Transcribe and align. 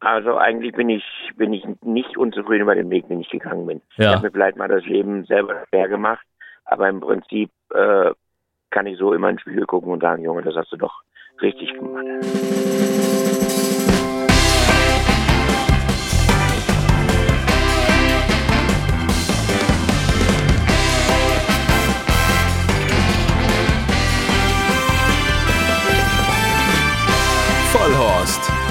Also 0.00 0.36
eigentlich 0.36 0.74
bin 0.74 0.90
ich 0.90 1.04
bin 1.36 1.52
ich 1.52 1.64
nicht 1.82 2.16
unzufrieden 2.16 2.62
über 2.62 2.74
den 2.74 2.90
Weg, 2.90 3.08
den 3.08 3.20
ich 3.20 3.30
gegangen 3.30 3.66
bin. 3.66 3.80
Ja. 3.96 4.10
Ich 4.10 4.16
habe 4.16 4.26
mir 4.26 4.32
vielleicht 4.32 4.56
mal 4.56 4.68
das 4.68 4.84
Leben 4.84 5.24
selber 5.24 5.64
schwer 5.68 5.88
gemacht, 5.88 6.26
aber 6.64 6.88
im 6.88 7.00
Prinzip 7.00 7.50
äh, 7.72 8.10
kann 8.70 8.86
ich 8.86 8.98
so 8.98 9.14
immer 9.14 9.30
ins 9.30 9.40
Spiegel 9.40 9.64
gucken 9.64 9.90
und 9.92 10.00
sagen, 10.00 10.22
Junge, 10.22 10.42
das 10.42 10.54
hast 10.54 10.72
du 10.72 10.76
doch 10.76 11.02
richtig 11.40 11.72
gemacht. 11.74 12.04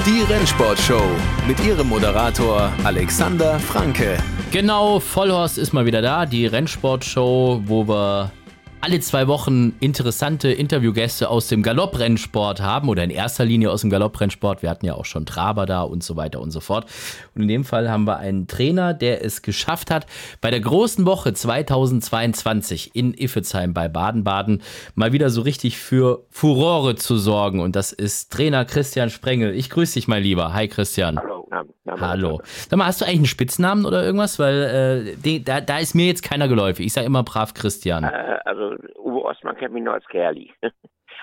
Die 0.06 0.22
Rennsportshow 0.22 1.02
mit 1.48 1.58
ihrem 1.64 1.88
Moderator 1.88 2.72
Alexander 2.84 3.58
Franke. 3.58 4.16
Genau, 4.52 5.00
Vollhorst 5.00 5.58
ist 5.58 5.72
mal 5.72 5.84
wieder 5.84 6.00
da, 6.00 6.26
die 6.26 6.46
Rennsportshow, 6.46 7.60
wo 7.64 7.88
wir 7.88 8.30
alle 8.80 9.00
zwei 9.00 9.26
Wochen 9.26 9.74
interessante 9.80 10.50
Interviewgäste 10.50 11.28
aus 11.28 11.48
dem 11.48 11.62
Galopprennsport 11.62 12.60
haben 12.60 12.88
oder 12.88 13.02
in 13.02 13.10
erster 13.10 13.44
Linie 13.44 13.70
aus 13.70 13.80
dem 13.80 13.90
Galopprennsport. 13.90 14.62
Wir 14.62 14.70
hatten 14.70 14.86
ja 14.86 14.94
auch 14.94 15.04
schon 15.04 15.26
Traber 15.26 15.66
da 15.66 15.82
und 15.82 16.02
so 16.02 16.16
weiter 16.16 16.40
und 16.40 16.50
so 16.50 16.60
fort. 16.60 16.86
Und 17.34 17.42
in 17.42 17.48
dem 17.48 17.64
Fall 17.64 17.90
haben 17.90 18.04
wir 18.04 18.18
einen 18.18 18.46
Trainer, 18.46 18.94
der 18.94 19.24
es 19.24 19.42
geschafft 19.42 19.90
hat, 19.90 20.06
bei 20.40 20.50
der 20.50 20.60
großen 20.60 21.06
Woche 21.06 21.32
2022 21.32 22.94
in 22.94 23.14
Iffezheim 23.14 23.74
bei 23.74 23.88
Baden-Baden 23.88 24.62
mal 24.94 25.12
wieder 25.12 25.30
so 25.30 25.42
richtig 25.42 25.78
für 25.78 26.24
Furore 26.30 26.96
zu 26.96 27.16
sorgen. 27.16 27.60
Und 27.60 27.76
das 27.76 27.92
ist 27.92 28.32
Trainer 28.32 28.64
Christian 28.64 29.10
Sprengel. 29.10 29.54
Ich 29.54 29.70
grüße 29.70 29.94
dich, 29.94 30.06
mein 30.06 30.22
Lieber. 30.22 30.52
Hi, 30.52 30.68
Christian. 30.68 31.18
Hallo. 31.18 31.36
Hallo. 32.00 32.40
Sag 32.68 32.78
mal, 32.78 32.86
hast 32.86 33.00
du 33.00 33.04
eigentlich 33.04 33.18
einen 33.18 33.26
Spitznamen 33.26 33.86
oder 33.86 34.04
irgendwas? 34.04 34.38
Weil 34.38 35.16
äh, 35.24 35.40
da, 35.40 35.60
da 35.60 35.78
ist 35.78 35.94
mir 35.94 36.06
jetzt 36.06 36.22
keiner 36.22 36.48
geläufig. 36.48 36.86
Ich 36.86 36.92
sage 36.92 37.06
immer 37.06 37.22
brav 37.22 37.54
Christian. 37.54 38.04
Äh, 38.04 38.38
also 38.44 38.65
Uwe 38.98 39.22
Ostmann 39.24 39.56
kennt 39.56 39.74
mich 39.74 39.82
nur 39.82 39.94
als 39.94 40.06
Kerli. 40.06 40.52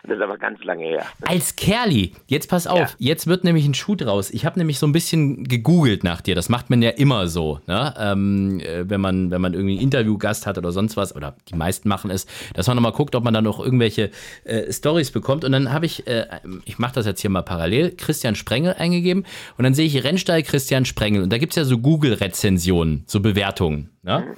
Das 0.05 0.17
ist 0.17 0.21
aber 0.21 0.37
ganz 0.37 0.61
lange 0.65 0.83
her. 0.83 1.05
Als 1.21 1.55
Kerli, 1.55 2.11
jetzt 2.27 2.49
pass 2.49 2.67
auf, 2.67 2.77
Ja. 2.77 2.89
jetzt 2.99 3.25
wird 3.27 3.45
nämlich 3.45 3.65
ein 3.65 3.73
Schuh 3.73 3.95
draus. 3.95 4.31
Ich 4.31 4.45
habe 4.45 4.59
nämlich 4.59 4.77
so 4.77 4.85
ein 4.85 4.91
bisschen 4.91 5.45
gegoogelt 5.45 6.03
nach 6.03 6.19
dir. 6.19 6.35
Das 6.35 6.49
macht 6.49 6.69
man 6.69 6.81
ja 6.81 6.89
immer 6.89 7.27
so, 7.29 7.61
ne? 7.67 7.93
ähm, 7.97 8.59
äh, 8.59 8.89
wenn, 8.89 8.99
man, 8.99 9.31
wenn 9.31 9.39
man 9.39 9.53
irgendwie 9.53 9.73
einen 9.75 9.81
Interviewgast 9.83 10.45
hat 10.45 10.57
oder 10.57 10.73
sonst 10.73 10.97
was, 10.97 11.15
oder 11.15 11.37
die 11.49 11.55
meisten 11.55 11.87
machen 11.87 12.11
es, 12.11 12.25
dass 12.53 12.67
man 12.67 12.75
nochmal 12.75 12.91
guckt, 12.91 13.15
ob 13.15 13.23
man 13.23 13.33
dann 13.33 13.45
noch 13.45 13.59
irgendwelche 13.63 14.11
äh, 14.43 14.71
Stories 14.73 15.11
bekommt. 15.11 15.45
Und 15.45 15.53
dann 15.53 15.71
habe 15.71 15.85
ich, 15.85 16.05
äh, 16.05 16.25
ich 16.65 16.79
mache 16.79 16.95
das 16.95 17.05
jetzt 17.05 17.21
hier 17.21 17.29
mal 17.29 17.41
parallel, 17.43 17.95
Christian 17.95 18.35
Sprengel 18.35 18.73
eingegeben 18.73 19.25
und 19.57 19.63
dann 19.63 19.73
sehe 19.73 19.85
ich 19.85 20.03
Rennstall 20.03 20.43
Christian 20.43 20.83
Sprengel. 20.83 21.23
Und 21.23 21.31
da 21.31 21.37
gibt 21.37 21.53
es 21.53 21.55
ja 21.55 21.63
so 21.63 21.77
Google-Rezensionen, 21.77 23.03
so 23.07 23.19
Bewertungen. 23.21 23.89
Ne? 24.05 24.35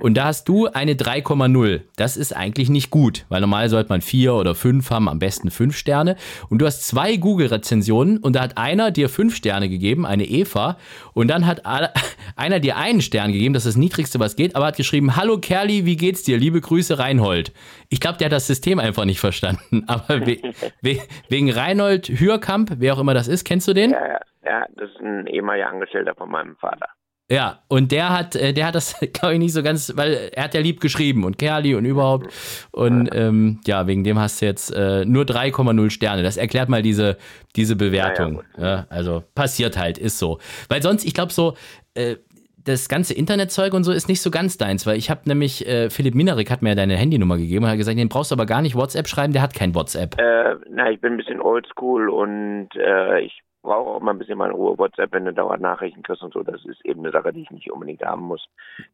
Und 0.00 0.14
da 0.16 0.24
hast 0.24 0.48
du 0.48 0.66
eine 0.66 0.94
3,0. 0.94 1.82
Das 1.94 2.16
ist 2.16 2.34
eigentlich 2.34 2.68
nicht 2.68 2.90
gut, 2.90 3.26
weil 3.28 3.40
normal 3.40 3.68
sollte 3.68 3.90
man 3.90 4.00
vier 4.00 4.34
oder 4.34 4.56
fünf 4.56 4.90
haben, 4.90 5.03
am 5.08 5.18
besten 5.18 5.50
fünf 5.50 5.76
Sterne. 5.76 6.16
Und 6.48 6.58
du 6.58 6.66
hast 6.66 6.86
zwei 6.86 7.16
Google-Rezensionen 7.16 8.18
und 8.18 8.36
da 8.36 8.42
hat 8.42 8.58
einer 8.58 8.90
dir 8.90 9.08
fünf 9.08 9.36
Sterne 9.36 9.68
gegeben, 9.68 10.06
eine 10.06 10.24
Eva, 10.24 10.76
und 11.12 11.28
dann 11.28 11.46
hat 11.46 11.62
einer 12.36 12.60
dir 12.60 12.76
einen 12.76 13.00
Stern 13.00 13.32
gegeben, 13.32 13.54
das 13.54 13.66
ist 13.66 13.74
das 13.74 13.80
niedrigste, 13.80 14.20
was 14.20 14.36
geht, 14.36 14.56
aber 14.56 14.66
hat 14.66 14.76
geschrieben, 14.76 15.16
hallo 15.16 15.38
Kerli, 15.38 15.84
wie 15.84 15.96
geht's 15.96 16.22
dir? 16.22 16.38
Liebe 16.38 16.60
Grüße, 16.60 16.98
Reinhold. 16.98 17.52
Ich 17.88 18.00
glaube, 18.00 18.18
der 18.18 18.26
hat 18.26 18.32
das 18.32 18.46
System 18.46 18.78
einfach 18.78 19.04
nicht 19.04 19.20
verstanden. 19.20 19.84
Aber 19.88 20.26
we 20.26 20.38
we 20.82 20.98
wegen 21.28 21.50
Reinhold 21.50 22.08
Hürkamp, 22.08 22.72
wer 22.78 22.94
auch 22.94 22.98
immer 22.98 23.14
das 23.14 23.28
ist, 23.28 23.44
kennst 23.44 23.68
du 23.68 23.72
den? 23.72 23.90
Ja, 23.90 24.06
ja, 24.06 24.20
ja, 24.44 24.66
das 24.76 24.90
ist 24.90 25.00
ein 25.00 25.26
ehemaliger 25.26 25.68
Angestellter 25.68 26.14
von 26.14 26.30
meinem 26.30 26.56
Vater. 26.56 26.88
Ja, 27.30 27.60
und 27.68 27.90
der 27.90 28.10
hat, 28.10 28.36
äh, 28.36 28.52
der 28.52 28.66
hat 28.66 28.74
das, 28.74 29.00
glaube 29.12 29.34
ich, 29.34 29.38
nicht 29.38 29.52
so 29.52 29.62
ganz, 29.62 29.96
weil 29.96 30.30
er 30.32 30.44
hat 30.44 30.54
ja 30.54 30.60
lieb 30.60 30.80
geschrieben 30.80 31.24
und 31.24 31.38
Kerli 31.38 31.74
und 31.74 31.84
überhaupt. 31.84 32.28
Und 32.70 33.08
ähm, 33.14 33.60
ja, 33.66 33.86
wegen 33.86 34.04
dem 34.04 34.18
hast 34.18 34.42
du 34.42 34.46
jetzt 34.46 34.70
äh, 34.74 35.04
nur 35.04 35.24
3,0 35.24 35.90
Sterne. 35.90 36.22
Das 36.22 36.36
erklärt 36.36 36.68
mal 36.68 36.82
diese, 36.82 37.16
diese 37.56 37.76
Bewertung. 37.76 38.42
Ja, 38.58 38.64
Ja, 38.64 38.86
also 38.90 39.24
passiert 39.34 39.78
halt, 39.78 39.96
ist 39.96 40.18
so. 40.18 40.38
Weil 40.68 40.82
sonst, 40.82 41.04
ich 41.04 41.14
glaube 41.14 41.32
so, 41.32 41.54
äh, 41.94 42.16
das 42.64 42.88
ganze 42.88 43.14
Internetzeug 43.14 43.74
und 43.74 43.84
so 43.84 43.92
ist 43.92 44.08
nicht 44.08 44.22
so 44.22 44.30
ganz 44.30 44.56
deins, 44.56 44.86
weil 44.86 44.96
ich 44.96 45.10
habe 45.10 45.20
nämlich, 45.26 45.66
äh, 45.66 45.90
Philipp 45.90 46.14
Minarik 46.14 46.50
hat 46.50 46.62
mir 46.62 46.70
ja 46.70 46.74
deine 46.74 46.96
Handynummer 46.96 47.36
gegeben 47.36 47.64
und 47.64 47.70
hat 47.70 47.76
gesagt, 47.76 47.98
den 47.98 48.08
brauchst 48.08 48.30
du 48.30 48.34
aber 48.34 48.46
gar 48.46 48.62
nicht 48.62 48.74
WhatsApp 48.74 49.06
schreiben, 49.06 49.32
der 49.32 49.42
hat 49.42 49.54
kein 49.54 49.74
WhatsApp. 49.74 50.18
Äh, 50.18 50.56
na, 50.70 50.90
ich 50.90 51.00
bin 51.00 51.12
ein 51.12 51.16
bisschen 51.18 51.40
oldschool 51.40 52.08
und 52.08 52.68
äh, 52.76 53.20
ich 53.20 53.42
brauche 53.64 53.90
auch 53.90 54.00
mal 54.00 54.12
ein 54.12 54.18
bisschen 54.18 54.38
meine 54.38 54.54
Ruhe. 54.54 54.78
WhatsApp, 54.78 55.12
wenn 55.12 55.24
du 55.24 55.32
dauernd 55.32 55.62
Nachrichten 55.62 56.02
kriegst 56.02 56.22
und 56.22 56.32
so, 56.32 56.42
das 56.44 56.64
ist 56.64 56.84
eben 56.84 57.00
eine 57.00 57.10
Sache, 57.10 57.32
die 57.32 57.42
ich 57.42 57.50
nicht 57.50 57.72
unbedingt 57.72 58.04
haben 58.04 58.22
muss. 58.22 58.46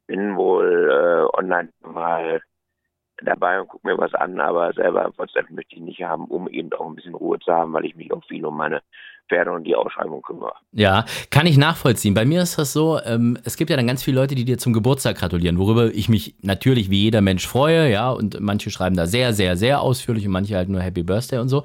Bin 0.07 0.37
wohl 0.37 0.91
äh, 0.91 1.37
online 1.37 1.69
mal 1.83 2.41
dabei 3.23 3.61
und 3.61 3.69
gucke 3.69 3.87
mir 3.87 3.99
was 3.99 4.15
an, 4.15 4.41
aber 4.41 4.73
selber 4.73 5.13
WhatsApp 5.17 5.51
möchte 5.51 5.77
ich 5.77 5.83
nicht 5.83 6.03
haben, 6.03 6.25
um 6.25 6.49
eben 6.49 6.73
auch 6.73 6.87
ein 6.87 6.95
bisschen 6.95 7.15
Ruhe 7.15 7.39
zu 7.39 7.53
haben, 7.53 7.73
weil 7.75 7.85
ich 7.85 7.97
mich 7.97 8.13
auch 8.13 8.25
viel 8.25 8.47
um 8.47 8.57
meine 8.57 8.81
Pferde 9.31 9.53
und 9.53 9.65
die 9.65 9.75
Ausschreibung 9.75 10.21
kümmere. 10.23 10.53
Ja, 10.73 11.05
kann 11.31 11.47
ich 11.47 11.57
nachvollziehen. 11.57 12.15
Bei 12.15 12.25
mir 12.25 12.43
ist 12.43 12.59
das 12.59 12.73
so, 12.73 13.01
ähm, 13.05 13.39
es 13.45 13.57
gibt 13.57 13.71
ja 13.71 13.77
dann 13.77 13.87
ganz 13.87 14.03
viele 14.03 14.21
Leute, 14.21 14.35
die 14.35 14.45
dir 14.45 14.59
zum 14.59 14.73
Geburtstag 14.73 15.17
gratulieren, 15.17 15.59
worüber 15.59 15.95
ich 15.95 16.09
mich 16.09 16.35
natürlich 16.43 16.91
wie 16.91 17.03
jeder 17.03 17.21
Mensch 17.21 17.47
freue, 17.47 17.91
ja, 17.91 18.11
und 18.11 18.39
manche 18.41 18.71
schreiben 18.71 18.97
da 18.97 19.07
sehr, 19.07 19.33
sehr, 19.33 19.57
sehr 19.57 19.81
ausführlich 19.81 20.27
und 20.27 20.33
manche 20.33 20.57
halt 20.57 20.69
nur 20.69 20.83
Happy 20.83 21.03
Birthday 21.03 21.39
und 21.39 21.49
so. 21.49 21.65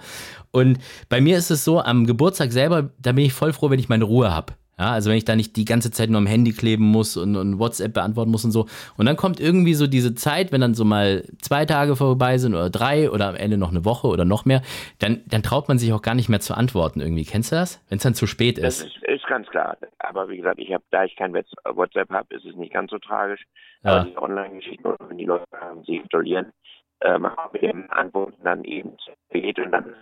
Und 0.51 0.77
bei 1.09 1.19
mir 1.19 1.37
ist 1.37 1.49
es 1.49 1.65
so, 1.65 1.81
am 1.81 2.05
Geburtstag 2.05 2.51
selber, 2.51 2.91
da 2.99 3.11
bin 3.11 3.25
ich 3.25 3.33
voll 3.33 3.51
froh, 3.51 3.69
wenn 3.69 3.79
ich 3.79 3.89
meine 3.89 4.05
Ruhe 4.05 4.33
habe. 4.33 4.53
Ja, 4.77 4.91
also 4.91 5.09
wenn 5.09 5.17
ich 5.17 5.23
da 5.23 5.37
nicht 5.37 5.55
die 5.55 5.63
ganze 5.63 5.89
Zeit 5.89 6.09
nur 6.09 6.17
am 6.17 6.27
Handy 6.27 6.51
kleben 6.51 6.83
muss 6.83 7.15
und, 7.15 7.37
und 7.37 7.59
WhatsApp 7.59 7.93
beantworten 7.93 8.29
muss 8.29 8.43
und 8.43 8.51
so. 8.51 8.65
Und 8.97 9.05
dann 9.05 9.15
kommt 9.15 9.39
irgendwie 9.39 9.73
so 9.73 9.87
diese 9.87 10.15
Zeit, 10.15 10.51
wenn 10.51 10.59
dann 10.59 10.73
so 10.73 10.83
mal 10.83 11.23
zwei 11.41 11.65
Tage 11.65 11.95
vorbei 11.95 12.37
sind 12.37 12.55
oder 12.55 12.69
drei 12.69 13.09
oder 13.09 13.29
am 13.29 13.35
Ende 13.35 13.57
noch 13.57 13.71
eine 13.71 13.85
Woche 13.85 14.07
oder 14.07 14.25
noch 14.25 14.43
mehr, 14.43 14.61
dann, 14.99 15.21
dann 15.27 15.43
traut 15.43 15.69
man 15.69 15.79
sich 15.79 15.93
auch 15.93 16.01
gar 16.01 16.13
nicht 16.13 16.27
mehr 16.27 16.41
zu 16.41 16.55
antworten 16.55 16.99
irgendwie. 16.99 17.23
Kennst 17.23 17.53
du 17.53 17.55
das? 17.55 17.81
Wenn 17.87 17.97
es 17.97 18.03
dann 18.03 18.15
zu 18.15 18.27
spät 18.27 18.57
Das 18.57 18.81
ist. 18.81 18.97
ist, 18.97 19.03
ist 19.03 19.27
ganz 19.27 19.47
klar. 19.47 19.77
Aber 19.99 20.27
wie 20.27 20.37
gesagt, 20.37 20.59
ich 20.59 20.73
habe, 20.73 20.83
da 20.91 21.05
ich 21.05 21.15
kein 21.15 21.33
WhatsApp 21.33 22.09
habe, 22.09 22.35
ist 22.35 22.45
es 22.45 22.55
nicht 22.55 22.73
ganz 22.73 22.91
so 22.91 22.99
tragisch. 22.99 23.45
Ja. 23.83 23.91
Aber 23.91 24.09
die 24.09 24.17
Online-Geschichten, 24.17 24.83
wenn 25.07 25.17
die 25.17 25.25
Leute 25.25 25.45
haben, 25.53 25.83
sie 25.85 25.97
installieren, 25.97 26.51
äh, 26.99 27.17
machen 27.17 27.37
wir 27.53 27.73
Antworten 27.91 28.43
dann 28.43 28.63
eben 28.65 28.91
spät 29.29 29.57
und 29.59 29.71
dann 29.71 29.95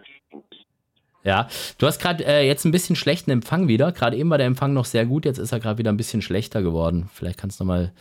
Ja, 1.23 1.47
du 1.77 1.87
hast 1.87 1.99
gerade 2.01 2.25
äh, 2.25 2.45
jetzt 2.45 2.65
ein 2.65 2.71
bisschen 2.71 2.95
schlechten 2.95 3.31
Empfang 3.31 3.67
wieder. 3.67 3.91
Gerade 3.91 4.17
eben 4.17 4.29
war 4.29 4.37
der 4.37 4.47
Empfang 4.47 4.73
noch 4.73 4.85
sehr 4.85 5.05
gut, 5.05 5.25
jetzt 5.25 5.37
ist 5.37 5.51
er 5.51 5.59
gerade 5.59 5.77
wieder 5.77 5.91
ein 5.91 5.97
bisschen 5.97 6.21
schlechter 6.21 6.61
geworden. 6.61 7.09
Vielleicht 7.13 7.39
kannst 7.39 7.59
du 7.59 7.63
mal. 7.65 7.91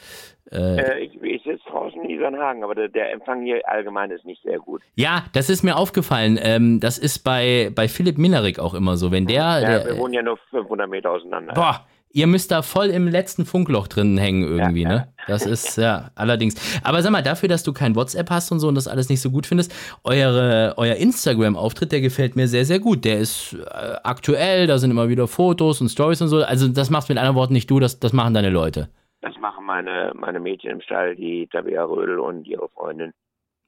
Äh, 0.51 0.77
Äh, 0.77 0.99
ich, 1.05 1.23
ich 1.23 1.43
sitze 1.45 1.63
draußen 1.71 2.03
in 2.03 2.11
Isernhagen, 2.11 2.63
aber 2.65 2.75
der, 2.75 2.89
der 2.89 3.13
Empfang 3.13 3.43
hier 3.43 3.61
allgemein 3.67 4.11
ist 4.11 4.25
nicht 4.25 4.43
sehr 4.43 4.59
gut. 4.59 4.83
ja, 4.97 5.25
das 5.33 5.49
ist 5.49 5.63
mir 5.63 5.77
aufgefallen. 5.77 6.39
Ähm, 6.43 6.79
das 6.81 6.99
ist 6.99 7.21
bei, 7.21 7.71
bei 7.75 7.89
Philipp 7.89 8.19
Minarik 8.19 8.59
auch 8.59 8.75
immer 8.75 8.97
so. 8.97 9.11
Wenn 9.11 9.27
der. 9.27 9.37
Ja, 9.37 9.61
der 9.61 9.87
wir 9.87 9.99
wohnen 9.99 10.15
ja 10.15 10.23
nur 10.23 10.39
500 10.51 10.89
Meter 10.91 11.11
auseinander. 11.11 11.55
boah, 11.55 11.87
ihr 12.13 12.27
müsst 12.27 12.51
da 12.51 12.63
voll 12.63 12.87
im 12.87 13.09
letzten 13.09 13.45
Funkloch 13.47 13.89
drin 13.89 14.19
hängen 14.19 14.43
irgendwie, 14.43 14.83
Ja, 14.83 14.89
ne? 14.89 15.09
Das 15.29 15.47
ist, 15.47 15.77
ja, 15.79 16.11
allerdings. 16.17 16.57
Aber 16.83 17.01
sag 17.01 17.13
mal, 17.13 17.23
dafür, 17.23 17.49
dass 17.49 17.63
du 17.63 17.73
kein 17.73 17.95
WhatsApp 17.95 18.29
hast 18.31 18.51
und 18.51 18.59
so 18.59 18.69
und 18.69 18.75
das 18.75 18.89
alles 18.89 19.09
nicht 19.09 19.21
so 19.21 19.31
gut 19.31 19.47
findest, 19.47 19.73
eure, 20.05 20.75
euer 20.77 20.97
Instagram-Auftritt, 20.97 21.93
der 21.93 22.01
gefällt 22.01 22.35
mir 22.37 22.49
sehr, 22.49 22.65
sehr 22.65 22.81
gut. 22.81 23.05
Der 23.05 23.19
ist 23.19 23.55
äh, 23.55 23.95
aktuell, 24.03 24.67
da 24.67 24.79
sind 24.79 24.91
immer 24.91 25.09
wieder 25.09 25.29
Fotos 25.29 25.81
und 25.81 25.89
Stories 25.91 26.21
und 26.23 26.29
so. 26.29 26.43
Also, 26.45 26.69
das 26.69 26.91
machst 26.91 27.09
mit 27.09 27.19
anderen 27.19 27.37
Worten 27.37 27.53
nicht 27.53 27.71
du, 27.71 27.79
das, 27.81 28.01
das 28.01 28.13
machen 28.13 28.35
deine 28.35 28.51
Leute. 28.51 28.89
Das 29.21 29.37
machen 29.41 29.65
meine, 29.65 30.13
meine 30.17 30.41
Mädchen 30.41 30.71
im 30.73 30.81
Stall, 30.81 31.15
die 31.15 31.47
Tabea 31.47 31.85
Rödel 31.85 32.19
und 32.19 32.45
ihre 32.49 32.69
Freundin, 32.71 33.13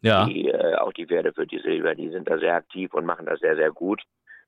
Ja. 0.03 0.27
die 0.27 0.49
äh, 0.49 0.75
auch 0.77 0.93
die 0.93 1.07
Pferde 1.07 1.33
für 1.33 1.47
die 1.47 1.61
Silber, 1.61 1.95
die 1.95 2.11
sind 2.11 2.29
da 2.29 2.39
sehr 2.39 2.57
aktiv 2.57 2.93
und 2.95 3.07
machen 3.07 3.27
das 3.27 3.39
sehr, 3.39 3.55
sehr 3.55 3.71
gut. 3.71 4.03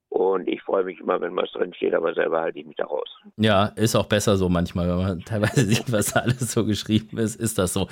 Und 0.09 0.49
ich 0.49 0.63
freue 0.63 0.85
mich 0.85 1.01
immer, 1.01 1.21
wenn 1.21 1.37
was 1.37 1.51
drin 1.53 1.75
steht, 1.75 1.93
aber 1.93 2.15
selber 2.15 2.41
halte 2.41 2.59
ich 2.59 2.67
mich 2.67 2.77
da 2.77 2.85
raus. 2.85 3.09
Ja, 3.37 3.67
ist 3.77 3.97
auch 3.97 4.07
besser 4.07 4.37
so 4.37 4.49
manchmal, 4.49 4.89
wenn 4.89 4.97
man 4.97 5.21
teilweise 5.25 5.65
sieht, 5.65 5.91
was 5.91 6.13
da 6.13 6.21
alles 6.21 6.53
so 6.53 6.65
geschrieben 6.65 7.19
ist, 7.19 7.37
ist 7.37 7.59
das 7.59 7.73
so. 7.73 7.89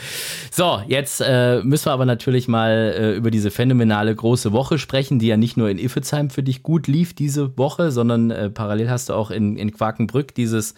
So, 0.50 0.80
jetzt 0.86 1.20
äh, 1.20 1.60
müssen 1.62 1.86
wir 1.86 1.92
aber 1.92 2.06
natürlich 2.06 2.48
mal 2.48 2.94
äh, 2.96 3.16
über 3.16 3.30
diese 3.30 3.50
phänomenale 3.50 4.14
große 4.14 4.52
Woche 4.52 4.78
sprechen, 4.78 5.18
die 5.18 5.26
ja 5.26 5.36
nicht 5.36 5.56
nur 5.56 5.68
in 5.68 5.78
Iffezheim 5.78 6.30
für 6.30 6.42
dich 6.42 6.62
gut 6.62 6.86
lief 6.86 7.14
diese 7.14 7.58
Woche, 7.58 7.90
sondern 7.90 8.30
äh, 8.30 8.48
parallel 8.48 8.90
hast 8.90 9.08
du 9.08 9.14
auch 9.14 9.30
in, 9.30 9.56
in 9.56 9.72
Quakenbrück 9.72 10.34
dieses 10.34 10.74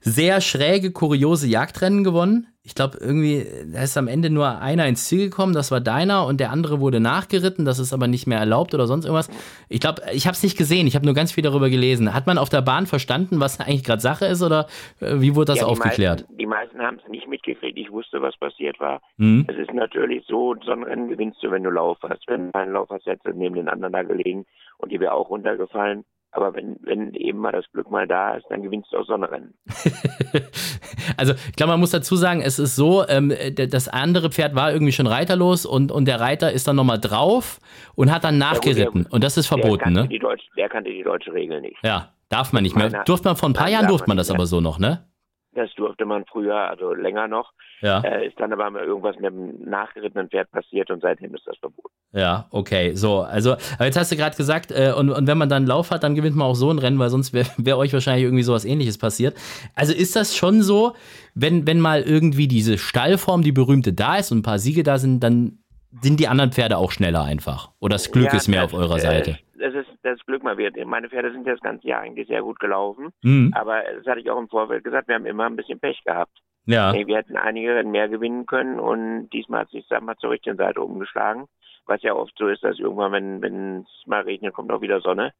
sehr 0.00 0.40
schräge, 0.40 0.92
kuriose 0.92 1.48
Jagdrennen 1.48 2.04
gewonnen. 2.04 2.46
Ich 2.66 2.74
glaube, 2.74 2.96
irgendwie, 2.98 3.44
da 3.70 3.82
ist 3.82 3.94
am 3.98 4.08
Ende 4.08 4.30
nur 4.30 4.58
einer 4.58 4.86
ins 4.86 5.06
Ziel 5.06 5.28
gekommen, 5.28 5.52
das 5.52 5.70
war 5.70 5.82
deiner 5.82 6.26
und 6.26 6.40
der 6.40 6.50
andere 6.50 6.80
wurde 6.80 6.98
nachgeritten, 6.98 7.66
das 7.66 7.78
ist 7.78 7.92
aber 7.92 8.06
nicht 8.06 8.26
mehr 8.26 8.38
erlaubt 8.38 8.72
oder 8.72 8.86
sonst 8.86 9.04
irgendwas. 9.04 9.28
Ich 9.68 9.80
glaube, 9.80 10.00
ich 10.14 10.26
habe 10.26 10.32
es 10.32 10.42
nicht 10.42 10.56
gesehen, 10.56 10.86
ich 10.86 10.94
habe 10.94 11.04
nur 11.04 11.14
ganz 11.14 11.30
viel 11.30 11.44
darüber 11.44 11.68
gelesen. 11.68 12.14
Hat 12.14 12.26
man 12.26 12.38
auf 12.38 12.48
der 12.48 12.62
Bahn 12.62 12.86
verstanden, 12.86 13.38
was 13.38 13.60
eigentlich 13.60 13.84
gerade 13.84 14.00
Sache 14.00 14.24
ist 14.24 14.42
oder 14.42 14.66
äh, 15.00 15.20
wie 15.20 15.34
wurde 15.34 15.52
das 15.52 15.58
Ja, 15.58 15.66
die 15.66 15.70
aufgeklärt? 15.72 16.20
Meisten, 16.22 16.38
die 16.38 16.46
meisten 16.46 16.80
haben 16.80 16.98
es 17.04 17.10
nicht 17.10 17.28
mitgekriegt. 17.28 17.76
Ich 17.76 17.92
wusste, 17.92 18.22
was 18.22 18.34
passiert 18.38 18.80
war. 18.80 19.02
Hm? 19.18 19.44
Es 19.46 19.58
ist 19.58 19.74
natürlich 19.74 20.24
so, 20.26 20.54
so 20.64 20.72
ein 20.72 20.84
Rennen 20.84 21.10
gewinnst 21.10 21.42
du, 21.42 21.50
wenn 21.50 21.64
du 21.64 21.70
Lauf 21.70 21.98
hast. 22.02 22.26
Wenn 22.28 22.46
du 22.46 22.52
keinen 22.52 22.72
Lauf 22.72 22.88
hast, 22.88 23.04
hättest 23.04 23.26
du 23.26 23.32
neben 23.32 23.56
den 23.56 23.68
anderen 23.68 23.92
da 23.92 24.02
gelegen 24.02 24.46
und 24.78 24.90
die 24.90 25.00
wäre 25.00 25.12
auch 25.12 25.28
runtergefallen. 25.28 26.06
Aber 26.34 26.52
wenn, 26.54 26.76
wenn 26.82 27.14
eben 27.14 27.38
mal 27.38 27.52
das 27.52 27.64
Glück 27.72 27.90
mal 27.90 28.08
da 28.08 28.34
ist, 28.34 28.44
dann 28.50 28.62
gewinnst 28.62 28.92
du 28.92 28.98
auch 28.98 29.06
so 29.06 29.14
ein 29.14 29.22
Rennen. 29.22 29.54
also 31.16 31.32
ich 31.32 31.54
glaube, 31.54 31.72
man 31.72 31.80
muss 31.80 31.92
dazu 31.92 32.16
sagen, 32.16 32.42
es 32.42 32.58
ist 32.58 32.74
so, 32.74 33.06
ähm, 33.08 33.32
das 33.54 33.88
andere 33.88 34.30
Pferd 34.30 34.56
war 34.56 34.72
irgendwie 34.72 34.90
schon 34.90 35.06
reiterlos 35.06 35.64
und, 35.64 35.92
und 35.92 36.06
der 36.06 36.18
Reiter 36.18 36.50
ist 36.50 36.66
dann 36.66 36.74
nochmal 36.74 36.98
drauf 36.98 37.60
und 37.94 38.12
hat 38.12 38.24
dann 38.24 38.38
nachgeritten. 38.38 39.02
Ja, 39.02 39.04
der, 39.04 39.12
und 39.12 39.22
das 39.22 39.36
ist 39.36 39.46
verboten, 39.46 39.92
ne? 39.92 40.08
Die 40.08 40.18
Deutsche, 40.18 40.46
der 40.56 40.68
kannte 40.68 40.90
die 40.90 41.04
deutsche 41.04 41.32
Regel 41.32 41.60
nicht. 41.60 41.76
Ja, 41.84 42.10
darf 42.28 42.52
man 42.52 42.64
nicht 42.64 42.74
mehr. 42.74 43.04
Durfte 43.04 43.28
man 43.28 43.36
vor 43.36 43.48
ein 43.48 43.54
paar 43.54 43.70
Jahren 43.70 43.86
durfte 43.86 44.08
man 44.08 44.16
das 44.16 44.28
aber 44.30 44.46
so 44.46 44.60
noch, 44.60 44.80
ne? 44.80 45.06
Das 45.54 45.72
durfte 45.74 46.04
man 46.04 46.24
früher, 46.26 46.56
also 46.56 46.94
länger 46.94 47.28
noch. 47.28 47.52
Ja. 47.80 48.00
Äh, 48.00 48.26
ist 48.26 48.40
dann 48.40 48.52
aber 48.52 48.68
mal 48.70 48.82
irgendwas 48.82 49.16
mit 49.16 49.26
dem 49.26 49.68
nachgerittenen 49.68 50.28
Pferd 50.28 50.50
passiert 50.50 50.90
und 50.90 51.00
seitdem 51.00 51.34
ist 51.34 51.46
das 51.46 51.56
verboten. 51.58 51.94
Ja, 52.12 52.46
okay. 52.50 52.94
So, 52.94 53.20
also, 53.20 53.52
aber 53.52 53.84
jetzt 53.84 53.96
hast 53.96 54.10
du 54.10 54.16
gerade 54.16 54.36
gesagt, 54.36 54.70
äh, 54.70 54.92
und, 54.96 55.10
und 55.10 55.26
wenn 55.26 55.38
man 55.38 55.48
dann 55.48 55.66
Lauf 55.66 55.90
hat, 55.90 56.02
dann 56.02 56.14
gewinnt 56.14 56.36
man 56.36 56.48
auch 56.48 56.54
so 56.54 56.70
ein 56.70 56.78
Rennen, 56.78 56.98
weil 56.98 57.10
sonst 57.10 57.32
wäre 57.32 57.48
wär 57.56 57.78
euch 57.78 57.92
wahrscheinlich 57.92 58.24
irgendwie 58.24 58.42
sowas 58.42 58.64
ähnliches 58.64 58.98
passiert. 58.98 59.36
Also 59.74 59.92
ist 59.92 60.16
das 60.16 60.36
schon 60.36 60.62
so, 60.62 60.94
wenn, 61.34 61.66
wenn 61.66 61.80
mal 61.80 62.02
irgendwie 62.02 62.48
diese 62.48 62.78
Stallform, 62.78 63.42
die 63.42 63.52
berühmte, 63.52 63.92
da 63.92 64.16
ist 64.16 64.32
und 64.32 64.38
ein 64.38 64.42
paar 64.42 64.58
Siege 64.58 64.82
da 64.82 64.98
sind, 64.98 65.20
dann 65.20 65.58
sind 66.00 66.20
die 66.20 66.28
anderen 66.28 66.52
Pferde 66.52 66.78
auch 66.78 66.90
schneller 66.90 67.22
einfach. 67.22 67.70
Oder 67.80 67.94
das 67.94 68.10
Glück 68.10 68.26
ja, 68.26 68.36
ist 68.36 68.48
mehr 68.48 68.62
das, 68.62 68.72
auf 68.72 68.78
eurer 68.78 68.98
Seite. 68.98 69.30
Äh, 69.30 69.70
das 69.70 69.74
ist 69.74 69.93
das 70.04 70.24
Glück 70.26 70.42
mal 70.42 70.58
wird. 70.58 70.76
Meine 70.86 71.08
Pferde 71.08 71.32
sind 71.32 71.46
das 71.46 71.60
ganze 71.60 71.86
Jahr 71.88 72.02
eigentlich 72.02 72.28
sehr 72.28 72.42
gut 72.42 72.60
gelaufen. 72.60 73.10
Mhm. 73.22 73.52
Aber 73.54 73.82
das 73.82 74.06
hatte 74.06 74.20
ich 74.20 74.30
auch 74.30 74.38
im 74.38 74.48
Vorfeld 74.48 74.84
gesagt, 74.84 75.08
wir 75.08 75.14
haben 75.14 75.26
immer 75.26 75.46
ein 75.46 75.56
bisschen 75.56 75.80
Pech 75.80 76.02
gehabt. 76.04 76.38
Ja. 76.66 76.94
wir 76.94 77.16
hätten 77.16 77.36
einige 77.36 77.84
mehr 77.84 78.08
gewinnen 78.08 78.46
können 78.46 78.80
und 78.80 79.28
diesmal 79.30 79.60
hat 79.60 79.70
sich 79.70 79.86
mal 80.00 80.16
zur 80.16 80.30
richtigen 80.30 80.56
Seite 80.56 80.80
umgeschlagen. 80.80 81.44
Was 81.86 82.00
ja 82.02 82.14
oft 82.14 82.32
so 82.38 82.48
ist, 82.48 82.64
dass 82.64 82.78
irgendwann, 82.78 83.12
wenn 83.12 83.42
wenn 83.42 83.80
es 83.80 84.06
mal 84.06 84.22
regnet, 84.22 84.54
kommt 84.54 84.72
auch 84.72 84.80
wieder 84.80 85.00
Sonne. 85.02 85.32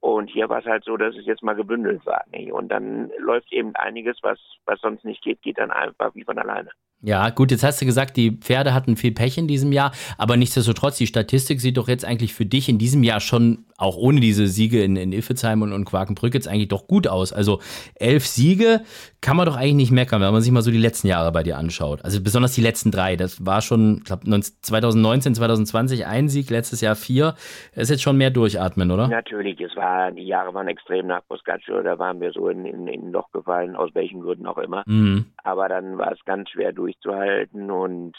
Und 0.00 0.28
hier 0.28 0.48
war 0.48 0.58
es 0.58 0.66
halt 0.66 0.84
so, 0.84 0.96
dass 0.96 1.16
es 1.16 1.24
jetzt 1.24 1.42
mal 1.42 1.54
gebündelt 1.54 2.04
war. 2.04 2.24
Nee? 2.30 2.52
Und 2.52 2.68
dann 2.68 3.10
läuft 3.18 3.50
eben 3.52 3.74
einiges, 3.76 4.18
was, 4.22 4.38
was 4.66 4.80
sonst 4.80 5.04
nicht 5.04 5.22
geht, 5.22 5.40
geht 5.42 5.58
dann 5.58 5.70
einfach 5.70 6.14
wie 6.14 6.24
von 6.24 6.38
alleine. 6.38 6.70
Ja, 7.02 7.28
gut, 7.28 7.50
jetzt 7.50 7.62
hast 7.62 7.80
du 7.80 7.86
gesagt, 7.86 8.16
die 8.16 8.32
Pferde 8.32 8.72
hatten 8.72 8.96
viel 8.96 9.12
Pech 9.12 9.36
in 9.36 9.46
diesem 9.46 9.70
Jahr, 9.70 9.92
aber 10.16 10.36
nichtsdestotrotz, 10.36 10.96
die 10.96 11.06
Statistik 11.06 11.60
sieht 11.60 11.76
doch 11.76 11.88
jetzt 11.88 12.06
eigentlich 12.06 12.32
für 12.32 12.46
dich 12.46 12.70
in 12.70 12.78
diesem 12.78 13.02
Jahr 13.02 13.20
schon, 13.20 13.66
auch 13.76 13.96
ohne 13.96 14.20
diese 14.20 14.46
Siege 14.46 14.82
in, 14.82 14.96
in 14.96 15.12
Iffezheim 15.12 15.60
und, 15.60 15.74
und 15.74 15.84
Quakenbrück, 15.84 16.32
jetzt 16.32 16.48
eigentlich 16.48 16.68
doch 16.68 16.86
gut 16.86 17.06
aus. 17.06 17.34
Also 17.34 17.60
elf 17.96 18.26
Siege 18.26 18.80
kann 19.20 19.36
man 19.36 19.44
doch 19.44 19.56
eigentlich 19.56 19.74
nicht 19.74 19.90
meckern, 19.90 20.22
wenn 20.22 20.32
man 20.32 20.40
sich 20.40 20.50
mal 20.50 20.62
so 20.62 20.70
die 20.70 20.78
letzten 20.78 21.08
Jahre 21.08 21.32
bei 21.32 21.42
dir 21.42 21.58
anschaut. 21.58 22.02
Also 22.02 22.22
besonders 22.22 22.54
die 22.54 22.62
letzten 22.62 22.90
drei. 22.90 23.16
Das 23.16 23.44
war 23.44 23.60
schon, 23.60 23.98
ich 23.98 24.04
glaube, 24.04 24.40
2019, 24.40 25.34
2020 25.34 26.06
ein 26.06 26.28
Sieg, 26.28 26.48
letztes 26.48 26.80
Jahr 26.80 26.96
vier. 26.96 27.34
Das 27.74 27.84
ist 27.84 27.90
jetzt 27.90 28.02
schon 28.02 28.16
mehr 28.16 28.30
durchatmen, 28.30 28.90
oder? 28.90 29.08
Natürlich, 29.08 29.60
es 29.60 29.76
war, 29.76 30.12
die 30.12 30.26
Jahre 30.26 30.54
waren 30.54 30.68
extrem 30.68 31.08
nach 31.08 31.22
Boscaccio, 31.28 31.82
da 31.82 31.98
waren 31.98 32.20
wir 32.20 32.32
so 32.32 32.48
in, 32.48 32.64
in, 32.64 32.86
in 32.88 33.08
ein 33.08 33.12
Loch 33.12 33.30
gefallen, 33.32 33.76
aus 33.76 33.90
welchen 33.94 34.22
Gründen 34.22 34.46
auch 34.46 34.58
immer. 34.58 34.82
Mhm. 34.86 35.26
Aber 35.44 35.68
dann 35.68 35.98
war 35.98 36.12
es 36.12 36.24
ganz 36.24 36.50
schwer 36.50 36.72
durch 36.72 36.85
durchzuhalten 36.86 37.70
und 37.70 38.16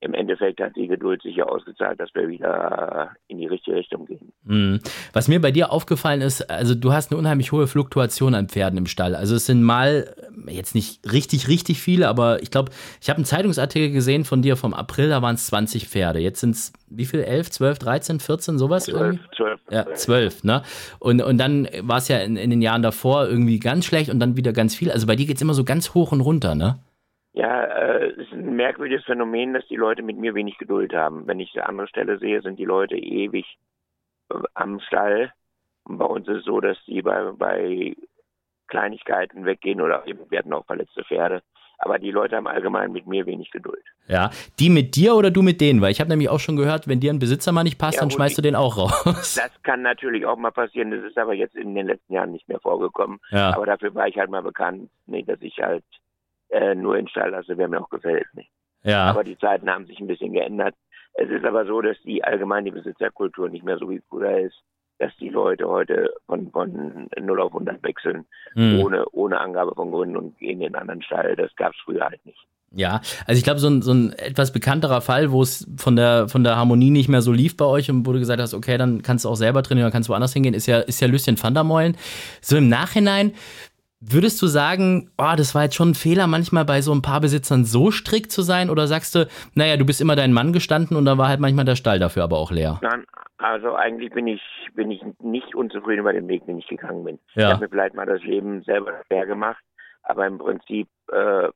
im 0.00 0.14
Endeffekt 0.14 0.60
hat 0.60 0.76
die 0.76 0.86
Geduld 0.86 1.22
sich 1.22 1.36
ja 1.36 1.46
ausgezahlt, 1.46 1.98
dass 1.98 2.14
wir 2.14 2.28
wieder 2.28 3.10
in 3.26 3.38
die 3.38 3.46
richtige 3.46 3.76
Richtung 3.76 4.06
gehen. 4.06 4.32
Mhm. 4.44 4.80
Was 5.12 5.26
mir 5.26 5.40
bei 5.40 5.50
dir 5.50 5.72
aufgefallen 5.72 6.20
ist, 6.20 6.48
also 6.48 6.76
du 6.76 6.92
hast 6.92 7.10
eine 7.10 7.18
unheimlich 7.18 7.50
hohe 7.50 7.66
Fluktuation 7.66 8.34
an 8.34 8.48
Pferden 8.48 8.78
im 8.78 8.86
Stall. 8.86 9.16
Also 9.16 9.34
es 9.34 9.46
sind 9.46 9.62
mal 9.64 10.14
jetzt 10.46 10.76
nicht 10.76 11.12
richtig, 11.12 11.48
richtig 11.48 11.80
viele, 11.80 12.06
aber 12.06 12.40
ich 12.42 12.52
glaube, 12.52 12.70
ich 13.00 13.10
habe 13.10 13.16
einen 13.16 13.24
Zeitungsartikel 13.24 13.90
gesehen 13.90 14.24
von 14.24 14.40
dir 14.40 14.56
vom 14.56 14.72
April, 14.72 15.08
da 15.08 15.20
waren 15.20 15.34
es 15.34 15.46
20 15.48 15.88
Pferde. 15.88 16.20
Jetzt 16.20 16.40
sind 16.40 16.54
es 16.54 16.72
wie 16.90 17.04
viel? 17.04 17.20
11, 17.20 17.50
12, 17.50 17.78
13, 17.80 18.20
14, 18.20 18.58
sowas 18.58 18.84
12, 18.84 18.96
irgendwie? 18.96 19.36
12. 19.36 19.60
Ja, 19.70 19.94
12, 19.94 20.44
ne? 20.44 20.62
Und, 21.00 21.20
und 21.20 21.38
dann 21.38 21.68
war 21.82 21.98
es 21.98 22.08
ja 22.08 22.18
in, 22.18 22.36
in 22.36 22.50
den 22.50 22.62
Jahren 22.62 22.82
davor 22.82 23.28
irgendwie 23.28 23.58
ganz 23.58 23.84
schlecht 23.84 24.10
und 24.10 24.20
dann 24.20 24.36
wieder 24.36 24.52
ganz 24.52 24.76
viel. 24.76 24.92
Also 24.92 25.06
bei 25.08 25.16
dir 25.16 25.26
geht 25.26 25.36
es 25.36 25.42
immer 25.42 25.54
so 25.54 25.64
ganz 25.64 25.92
hoch 25.94 26.12
und 26.12 26.20
runter, 26.20 26.54
ne? 26.54 26.78
Ja, 27.32 27.64
äh, 27.64 28.10
es 28.10 28.18
ist 28.18 28.32
ein 28.32 28.56
merkwürdiges 28.56 29.04
Phänomen, 29.04 29.54
dass 29.54 29.66
die 29.68 29.76
Leute 29.76 30.02
mit 30.02 30.16
mir 30.16 30.34
wenig 30.34 30.58
Geduld 30.58 30.94
haben. 30.94 31.26
Wenn 31.26 31.40
ich 31.40 31.54
eine 31.54 31.68
andere 31.68 31.88
Stelle 31.88 32.18
sehe, 32.18 32.42
sind 32.42 32.58
die 32.58 32.64
Leute 32.64 32.96
ewig 32.96 33.58
äh, 34.30 34.38
am 34.54 34.80
Stall. 34.80 35.32
Und 35.84 35.98
bei 35.98 36.06
uns 36.06 36.26
ist 36.28 36.38
es 36.38 36.44
so, 36.44 36.60
dass 36.60 36.76
die 36.86 37.02
bei, 37.02 37.32
bei 37.32 37.94
Kleinigkeiten 38.66 39.44
weggehen 39.44 39.80
oder 39.80 40.06
eben 40.06 40.30
werden 40.30 40.52
auch 40.52 40.66
verletzte 40.66 41.04
Pferde. 41.04 41.42
Aber 41.80 42.00
die 42.00 42.10
Leute 42.10 42.34
haben 42.34 42.48
allgemein 42.48 42.90
mit 42.90 43.06
mir 43.06 43.24
wenig 43.24 43.52
Geduld. 43.52 43.84
Ja, 44.08 44.30
die 44.58 44.68
mit 44.68 44.96
dir 44.96 45.14
oder 45.14 45.30
du 45.30 45.42
mit 45.42 45.60
denen? 45.60 45.80
Weil 45.80 45.92
ich 45.92 46.00
habe 46.00 46.10
nämlich 46.10 46.28
auch 46.28 46.40
schon 46.40 46.56
gehört, 46.56 46.88
wenn 46.88 46.98
dir 46.98 47.12
ein 47.12 47.20
Besitzer 47.20 47.52
mal 47.52 47.62
nicht 47.62 47.78
passt, 47.78 47.96
ja, 47.96 48.00
dann 48.00 48.10
schmeißt 48.10 48.36
du 48.36 48.42
den 48.42 48.56
auch 48.56 48.76
raus. 48.76 49.04
Das 49.04 49.62
kann 49.62 49.82
natürlich 49.82 50.26
auch 50.26 50.36
mal 50.36 50.50
passieren. 50.50 50.90
Das 50.90 51.04
ist 51.04 51.16
aber 51.16 51.34
jetzt 51.34 51.54
in 51.54 51.76
den 51.76 51.86
letzten 51.86 52.14
Jahren 52.14 52.32
nicht 52.32 52.48
mehr 52.48 52.58
vorgekommen. 52.58 53.20
Ja. 53.30 53.54
Aber 53.54 53.64
dafür 53.64 53.94
war 53.94 54.08
ich 54.08 54.18
halt 54.18 54.28
mal 54.28 54.42
bekannt, 54.42 54.90
nee, 55.06 55.22
dass 55.22 55.40
ich 55.40 55.58
halt 55.60 55.84
äh, 56.50 56.74
nur 56.74 56.96
in 56.96 57.08
Stall 57.08 57.30
lasse, 57.30 57.56
wer 57.56 57.68
mir 57.68 57.80
auch 57.80 57.90
gefällt. 57.90 58.26
Nicht? 58.34 58.50
Ja. 58.82 59.10
Aber 59.10 59.24
die 59.24 59.38
Zeiten 59.38 59.68
haben 59.68 59.86
sich 59.86 59.98
ein 60.00 60.06
bisschen 60.06 60.32
geändert. 60.32 60.74
Es 61.14 61.28
ist 61.30 61.44
aber 61.44 61.66
so, 61.66 61.80
dass 61.80 61.96
die 62.04 62.22
allgemein 62.22 62.64
die 62.64 62.70
Besitzerkultur 62.70 63.48
nicht 63.48 63.64
mehr 63.64 63.78
so 63.78 63.90
wie 63.90 64.02
früher 64.08 64.38
ist, 64.38 64.62
dass 64.98 65.12
die 65.16 65.28
Leute 65.28 65.68
heute 65.68 66.12
von, 66.26 66.50
von 66.50 67.08
0 67.18 67.40
auf 67.40 67.52
100 67.52 67.82
wechseln, 67.82 68.26
hm. 68.54 68.80
ohne, 68.80 69.06
ohne 69.10 69.40
Angabe 69.40 69.74
von 69.74 69.90
Gründen 69.90 70.16
und 70.16 70.38
gehen 70.38 70.60
in 70.60 70.66
einen 70.66 70.74
anderen 70.76 71.02
Stall. 71.02 71.36
Das 71.36 71.54
gab 71.56 71.72
es 71.72 71.78
früher 71.84 72.04
halt 72.04 72.24
nicht. 72.24 72.38
Ja, 72.70 73.00
also 73.26 73.38
ich 73.38 73.44
glaube, 73.44 73.60
so 73.60 73.68
ein, 73.68 73.80
so 73.80 73.92
ein 73.92 74.12
etwas 74.12 74.52
bekannterer 74.52 75.00
Fall, 75.00 75.32
wo 75.32 75.40
es 75.40 75.66
von 75.76 75.96
der, 75.96 76.28
von 76.28 76.44
der 76.44 76.56
Harmonie 76.56 76.90
nicht 76.90 77.08
mehr 77.08 77.22
so 77.22 77.32
lief 77.32 77.56
bei 77.56 77.64
euch 77.64 77.90
und 77.90 78.06
wo 78.06 78.12
du 78.12 78.18
gesagt 78.18 78.42
hast, 78.42 78.52
okay, 78.52 78.76
dann 78.76 79.00
kannst 79.00 79.24
du 79.24 79.30
auch 79.30 79.36
selber 79.36 79.62
trainieren, 79.62 79.86
dann 79.86 79.92
kannst 79.92 80.08
du 80.08 80.12
woanders 80.12 80.34
hingehen, 80.34 80.54
ist 80.54 80.66
ja, 80.66 80.80
ist 80.80 81.00
ja 81.00 81.08
Lucien 81.08 81.42
van 81.42 81.54
der 81.54 81.64
Meulen. 81.64 81.96
So 82.42 82.56
im 82.56 82.68
Nachhinein, 82.68 83.32
Würdest 84.00 84.40
du 84.40 84.46
sagen, 84.46 85.10
oh, 85.18 85.34
das 85.36 85.56
war 85.56 85.64
jetzt 85.64 85.74
schon 85.74 85.90
ein 85.90 85.94
Fehler, 85.94 86.28
manchmal 86.28 86.64
bei 86.64 86.82
so 86.82 86.92
ein 86.92 87.02
paar 87.02 87.20
Besitzern 87.20 87.64
so 87.64 87.90
strikt 87.90 88.30
zu 88.30 88.42
sein? 88.42 88.70
Oder 88.70 88.86
sagst 88.86 89.16
du, 89.16 89.26
naja, 89.54 89.76
du 89.76 89.84
bist 89.84 90.00
immer 90.00 90.14
dein 90.14 90.32
Mann 90.32 90.52
gestanden 90.52 90.96
und 90.96 91.04
da 91.04 91.18
war 91.18 91.28
halt 91.28 91.40
manchmal 91.40 91.64
der 91.64 91.74
Stall 91.74 91.98
dafür 91.98 92.22
aber 92.22 92.38
auch 92.38 92.52
leer? 92.52 92.78
Nein, 92.80 93.04
also 93.38 93.74
eigentlich 93.74 94.12
bin 94.12 94.28
ich, 94.28 94.42
bin 94.74 94.92
ich 94.92 95.02
nicht 95.20 95.52
unzufrieden 95.56 96.00
über 96.00 96.12
den 96.12 96.28
Weg, 96.28 96.46
den 96.46 96.58
ich 96.58 96.68
gegangen 96.68 97.02
bin. 97.02 97.18
Ja. 97.34 97.48
Ich 97.48 97.54
habe 97.54 97.64
mir 97.64 97.70
vielleicht 97.70 97.94
mal 97.94 98.06
das 98.06 98.22
Leben 98.22 98.62
selber 98.62 99.02
schwer 99.08 99.26
gemacht, 99.26 99.62
aber 100.04 100.28
im 100.28 100.38
Prinzip 100.38 100.88
äh, 101.10 101.48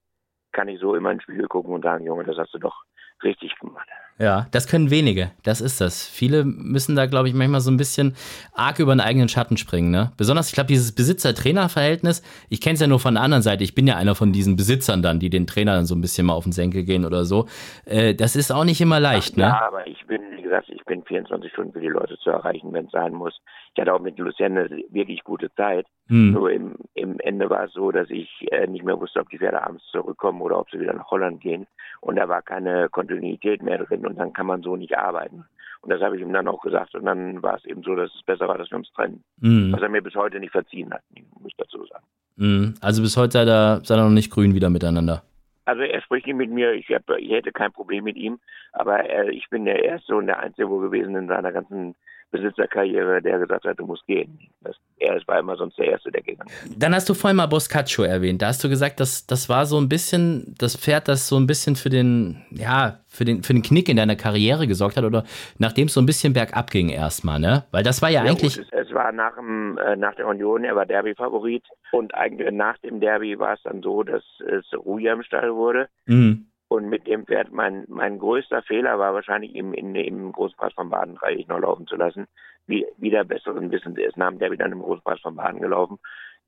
kann 0.50 0.66
ich 0.66 0.80
so 0.80 0.96
immer 0.96 1.12
ins 1.12 1.22
Spiegel 1.22 1.46
gucken 1.46 1.72
und 1.72 1.82
sagen, 1.82 2.04
Junge, 2.04 2.24
das 2.24 2.38
hast 2.38 2.52
du 2.54 2.58
doch 2.58 2.82
richtig 3.22 3.56
gemacht. 3.60 3.88
Ja, 4.18 4.46
das 4.50 4.68
können 4.68 4.90
wenige. 4.90 5.30
Das 5.42 5.60
ist 5.60 5.80
das. 5.80 6.06
Viele 6.06 6.44
müssen 6.44 6.94
da, 6.94 7.06
glaube 7.06 7.28
ich, 7.28 7.34
manchmal 7.34 7.60
so 7.60 7.70
ein 7.70 7.76
bisschen 7.76 8.14
arg 8.54 8.78
über 8.78 8.94
den 8.94 9.00
eigenen 9.00 9.28
Schatten 9.28 9.56
springen. 9.56 9.90
Ne? 9.90 10.12
Besonders, 10.16 10.48
ich 10.48 10.54
glaube, 10.54 10.68
dieses 10.68 10.94
Besitzer-Trainer-Verhältnis, 10.94 12.22
ich 12.48 12.60
kenne 12.60 12.74
es 12.74 12.80
ja 12.80 12.86
nur 12.86 13.00
von 13.00 13.14
der 13.14 13.22
anderen 13.22 13.42
Seite. 13.42 13.64
Ich 13.64 13.74
bin 13.74 13.86
ja 13.86 13.96
einer 13.96 14.14
von 14.14 14.32
diesen 14.32 14.56
Besitzern 14.56 15.02
dann, 15.02 15.18
die 15.18 15.30
den 15.30 15.46
Trainer 15.46 15.74
dann 15.74 15.86
so 15.86 15.94
ein 15.94 16.00
bisschen 16.00 16.26
mal 16.26 16.34
auf 16.34 16.44
den 16.44 16.52
Senkel 16.52 16.84
gehen 16.84 17.04
oder 17.04 17.24
so. 17.24 17.46
Äh, 17.84 18.14
das 18.14 18.36
ist 18.36 18.52
auch 18.52 18.64
nicht 18.64 18.80
immer 18.80 19.00
leicht, 19.00 19.32
Ach, 19.32 19.36
ne? 19.36 19.42
Ja, 19.44 19.66
aber 19.66 19.86
ich 19.86 20.06
bin, 20.06 20.20
wie 20.36 20.42
gesagt, 20.42 20.68
ich 20.68 20.84
bin 20.84 21.02
24 21.02 21.50
Stunden 21.50 21.72
für 21.72 21.80
die 21.80 21.88
Leute 21.88 22.18
zu 22.18 22.30
erreichen, 22.30 22.72
wenn 22.72 22.86
es 22.86 22.92
sein 22.92 23.14
muss. 23.14 23.40
Ich 23.74 23.80
hatte 23.80 23.94
auch 23.94 24.00
mit 24.00 24.18
Lucienne 24.18 24.68
wirklich 24.90 25.24
gute 25.24 25.52
Zeit. 25.54 25.86
Hm. 26.08 26.32
Nur 26.32 26.50
im, 26.50 26.74
im 26.94 27.18
Ende 27.20 27.48
war 27.48 27.64
es 27.64 27.72
so, 27.72 27.90
dass 27.90 28.10
ich 28.10 28.28
äh, 28.50 28.66
nicht 28.66 28.84
mehr 28.84 29.00
wusste, 29.00 29.20
ob 29.20 29.30
die 29.30 29.38
Pferde 29.38 29.62
abends 29.62 29.82
zurückkommen 29.90 30.42
oder 30.42 30.58
ob 30.58 30.70
sie 30.70 30.78
wieder 30.78 30.92
nach 30.92 31.10
Holland 31.10 31.40
gehen. 31.40 31.66
Und 32.00 32.16
da 32.16 32.28
war 32.28 32.42
keine 32.42 32.88
Kontinuität 32.90 33.62
mehr 33.62 33.78
drin 33.78 34.01
und 34.06 34.18
dann 34.18 34.32
kann 34.32 34.46
man 34.46 34.62
so 34.62 34.76
nicht 34.76 34.96
arbeiten. 34.96 35.44
Und 35.82 35.90
das 35.90 36.00
habe 36.00 36.16
ich 36.16 36.22
ihm 36.22 36.32
dann 36.32 36.48
auch 36.48 36.60
gesagt. 36.62 36.94
Und 36.94 37.04
dann 37.06 37.42
war 37.42 37.56
es 37.56 37.64
eben 37.64 37.82
so, 37.82 37.96
dass 37.96 38.14
es 38.14 38.22
besser 38.22 38.46
war, 38.46 38.56
dass 38.56 38.70
wir 38.70 38.78
uns 38.78 38.92
trennen. 38.92 39.24
Mhm. 39.40 39.72
Was 39.72 39.82
er 39.82 39.88
mir 39.88 40.02
bis 40.02 40.14
heute 40.14 40.38
nicht 40.38 40.52
verziehen 40.52 40.92
hat, 40.92 41.02
muss 41.40 41.50
ich 41.50 41.56
dazu 41.56 41.84
sagen. 41.86 42.04
Mhm. 42.36 42.74
Also 42.80 43.02
bis 43.02 43.16
heute 43.16 43.32
seid 43.32 43.48
ihr, 43.48 43.80
seid 43.84 43.98
ihr 43.98 44.04
noch 44.04 44.10
nicht 44.10 44.30
grün 44.30 44.54
wieder 44.54 44.70
miteinander. 44.70 45.22
Also 45.64 45.82
er 45.82 46.00
spricht 46.02 46.26
nicht 46.26 46.36
mit 46.36 46.50
mir, 46.50 46.72
ich, 46.72 46.88
hab, 46.88 47.08
ich 47.18 47.30
hätte 47.30 47.52
kein 47.52 47.72
Problem 47.72 48.04
mit 48.04 48.16
ihm, 48.16 48.40
aber 48.72 48.98
er, 48.98 49.28
ich 49.28 49.48
bin 49.48 49.64
der 49.64 49.84
Erste 49.84 50.16
und 50.16 50.26
der 50.26 50.40
Einzige 50.40 50.68
wohl 50.68 50.82
gewesen 50.82 51.14
in 51.14 51.28
seiner 51.28 51.52
ganzen 51.52 51.94
Besitzerkarriere, 52.32 53.22
der 53.22 53.38
gesagt 53.38 53.64
hat, 53.64 53.78
du 53.78 53.86
musst 53.86 54.04
gehen. 54.06 54.38
Das, 54.62 54.74
er 54.98 55.20
war 55.26 55.38
immer 55.38 55.56
sonst 55.56 55.78
der 55.78 55.88
Erste, 55.92 56.10
der 56.10 56.22
gegangen 56.22 56.48
ist. 56.48 56.82
Dann 56.82 56.94
hast 56.94 57.08
du 57.08 57.14
vorhin 57.14 57.36
mal 57.36 57.46
Boscaccio 57.46 58.04
erwähnt. 58.04 58.42
Da 58.42 58.48
hast 58.48 58.64
du 58.64 58.68
gesagt, 58.68 59.00
dass 59.00 59.26
das 59.26 59.48
war 59.48 59.66
so 59.66 59.78
ein 59.78 59.88
bisschen 59.88 60.54
das 60.58 60.76
Pferd, 60.76 61.08
das 61.08 61.28
so 61.28 61.36
ein 61.36 61.46
bisschen 61.46 61.76
für 61.76 61.90
den, 61.90 62.42
ja, 62.50 63.00
für 63.08 63.24
den, 63.24 63.42
für 63.42 63.52
den 63.52 63.62
Knick 63.62 63.88
in 63.88 63.98
deiner 63.98 64.16
Karriere 64.16 64.66
gesorgt 64.66 64.96
hat 64.96 65.04
oder 65.04 65.24
nachdem 65.58 65.86
es 65.86 65.94
so 65.94 66.00
ein 66.00 66.06
bisschen 66.06 66.32
bergab 66.32 66.70
ging 66.70 66.88
erstmal, 66.88 67.38
ne? 67.38 67.64
Weil 67.70 67.82
das 67.82 68.00
war 68.00 68.08
ja, 68.08 68.24
ja 68.24 68.30
eigentlich. 68.30 68.56
Gut, 68.56 68.66
es, 68.72 68.88
es, 68.88 68.94
war 68.94 69.12
nach, 69.12 69.36
dem, 69.36 69.78
äh, 69.78 69.96
nach 69.96 70.14
der 70.14 70.26
Union, 70.26 70.64
er 70.64 70.74
war 70.74 70.86
Derby-Favorit 70.86 71.64
und 71.92 72.14
eigentlich 72.14 72.50
nach 72.50 72.78
dem 72.78 73.00
Derby 73.00 73.38
war 73.38 73.54
es 73.54 73.62
dann 73.62 73.82
so, 73.82 74.02
dass 74.02 74.22
es 74.40 74.64
ruhiger 74.74 75.12
im 75.12 75.22
Stall 75.22 75.54
wurde. 75.54 75.88
Mhm. 76.06 76.46
Und 76.72 76.88
mit 76.88 77.06
dem 77.06 77.26
Pferd, 77.26 77.52
mein, 77.52 77.84
mein 77.88 78.18
größter 78.18 78.62
Fehler 78.62 78.98
war 78.98 79.12
wahrscheinlich, 79.12 79.54
ihm 79.54 79.74
in, 79.74 79.94
im 79.94 80.32
Großpreis 80.32 80.72
von 80.72 80.88
Baden 80.88 81.16
dreieckig 81.16 81.46
noch 81.46 81.58
laufen 81.58 81.86
zu 81.86 81.96
lassen. 81.96 82.26
Wie, 82.66 82.86
wieder 82.96 83.24
besseren 83.24 83.70
Wissens, 83.70 83.98
ist 83.98 84.16
dem 84.16 84.38
Derby 84.38 84.56
dann 84.56 84.72
im 84.72 84.80
Großpreis 84.80 85.20
von 85.20 85.36
Baden 85.36 85.60
gelaufen. 85.60 85.98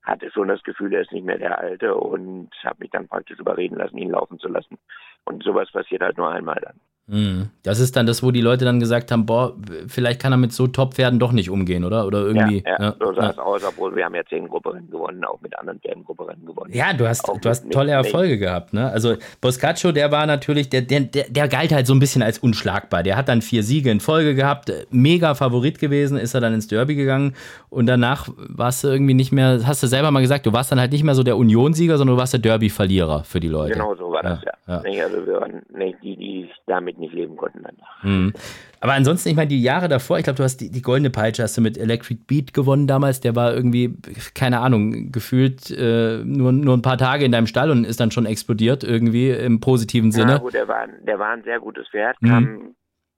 Hatte 0.03 0.31
schon 0.31 0.49
das 0.49 0.63
Gefühl, 0.63 0.95
er 0.95 1.03
ist 1.03 1.13
nicht 1.13 1.27
mehr 1.27 1.37
der 1.37 1.59
Alte 1.59 1.95
und 1.95 2.49
habe 2.65 2.77
mich 2.79 2.91
dann 2.91 3.07
praktisch 3.07 3.39
überreden 3.39 3.77
lassen, 3.77 3.99
ihn 3.99 4.13
laufen 4.13 4.39
zu 4.39 4.49
lassen. 4.49 4.79
Und 5.27 5.43
sowas 5.43 5.71
passiert 5.71 6.01
halt 6.01 6.17
nur 6.17 6.31
einmal 6.31 6.59
dann. 6.63 6.81
Mhm. 7.07 7.51
Das 7.63 7.81
ist 7.81 7.97
dann 7.97 8.07
das, 8.07 8.23
wo 8.23 8.31
die 8.31 8.41
Leute 8.41 8.65
dann 8.65 8.81
gesagt 8.81 9.11
haben, 9.13 9.27
boah, 9.27 9.55
vielleicht 9.89 10.21
kann 10.23 10.33
er 10.33 10.39
mit 10.39 10.53
so 10.55 10.67
Top-Pferden 10.67 11.19
doch 11.19 11.33
nicht 11.33 11.51
umgehen, 11.51 11.85
oder? 11.85 12.07
Oder 12.07 12.21
irgendwie. 12.21 12.63
Ja, 12.65 12.77
ja, 12.79 12.85
ja 12.85 12.95
so 12.99 13.13
sah 13.13 13.31
es 13.31 13.39
aus, 13.39 13.63
obwohl 13.63 13.95
wir 13.95 14.07
haben 14.07 14.15
ja 14.15 14.25
zehn 14.25 14.49
Grupperennen 14.49 14.91
gewonnen, 14.91 15.23
auch 15.25 15.39
mit 15.43 15.59
anderen 15.59 15.81
Pferden 15.81 16.03
Grupperennen 16.05 16.47
gewonnen. 16.47 16.73
Ja, 16.73 16.95
du 16.95 17.07
hast, 17.07 17.29
Auch 17.29 17.39
du 17.39 17.49
hast 17.51 17.71
tolle 17.71 17.95
mit- 17.97 18.07
Erfolge 18.07 18.39
gehabt, 18.39 18.73
ne? 18.73 18.91
Also 18.91 19.17
Boscaccio, 19.43 19.93
der 19.93 20.11
war 20.13 20.25
natürlich, 20.27 20.71
der, 20.71 20.81
der, 20.83 21.01
der, 21.01 21.49
galt 21.49 21.73
halt 21.73 21.87
so 21.87 21.95
ein 21.95 21.99
bisschen 21.99 22.23
als 22.23 22.39
unschlagbar. 22.39 23.03
Der 23.03 23.17
hat 23.19 23.29
dann 23.29 23.43
vier 23.43 23.63
Siege 23.63 23.91
in 23.91 24.01
Folge 24.01 24.35
gehabt, 24.35 24.73
mega 24.91 25.35
Favorit 25.35 25.79
gewesen, 25.79 26.17
ist 26.17 26.33
er 26.35 26.41
dann 26.41 26.55
ins 26.55 26.69
Derby 26.69 26.95
gegangen 26.95 27.35
und 27.69 27.85
danach 27.87 28.29
warst 28.37 28.83
du 28.83 28.89
irgendwie 28.89 29.15
nicht 29.15 29.31
mehr, 29.31 29.61
hast 29.67 29.83
du 29.83 29.87
selber 29.89 30.11
mal 30.11 30.21
gesagt, 30.21 30.47
du 30.47 30.53
warst 30.55 30.73
dann 30.73 30.81
halt 30.81 30.93
nicht 30.93 31.05
mehr 31.05 31.15
so 31.15 31.23
der 31.23 31.37
Unionsieger, 31.37 31.99
sondern 31.99 32.17
du 32.17 32.21
warst 32.21 32.33
der 32.33 32.41
Derby-Verlierer 32.41 33.25
für 33.25 33.41
die 33.41 33.49
Leute. 33.49 33.75
Genau 33.75 33.95
so 33.95 34.11
war 34.11 34.23
das, 34.23 34.43
Ja, 34.43 34.53
ja. 34.69 34.75
ja. 34.77 34.83
Nicht, 34.91 35.03
also 35.03 35.27
wir 35.27 35.35
waren 35.41 35.63
nicht 35.77 35.99
die, 36.03 36.17
die 36.17 36.49
damit 36.67 36.94
nicht 36.99 37.15
leben 37.15 37.37
konnten 37.37 37.63
dann. 37.63 37.77
Mhm. 38.03 38.33
Aber 38.81 38.93
ansonsten, 38.93 39.31
ich 39.31 39.37
meine, 39.37 39.49
die 39.49 39.63
Jahre 39.63 39.89
davor, 39.89 40.19
ich 40.19 40.25
glaube, 40.25 40.37
du 40.37 40.43
hast 40.43 40.59
die, 40.59 40.71
die 40.71 40.83
goldene 40.83 41.11
Peitsche 41.11 41.43
hast 41.43 41.57
du 41.57 41.61
mit 41.63 41.79
Electric 41.79 42.21
Beat 42.27 42.53
gewonnen 42.53 42.87
damals. 42.87 43.21
Der 43.21 43.35
war 43.35 43.55
irgendwie, 43.55 43.95
keine 44.35 44.61
Ahnung, 44.61 45.11
gefühlt 45.11 45.71
äh, 45.71 46.19
nur, 46.25 46.53
nur 46.53 46.77
ein 46.77 46.83
paar 46.83 46.99
Tage 46.99 47.25
in 47.25 47.33
deinem 47.33 47.47
Stall 47.47 47.71
und 47.71 47.85
ist 47.85 48.01
dann 48.01 48.11
schon 48.11 48.27
explodiert, 48.27 48.85
irgendwie 48.85 49.31
im 49.31 49.61
positiven 49.61 50.11
Ja, 50.11 50.17
Sinne. 50.19 50.41
gut, 50.41 50.55
der 50.55 50.69
war, 50.69 50.87
der 51.07 51.19
war 51.19 51.31
ein 51.31 51.43
sehr 51.45 51.61
gutes 51.61 51.89
Pferd, 51.89 52.17
Mhm. 52.21 52.29
kam 52.29 52.75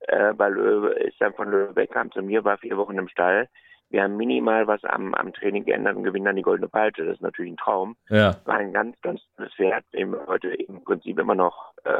äh, 0.09 0.33
bei 0.35 0.49
Löwe, 0.49 0.91
ist 1.01 1.21
dann 1.21 1.35
von 1.35 1.51
Löwe 1.51 1.75
weg, 1.75 1.91
kam 1.93 2.13
zu 2.13 2.23
mir, 2.23 2.45
war 2.45 2.59
vier 2.59 2.77
Wochen 2.77 2.97
im 2.97 3.09
Stall. 3.09 3.49
Wir 3.91 4.03
haben 4.03 4.17
minimal 4.17 4.67
was 4.67 4.83
am, 4.85 5.15
am 5.15 5.33
Training 5.33 5.65
geändert 5.65 5.97
und 5.97 6.03
gewinnen 6.03 6.25
dann 6.25 6.37
die 6.37 6.43
goldene 6.43 6.69
Peitsche. 6.69 7.05
Das 7.05 7.17
ist 7.17 7.23
natürlich 7.23 7.53
ein 7.53 7.57
Traum. 7.57 7.97
Ja. 8.09 8.37
War 8.45 8.57
ein 8.57 8.73
ganz, 8.73 9.01
ganz 9.01 9.21
tolles 9.37 9.55
Pferd, 9.55 9.85
dem 9.93 10.13
wir 10.13 10.27
heute 10.27 10.49
im 10.49 10.83
Prinzip 10.83 11.19
immer 11.19 11.35
noch 11.35 11.73
äh, 11.85 11.93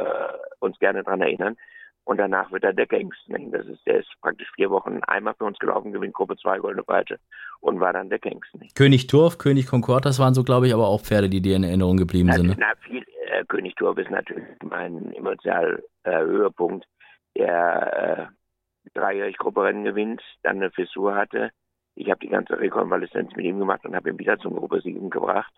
uns 0.59 0.77
gerne 0.79 1.03
dran 1.03 1.21
erinnern. 1.21 1.55
Und 2.03 2.17
danach 2.17 2.51
wird 2.53 2.63
er 2.63 2.73
Deckhengst. 2.73 3.27
Ne? 3.27 3.49
Das 3.51 3.65
ist, 3.67 3.85
der 3.85 3.99
ist 3.99 4.09
praktisch 4.21 4.49
vier 4.55 4.69
Wochen 4.69 5.01
einmal 5.07 5.33
für 5.37 5.43
uns 5.43 5.59
gelaufen, 5.59 5.91
gewinnt 5.91 6.13
Gruppe 6.13 6.37
2 6.37 6.59
goldene 6.59 6.83
Peitsche 6.83 7.19
und 7.59 7.81
war 7.81 7.91
dann 7.91 8.09
Deckhengst. 8.09 8.53
Ne? 8.55 8.67
König 8.75 9.07
Turf, 9.07 9.37
König 9.37 9.67
Concord, 9.67 10.05
das 10.05 10.17
waren 10.17 10.33
so, 10.33 10.43
glaube 10.43 10.67
ich, 10.67 10.73
aber 10.73 10.87
auch 10.87 11.01
Pferde, 11.01 11.29
die 11.29 11.41
dir 11.41 11.57
in 11.57 11.65
Erinnerung 11.65 11.97
geblieben 11.97 12.31
sind. 12.31 12.47
Ne? 12.47 12.55
Na, 12.57 12.73
viel, 12.79 13.03
äh, 13.29 13.43
König 13.45 13.75
Turb 13.75 13.97
ist 13.99 14.09
natürlich 14.09 14.47
mein 14.63 15.11
emotional 15.13 15.83
äh, 16.03 16.19
Höhepunkt, 16.19 16.85
der 17.37 18.29
äh, 18.29 18.89
dreijährig 18.93 19.37
Grupperennen 19.37 19.83
gewinnt, 19.83 20.21
dann 20.43 20.57
eine 20.57 20.71
Fissur 20.71 21.13
hatte. 21.13 21.51
Ich 21.99 22.11
habe 22.11 22.19
die 22.19 22.29
ganze 22.29 22.59
Rekonvaleszenz 22.59 23.35
mit 23.35 23.43
ihm 23.45 23.57
gemacht 23.57 23.83
und 23.83 23.95
habe 23.95 24.11
ihn 24.11 24.19
wieder 24.19 24.37
zum 24.37 24.55
Gruppesiegen 24.55 25.09
gebracht. 25.09 25.51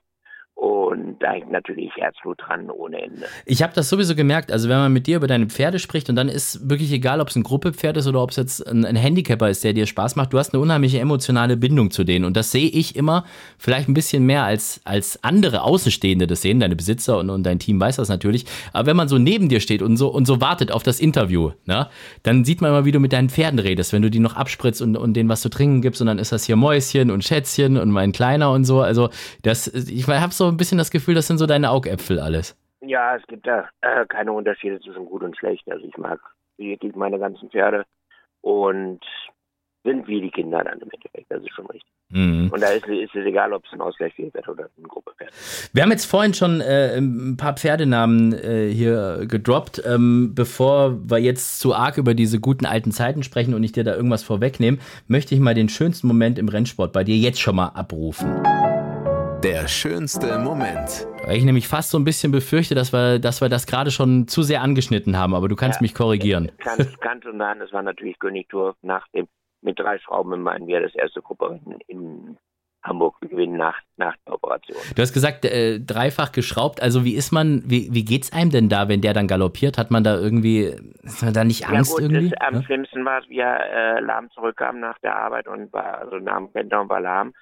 Und 0.60 1.16
da 1.20 1.32
hängt 1.32 1.54
natürlich 1.54 1.90
Herzblut 1.96 2.42
dran 2.42 2.70
ohne 2.70 3.02
Ende. 3.02 3.28
Ich 3.46 3.64
habe 3.64 3.72
das 3.74 3.88
sowieso 3.88 4.14
gemerkt, 4.14 4.52
also 4.52 4.68
wenn 4.68 4.76
man 4.76 4.92
mit 4.92 5.08
dir 5.08 5.16
über 5.16 5.28
deine 5.28 5.48
Pferde 5.48 5.80
spricht 5.80 6.10
und 6.10 6.18
dann 6.18 6.28
ist 6.28 6.70
wirklich 6.70 6.92
egal, 6.92 7.22
ob 7.22 7.30
es 7.30 7.38
ein 7.38 7.44
Gruppepferd 7.44 7.96
ist 7.96 8.08
oder 8.08 8.22
ob 8.22 8.32
es 8.32 8.36
jetzt 8.36 8.68
ein, 8.68 8.84
ein 8.84 8.98
Handicapper 8.98 9.50
ist, 9.50 9.64
der 9.64 9.72
dir 9.72 9.86
Spaß 9.86 10.18
macht, 10.18 10.34
du 10.34 10.38
hast 10.38 10.54
eine 10.54 10.62
unheimliche 10.62 11.00
emotionale 11.00 11.56
Bindung 11.56 11.92
zu 11.92 12.04
denen. 12.04 12.26
Und 12.26 12.36
das 12.36 12.52
sehe 12.52 12.68
ich 12.68 12.98
immer 12.98 13.24
vielleicht 13.58 13.88
ein 13.88 13.94
bisschen 13.94 14.26
mehr 14.26 14.44
als, 14.44 14.82
als 14.84 15.24
andere 15.24 15.62
Außenstehende 15.62 16.28
das 16.28 16.42
sehen, 16.42 16.60
deine 16.60 16.76
Besitzer 16.76 17.20
und, 17.20 17.30
und 17.30 17.44
dein 17.44 17.60
Team 17.60 17.80
weiß 17.80 17.96
das 17.96 18.10
natürlich, 18.10 18.44
aber 18.74 18.88
wenn 18.88 18.98
man 18.98 19.08
so 19.08 19.18
neben 19.18 19.48
dir 19.48 19.62
steht 19.62 19.82
und 19.82 19.96
so, 19.96 20.10
und 20.10 20.26
so 20.26 20.42
wartet 20.42 20.74
auf 20.74 20.84
das 20.84 21.00
Interview, 21.00 21.52
ne, 21.68 21.88
dann 22.24 22.44
sieht 22.44 22.60
man 22.60 22.72
immer, 22.72 22.84
wie 22.84 22.92
du 22.92 23.00
mit 23.00 23.14
deinen 23.14 23.30
Pferden 23.30 23.60
redest, 23.60 23.94
wenn 23.94 24.02
du 24.02 24.12
die 24.12 24.20
noch 24.20 24.36
abspritzt 24.36 24.82
und, 24.82 24.98
und 24.98 25.14
denen 25.14 25.30
was 25.30 25.40
zu 25.40 25.48
trinken 25.48 25.82
gibst 25.82 26.02
und 26.02 26.08
dann 26.08 26.20
ist 26.20 26.34
das 26.34 26.44
hier 26.44 26.58
Mäuschen 26.58 27.12
und 27.12 27.24
Schätzchen 27.24 27.78
und 27.78 27.92
mein 27.92 28.12
Kleiner 28.12 28.52
und 28.52 28.66
so, 28.66 28.82
also 28.82 29.10
das, 29.42 29.68
ich 29.68 30.06
habe 30.06 30.34
so 30.34 30.49
ein 30.50 30.58
bisschen 30.58 30.78
das 30.78 30.92
Gefühl, 30.92 31.16
das 31.16 31.28
sind 31.28 31.38
so 31.38 31.46
deine 31.46 31.70
Augäpfel 31.70 32.20
alles. 32.20 32.58
Ja, 32.82 33.16
es 33.16 33.26
gibt 33.28 33.46
da 33.46 33.68
äh, 33.82 34.06
keine 34.06 34.32
Unterschiede 34.32 34.80
zwischen 34.80 35.06
gut 35.06 35.24
und 35.24 35.38
schlecht. 35.38 35.70
Also 35.72 35.86
ich 35.86 35.98
mag 35.98 36.20
wirklich 36.58 36.96
meine 36.96 37.20
ganzen 37.20 37.50
Pferde 37.50 37.86
und 38.42 39.02
sind 39.84 40.08
wie 40.08 40.22
die 40.22 40.32
Kinder 40.32 40.64
dann 40.64 40.80
im 40.80 40.90
Endeffekt. 40.92 41.32
Das 41.32 41.42
ist 41.42 41.54
schon 41.54 41.66
richtig. 41.68 41.90
Mhm. 42.10 42.50
Und 42.52 42.62
da 42.62 42.68
ist, 42.70 42.86
ist 42.88 43.16
es 43.16 43.26
egal, 43.26 43.54
ob 43.54 43.66
es 43.66 43.72
ein 43.72 43.82
Ausgleichspferd 43.82 44.48
oder 44.48 44.66
ein 44.78 44.84
Gruppepferd. 44.84 45.32
Wir 45.74 45.84
haben 45.84 45.92
jetzt 45.92 46.06
vorhin 46.06 46.34
schon 46.34 46.60
äh, 46.60 46.98
ein 46.98 47.38
paar 47.38 47.56
Pferdenamen 47.56 48.34
äh, 48.34 48.70
hier 48.70 49.26
gedroppt. 49.28 49.82
Ähm, 49.86 50.34
bevor 50.36 50.98
wir 51.10 51.20
jetzt 51.20 51.60
zu 51.60 51.76
arg 51.76 51.98
über 51.98 52.14
diese 52.14 52.40
guten 52.40 52.66
alten 52.66 52.92
Zeiten 52.92 53.24
sprechen 53.24 53.54
und 53.54 53.64
ich 53.64 53.72
dir 53.72 53.84
da 53.84 53.96
irgendwas 53.96 54.24
vorwegnehme, 54.24 54.80
möchte 55.08 55.36
ich 55.36 55.42
mal 55.42 55.54
den 55.54 55.70
schönsten 55.70 56.08
Moment 56.08 56.40
im 56.40 56.50
Rennsport 56.50 56.92
bei 56.92 57.04
dir 57.04 57.16
jetzt 57.16 57.40
schon 57.40 57.56
mal 57.56 57.68
abrufen. 57.68 58.42
Der 59.44 59.68
schönste 59.68 60.38
Moment. 60.40 61.08
Weil 61.26 61.38
ich 61.38 61.44
nämlich 61.46 61.68
fast 61.68 61.92
so 61.92 61.98
ein 61.98 62.04
bisschen 62.04 62.32
befürchte, 62.32 62.76
dass 62.76 62.92
wir, 62.92 63.20
dass 63.20 63.42
wir 63.42 63.50
das 63.50 63.66
gerade 63.68 63.92
schon 63.92 64.28
zu 64.28 64.44
sehr 64.44 64.62
angeschnitten 64.62 65.18
haben, 65.18 65.34
aber 65.34 65.48
du 65.48 65.56
kannst 65.56 65.80
Ja. 65.80 65.84
mich 65.84 65.94
korrigieren. 65.96 66.52
Kant, 66.58 67.00
Kant 67.02 67.26
und 67.26 67.40
dann, 67.40 67.60
das 67.60 67.72
war 67.72 67.82
natürlich 67.82 68.20
König 68.20 68.50
Turf 68.50 68.76
nach 68.82 69.08
dem, 69.10 69.28
mit 69.62 69.80
drei 69.80 69.98
Schrauben 70.00 70.34
im 70.34 70.44
Bein, 70.44 70.68
wir 70.68 70.82
das 70.82 70.94
erste 70.96 71.22
Grupperennen 71.22 71.80
in 71.88 72.38
Hamburg 72.84 73.20
gewinnen 73.22 73.58
nach, 73.58 73.76
nach 73.98 74.16
der 74.26 74.36
Operation. 74.36 74.78
Du 74.96 75.02
hast 75.02 75.14
gesagt, 75.14 75.46
äh, 75.46 75.80
dreifach 75.80 76.32
geschraubt. 76.32 76.82
Also 76.82 77.04
wie 77.06 77.14
ist 77.16 77.32
man, 77.32 77.64
wie, 77.66 77.90
wie 77.92 78.06
geht's 78.06 78.32
einem 78.34 78.52
denn 78.52 78.70
da, 78.70 78.88
wenn 78.88 79.02
der 79.02 79.14
dann 79.14 79.28
galoppiert? 79.28 79.78
Hat 79.78 79.92
man 79.92 80.04
da 80.04 80.18
irgendwie, 80.18 80.74
ist 81.04 81.22
man 81.24 81.34
da 81.34 81.44
nicht 81.44 81.68
Angst 81.68 81.92
ja 81.92 81.96
gut, 82.08 82.12
irgendwie? 82.14 82.30
Das, 82.30 82.42
am 82.48 82.54
Ne? 82.56 82.64
schlimmsten 82.64 83.04
war 83.06 83.22
es, 83.22 83.30
wie 83.30 83.40
er 83.40 83.98
äh, 83.98 84.00
lahm 84.02 84.30
zurückkam 84.32 84.80
nach 84.80 84.98
der 85.00 85.16
Arbeit 85.16 85.48
und 85.48 85.72
war, 85.74 86.00
also 86.00 86.18
nach 86.18 86.38
dem 86.38 86.52
Pendler 86.52 86.82
und 86.82 86.90
war 86.90 87.02
lahm. 87.02 87.34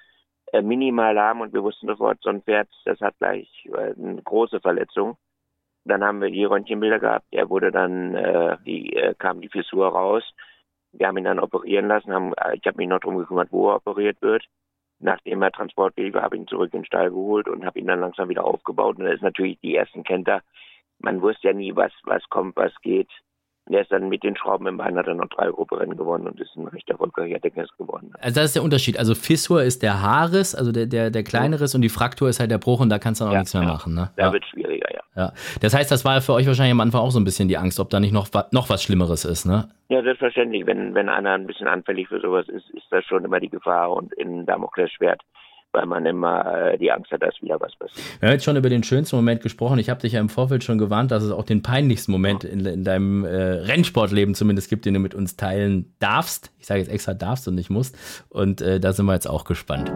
Äh, 0.52 0.62
minimal 0.62 1.14
lahm 1.14 1.40
und 1.40 1.52
wir 1.52 1.62
wussten 1.62 1.86
sofort, 1.86 2.18
so 2.22 2.30
ein 2.30 2.42
Pferd, 2.42 2.68
das 2.84 3.00
hat 3.00 3.18
gleich 3.18 3.48
äh, 3.66 3.94
eine 3.94 4.22
große 4.22 4.60
Verletzung. 4.60 5.16
Dann 5.84 6.04
haben 6.04 6.20
wir 6.20 6.30
die 6.30 6.44
Röntgenbilder 6.44 6.98
gehabt. 6.98 7.26
Er 7.30 7.48
wurde 7.50 7.70
dann, 7.70 8.14
äh, 8.14 8.56
die 8.64 8.94
äh, 8.94 9.14
kam 9.14 9.40
die 9.40 9.48
Fissur 9.48 9.88
raus. 9.88 10.22
Wir 10.92 11.06
haben 11.06 11.18
ihn 11.18 11.24
dann 11.24 11.38
operieren 11.38 11.88
lassen. 11.88 12.12
Haben, 12.12 12.32
äh, 12.34 12.56
ich 12.56 12.66
habe 12.66 12.78
mich 12.78 12.88
noch 12.88 13.00
darum 13.00 13.18
gekümmert, 13.18 13.52
wo 13.52 13.70
er 13.70 13.76
operiert 13.76 14.20
wird. 14.22 14.44
Nachdem 15.00 15.42
er 15.42 15.52
transportfähig 15.52 16.12
war, 16.14 16.22
habe 16.22 16.36
ich 16.36 16.42
ihn 16.42 16.48
zurück 16.48 16.72
in 16.72 16.80
den 16.80 16.86
Stall 16.86 17.10
geholt 17.10 17.48
und 17.48 17.64
habe 17.64 17.78
ihn 17.78 17.86
dann 17.86 18.00
langsam 18.00 18.28
wieder 18.28 18.44
aufgebaut. 18.44 18.98
Und 18.98 19.04
das 19.04 19.14
ist 19.14 19.22
natürlich 19.22 19.58
die 19.60 19.76
ersten 19.76 20.02
Kenter. 20.02 20.42
Man 20.98 21.22
wusste 21.22 21.48
ja 21.48 21.54
nie, 21.54 21.76
was, 21.76 21.92
was 22.04 22.28
kommt, 22.28 22.56
was 22.56 22.74
geht. 22.80 23.08
Und 23.68 23.74
er 23.74 23.82
ist 23.82 23.92
dann 23.92 24.08
mit 24.08 24.22
den 24.22 24.34
Schrauben 24.36 24.66
im 24.66 24.78
Bein 24.78 24.96
hat 24.96 25.06
er 25.06 25.14
noch 25.14 25.28
drei 25.28 25.48
Grupperennen 25.48 25.96
gewonnen 25.96 26.26
und 26.26 26.40
ist 26.40 26.56
ein 26.56 26.66
recht 26.68 26.88
erfolgreicher 26.88 27.38
Deckers 27.38 27.68
geworden. 27.76 28.12
Also 28.20 28.36
das 28.36 28.46
ist 28.46 28.56
der 28.56 28.62
Unterschied. 28.62 28.98
Also 28.98 29.14
Fissur 29.14 29.62
ist 29.62 29.82
der 29.82 30.00
Haarriss, 30.00 30.54
also 30.54 30.72
der, 30.72 30.86
der, 30.86 31.10
der 31.10 31.22
kleine 31.22 31.60
Riss 31.60 31.74
und 31.74 31.82
die 31.82 31.90
Fraktur 31.90 32.28
ist 32.30 32.40
halt 32.40 32.50
der 32.50 32.56
Bruch 32.58 32.80
und 32.80 32.88
da 32.88 32.98
kannst 32.98 33.20
du 33.20 33.24
dann 33.24 33.30
auch 33.30 33.34
Ja, 33.34 33.40
nichts 33.40 33.52
mehr 33.54 33.64
ja. 33.64 33.68
machen. 33.68 33.94
Ne? 33.94 34.10
Da 34.16 34.26
Ja, 34.26 34.32
wird 34.32 34.42
es 34.44 34.48
schwieriger, 34.50 34.88
ja. 34.92 35.00
ja. 35.16 35.32
Das 35.60 35.74
heißt, 35.74 35.90
das 35.90 36.04
war 36.06 36.20
für 36.22 36.32
euch 36.32 36.46
wahrscheinlich 36.46 36.72
am 36.72 36.80
Anfang 36.80 37.02
auch 37.02 37.10
so 37.10 37.20
ein 37.20 37.24
bisschen 37.24 37.48
die 37.48 37.58
Angst, 37.58 37.78
ob 37.78 37.90
da 37.90 38.00
nicht 38.00 38.12
noch, 38.12 38.28
noch 38.52 38.70
was 38.70 38.82
Schlimmeres 38.82 39.26
ist. 39.26 39.44
Ne? 39.44 39.68
Ja, 39.90 40.02
selbstverständlich. 40.02 40.64
Wenn, 40.66 40.94
wenn 40.94 41.08
einer 41.10 41.32
ein 41.32 41.46
bisschen 41.46 41.68
anfällig 41.68 42.08
für 42.08 42.20
sowas 42.20 42.48
ist, 42.48 42.70
ist 42.70 42.86
das 42.90 43.04
schon 43.04 43.24
immer 43.24 43.38
die 43.40 43.50
Gefahr 43.50 43.92
und 43.92 44.14
in 44.14 44.46
Damoklesschwert, 44.46 45.20
weil 45.78 45.86
man 45.86 46.04
immer 46.06 46.72
äh, 46.72 46.76
die 46.76 46.90
Angst 46.90 47.12
hat, 47.12 47.22
dass 47.22 47.40
wieder 47.40 47.60
was 47.60 47.74
passiert. 47.76 48.20
Wir 48.20 48.28
haben 48.28 48.34
jetzt 48.34 48.44
schon 48.44 48.56
über 48.56 48.68
den 48.68 48.82
schönsten 48.82 49.14
Moment 49.14 49.42
gesprochen. 49.42 49.78
Ich 49.78 49.88
habe 49.88 50.00
dich 50.00 50.14
ja 50.14 50.20
im 50.20 50.28
Vorfeld 50.28 50.64
schon 50.64 50.76
gewarnt, 50.76 51.12
dass 51.12 51.22
es 51.22 51.30
auch 51.30 51.44
den 51.44 51.62
peinlichsten 51.62 52.10
Moment 52.10 52.42
in, 52.42 52.66
in 52.66 52.82
deinem 52.82 53.24
äh, 53.24 53.28
Rennsportleben 53.30 54.34
zumindest 54.34 54.68
gibt, 54.68 54.86
den 54.86 54.94
du 54.94 55.00
mit 55.00 55.14
uns 55.14 55.36
teilen 55.36 55.94
darfst. 56.00 56.52
Ich 56.58 56.66
sage 56.66 56.80
jetzt 56.80 56.90
extra 56.90 57.14
darfst 57.14 57.46
und 57.46 57.54
nicht 57.54 57.70
musst. 57.70 57.96
Und 58.28 58.60
äh, 58.60 58.80
da 58.80 58.92
sind 58.92 59.06
wir 59.06 59.14
jetzt 59.14 59.28
auch 59.28 59.44
gespannt. 59.44 59.92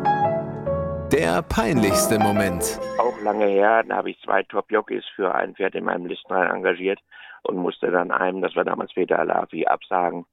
Der 1.12 1.42
peinlichste 1.42 2.18
Moment. 2.20 2.78
Auch 2.98 3.20
lange 3.22 3.46
her, 3.46 3.82
da 3.86 3.96
habe 3.96 4.10
ich 4.10 4.20
zwei 4.24 4.44
Top-Jockeys 4.44 5.04
für 5.16 5.34
ein 5.34 5.54
Pferd 5.56 5.74
in 5.74 5.84
meinem 5.84 6.06
Listenrein 6.06 6.54
engagiert 6.54 7.00
und 7.42 7.56
musste 7.56 7.90
dann 7.90 8.12
einem, 8.12 8.40
das 8.40 8.54
war 8.54 8.64
damals 8.64 8.92
Peter 8.94 9.18
Alafi, 9.18 9.66
absagen. 9.66 10.26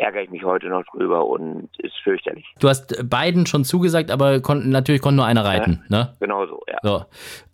Ärgere 0.00 0.22
ich 0.22 0.30
mich 0.30 0.44
heute 0.44 0.68
noch 0.68 0.84
drüber 0.84 1.26
und 1.26 1.68
ist 1.78 1.96
fürchterlich. 2.04 2.46
Du 2.60 2.68
hast 2.68 3.08
beiden 3.10 3.46
schon 3.46 3.64
zugesagt, 3.64 4.12
aber 4.12 4.40
kon 4.40 4.70
natürlich 4.70 5.02
konnte 5.02 5.16
nur 5.16 5.26
einer 5.26 5.44
reiten. 5.44 5.84
Ne? 5.88 6.14
Genauso, 6.20 6.62
ja. 6.68 6.78
So. 6.82 7.04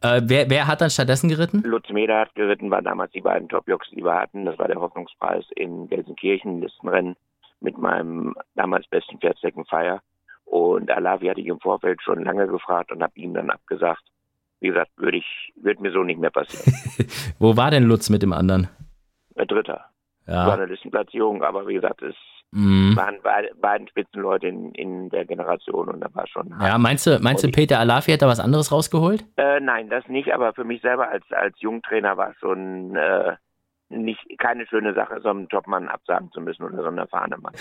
Äh, 0.02 0.20
wer, 0.24 0.50
wer 0.50 0.66
hat 0.66 0.82
dann 0.82 0.90
stattdessen 0.90 1.30
geritten? 1.30 1.62
Lutz 1.64 1.88
Meder 1.88 2.20
hat 2.20 2.34
geritten, 2.34 2.70
waren 2.70 2.84
damals 2.84 3.12
die 3.12 3.22
beiden 3.22 3.48
Top-Jocks, 3.48 3.88
die 3.90 4.04
wir 4.04 4.14
hatten. 4.14 4.44
Das 4.44 4.58
war 4.58 4.68
der 4.68 4.78
Hoffnungspreis 4.78 5.46
in 5.56 5.88
Gelsenkirchen, 5.88 6.60
Listenrennen 6.60 7.16
mit 7.60 7.78
meinem 7.78 8.34
damals 8.56 8.86
besten 8.88 9.18
Pferd 9.18 9.38
Second 9.40 9.66
Fire. 9.70 10.00
Und 10.44 10.90
Alavi 10.90 11.28
hatte 11.28 11.40
ich 11.40 11.46
im 11.46 11.60
Vorfeld 11.60 12.02
schon 12.02 12.22
lange 12.24 12.46
gefragt 12.46 12.92
und 12.92 13.02
habe 13.02 13.14
ihm 13.16 13.32
dann 13.32 13.48
abgesagt. 13.48 14.02
Wie 14.60 14.68
gesagt, 14.68 14.90
würde 14.96 15.16
ich, 15.16 15.52
würde 15.56 15.80
mir 15.80 15.92
so 15.92 16.02
nicht 16.02 16.20
mehr 16.20 16.30
passieren. 16.30 16.74
Wo 17.38 17.56
war 17.56 17.70
denn 17.70 17.84
Lutz 17.84 18.10
mit 18.10 18.22
dem 18.22 18.34
anderen? 18.34 18.68
Ein 19.34 19.46
Dritter. 19.46 19.86
War 20.26 20.48
Ja. 20.48 20.52
eine 20.54 20.66
Listenplatzierung, 20.66 21.42
aber 21.42 21.66
wie 21.66 21.74
gesagt, 21.74 22.02
es 22.02 22.14
Mhm. 22.54 22.94
waren 22.94 23.16
beide, 23.22 23.50
beiden 23.60 23.88
Spitzenleute 23.88 24.46
in, 24.46 24.72
in 24.74 25.08
der 25.10 25.24
Generation 25.24 25.88
und 25.88 26.00
da 26.00 26.08
war 26.14 26.26
schon. 26.28 26.54
Ja, 26.60 26.78
meinst 26.78 27.04
du, 27.04 27.18
meinst 27.20 27.42
du, 27.42 27.50
Peter 27.50 27.80
Alafi 27.80 28.12
hat 28.12 28.22
da 28.22 28.28
was 28.28 28.38
anderes 28.38 28.70
rausgeholt? 28.70 29.24
Äh, 29.36 29.58
nein, 29.58 29.90
das 29.90 30.06
nicht, 30.06 30.32
aber 30.32 30.54
für 30.54 30.62
mich 30.62 30.80
selber 30.80 31.08
als, 31.08 31.24
als 31.30 31.60
Jungtrainer 31.60 32.16
war 32.16 32.30
es 32.30 32.36
schon 32.38 32.94
äh, 32.94 33.34
nicht 33.90 34.20
keine 34.38 34.66
schöne 34.66 34.94
Sache, 34.94 35.20
so 35.22 35.28
einen 35.28 35.48
Topmann 35.48 35.88
absagen 35.88 36.30
zu 36.32 36.40
müssen 36.40 36.64
oder 36.64 36.78
so 36.78 36.88
einen 36.88 36.98
erfahrenen 36.98 37.40
Mann. 37.40 37.52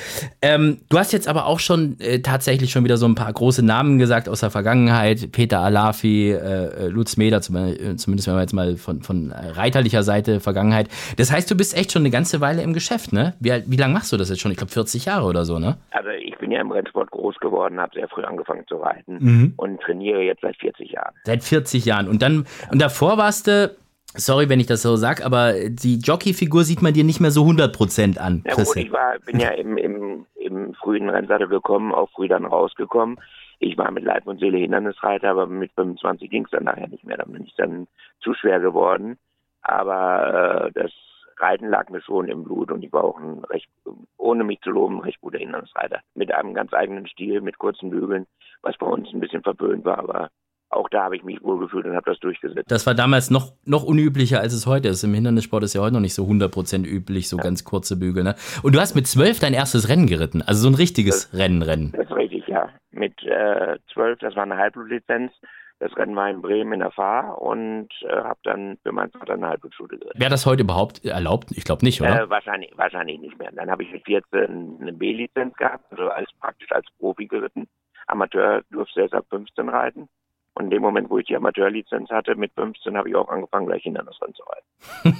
Ähm, 0.41 0.79
du 0.89 0.97
hast 0.97 1.11
jetzt 1.11 1.27
aber 1.27 1.45
auch 1.45 1.59
schon 1.59 1.97
äh, 1.99 2.19
tatsächlich 2.19 2.71
schon 2.71 2.83
wieder 2.83 2.97
so 2.97 3.05
ein 3.05 3.15
paar 3.15 3.31
große 3.31 3.63
Namen 3.63 3.99
gesagt 3.99 4.29
aus 4.29 4.39
der 4.39 4.49
Vergangenheit. 4.49 5.31
Peter 5.31 5.59
Alafi, 5.59 6.31
äh, 6.31 6.85
äh 6.85 6.87
Lutz 6.87 7.17
Meder, 7.17 7.41
zum, 7.41 7.55
äh, 7.55 7.95
zumindest 7.97 8.27
wenn 8.27 8.35
wir 8.35 8.41
jetzt 8.41 8.53
mal 8.53 8.77
von, 8.77 9.01
von 9.01 9.31
reiterlicher 9.31 10.03
Seite 10.03 10.39
Vergangenheit. 10.39 10.89
Das 11.17 11.31
heißt, 11.31 11.49
du 11.49 11.55
bist 11.55 11.77
echt 11.77 11.91
schon 11.91 12.01
eine 12.01 12.11
ganze 12.11 12.41
Weile 12.41 12.61
im 12.61 12.73
Geschäft, 12.73 13.13
ne? 13.13 13.33
Wie, 13.39 13.51
wie 13.67 13.77
lange 13.77 13.93
machst 13.93 14.11
du 14.11 14.17
das 14.17 14.29
jetzt 14.29 14.41
schon? 14.41 14.51
Ich 14.51 14.57
glaube 14.57 14.71
40 14.71 15.05
Jahre 15.05 15.25
oder 15.25 15.45
so, 15.45 15.59
ne? 15.59 15.77
Also 15.91 16.09
ich 16.09 16.37
bin 16.37 16.51
ja 16.51 16.61
im 16.61 16.71
Rennsport 16.71 17.11
groß 17.11 17.37
geworden, 17.37 17.79
habe 17.79 17.93
sehr 17.93 18.07
früh 18.07 18.23
angefangen 18.23 18.65
zu 18.67 18.77
reiten 18.77 19.17
mhm. 19.19 19.53
und 19.57 19.81
trainiere 19.81 20.21
jetzt 20.21 20.41
seit 20.41 20.55
40 20.57 20.91
Jahren. 20.91 21.13
Seit 21.23 21.43
40 21.43 21.85
Jahren. 21.85 22.07
Und 22.07 22.21
dann, 22.21 22.45
und 22.71 22.81
davor 22.81 23.17
warst 23.17 23.47
du 23.47 23.75
Sorry, 24.15 24.47
wenn 24.49 24.59
ich 24.59 24.67
das 24.67 24.81
so 24.81 24.95
sag, 24.95 25.25
aber 25.25 25.53
die 25.69 25.97
Jockey-Figur 25.97 26.63
sieht 26.63 26.81
man 26.81 26.93
dir 26.93 27.03
nicht 27.03 27.19
mehr 27.19 27.31
so 27.31 27.43
100% 27.43 28.19
an. 28.19 28.43
Ja, 28.45 28.55
gut, 28.55 28.75
ich 28.75 28.91
war, 28.91 29.17
bin 29.25 29.39
ja 29.39 29.49
im, 29.49 29.77
im, 29.77 30.25
im 30.35 30.73
frühen 30.75 31.09
Rennsattel 31.09 31.47
gekommen, 31.47 31.93
auch 31.93 32.09
früh 32.11 32.27
dann 32.27 32.45
rausgekommen. 32.45 33.19
Ich 33.59 33.77
war 33.77 33.89
mit 33.91 34.03
Leib 34.03 34.27
und 34.27 34.39
Seele 34.39 34.57
Hindernisreiter, 34.57 35.31
aber 35.31 35.47
mit 35.47 35.71
25 35.73 36.29
ging 36.29 36.45
es 36.45 36.51
dann 36.51 36.65
nachher 36.65 36.87
nicht 36.87 37.03
mehr. 37.03 37.17
Dann 37.17 37.31
bin 37.31 37.45
ich 37.45 37.55
dann 37.55 37.87
zu 38.19 38.33
schwer 38.33 38.59
geworden. 38.59 39.17
Aber 39.61 40.67
äh, 40.67 40.71
das 40.73 40.91
Reiten 41.37 41.69
lag 41.69 41.89
mir 41.89 42.01
schon 42.01 42.27
im 42.27 42.43
Blut 42.43 42.71
und 42.71 42.83
ich 42.83 42.91
war 42.91 43.03
auch 43.03 43.17
ein 43.17 43.43
recht, 43.45 43.69
ohne 44.17 44.43
mich 44.43 44.61
zu 44.61 44.69
loben, 44.69 44.97
ein 44.97 45.03
recht 45.03 45.21
guter 45.21 45.39
Hindernisreiter. 45.39 46.01
Mit 46.13 46.33
einem 46.33 46.53
ganz 46.53 46.73
eigenen 46.73 47.07
Stil, 47.07 47.41
mit 47.41 47.57
kurzen 47.57 47.89
Bügeln, 47.89 48.27
was 48.61 48.77
bei 48.77 48.85
uns 48.85 49.11
ein 49.13 49.19
bisschen 49.19 49.43
verpönt 49.43 49.85
war, 49.85 49.99
aber 49.99 50.29
auch 50.75 50.89
da 50.89 51.03
habe 51.03 51.15
ich 51.15 51.23
mich 51.23 51.41
wohlgefühlt 51.43 51.85
und 51.85 51.95
habe 51.95 52.09
das 52.09 52.19
durchgesetzt. 52.19 52.69
Das 52.69 52.85
war 52.85 52.95
damals 52.95 53.29
noch, 53.29 53.53
noch 53.65 53.83
unüblicher, 53.83 54.39
als 54.39 54.53
es 54.53 54.65
heute 54.65 54.89
ist. 54.89 55.03
Im 55.03 55.13
Hindernissport 55.13 55.63
ist 55.63 55.73
ja 55.73 55.81
heute 55.81 55.93
noch 55.93 56.01
nicht 56.01 56.13
so 56.13 56.25
100% 56.25 56.85
üblich, 56.85 57.29
so 57.29 57.37
ja. 57.37 57.43
ganz 57.43 57.63
kurze 57.63 57.97
Bügel. 57.97 58.23
Ne? 58.23 58.35
Und 58.63 58.75
du 58.75 58.79
hast 58.79 58.95
mit 58.95 59.07
zwölf 59.07 59.39
dein 59.39 59.53
erstes 59.53 59.89
Rennen 59.89 60.07
geritten, 60.07 60.41
also 60.41 60.61
so 60.61 60.69
ein 60.69 60.75
richtiges 60.75 61.29
das, 61.29 61.39
Rennen, 61.39 61.61
Rennen. 61.61 61.93
Das 61.95 62.05
ist 62.05 62.15
richtig, 62.15 62.47
ja. 62.47 62.69
Mit 62.91 63.21
äh, 63.23 63.77
zwölf, 63.93 64.19
das 64.19 64.35
war 64.35 64.43
eine 64.43 64.57
Halbblutlizenz. 64.57 65.31
Das 65.79 65.97
Rennen 65.97 66.15
war 66.15 66.29
in 66.29 66.41
Bremen 66.41 66.73
in 66.73 66.79
der 66.79 66.91
Fahr 66.91 67.41
und 67.41 67.89
äh, 68.03 68.15
habe 68.15 68.39
dann 68.43 68.77
für 68.83 68.93
meinen 68.93 69.11
Vater 69.11 69.33
eine 69.33 69.49
Halbblutschule 69.49 69.97
geritten. 69.97 70.17
Wäre 70.19 70.29
das 70.29 70.45
heute 70.45 70.63
überhaupt 70.63 71.03
erlaubt? 71.03 71.51
Ich 71.51 71.65
glaube 71.65 71.83
nicht, 71.83 71.99
oder? 71.99 72.23
Äh, 72.23 72.29
wahrscheinlich, 72.29 72.71
wahrscheinlich 72.77 73.19
nicht 73.19 73.37
mehr. 73.37 73.51
Dann 73.51 73.69
habe 73.69 73.83
ich 73.83 73.91
mit 73.91 74.05
14 74.05 74.77
eine 74.79 74.93
B-Lizenz 74.93 75.55
gehabt, 75.57 75.83
also 75.91 76.09
als 76.09 76.29
praktisch 76.39 76.71
als 76.71 76.85
Profi 76.99 77.27
geritten. 77.27 77.67
Amateur 78.07 78.61
durfte 78.71 79.01
erst 79.01 79.13
ab 79.13 79.25
15 79.29 79.67
reiten. 79.67 80.07
Und 80.55 80.65
in 80.65 80.69
dem 80.69 80.81
Moment, 80.81 81.09
wo 81.09 81.17
ich 81.17 81.25
die 81.25 81.35
Amateurlizenz 81.35 82.09
hatte, 82.09 82.35
mit 82.35 82.53
15, 82.53 82.95
habe 82.95 83.09
ich 83.09 83.15
auch 83.15 83.27
angefangen, 83.29 83.65
gleich 83.65 83.83
Hindernisrennen 83.83 84.35
zu 84.35 84.43
reiten. 84.43 85.17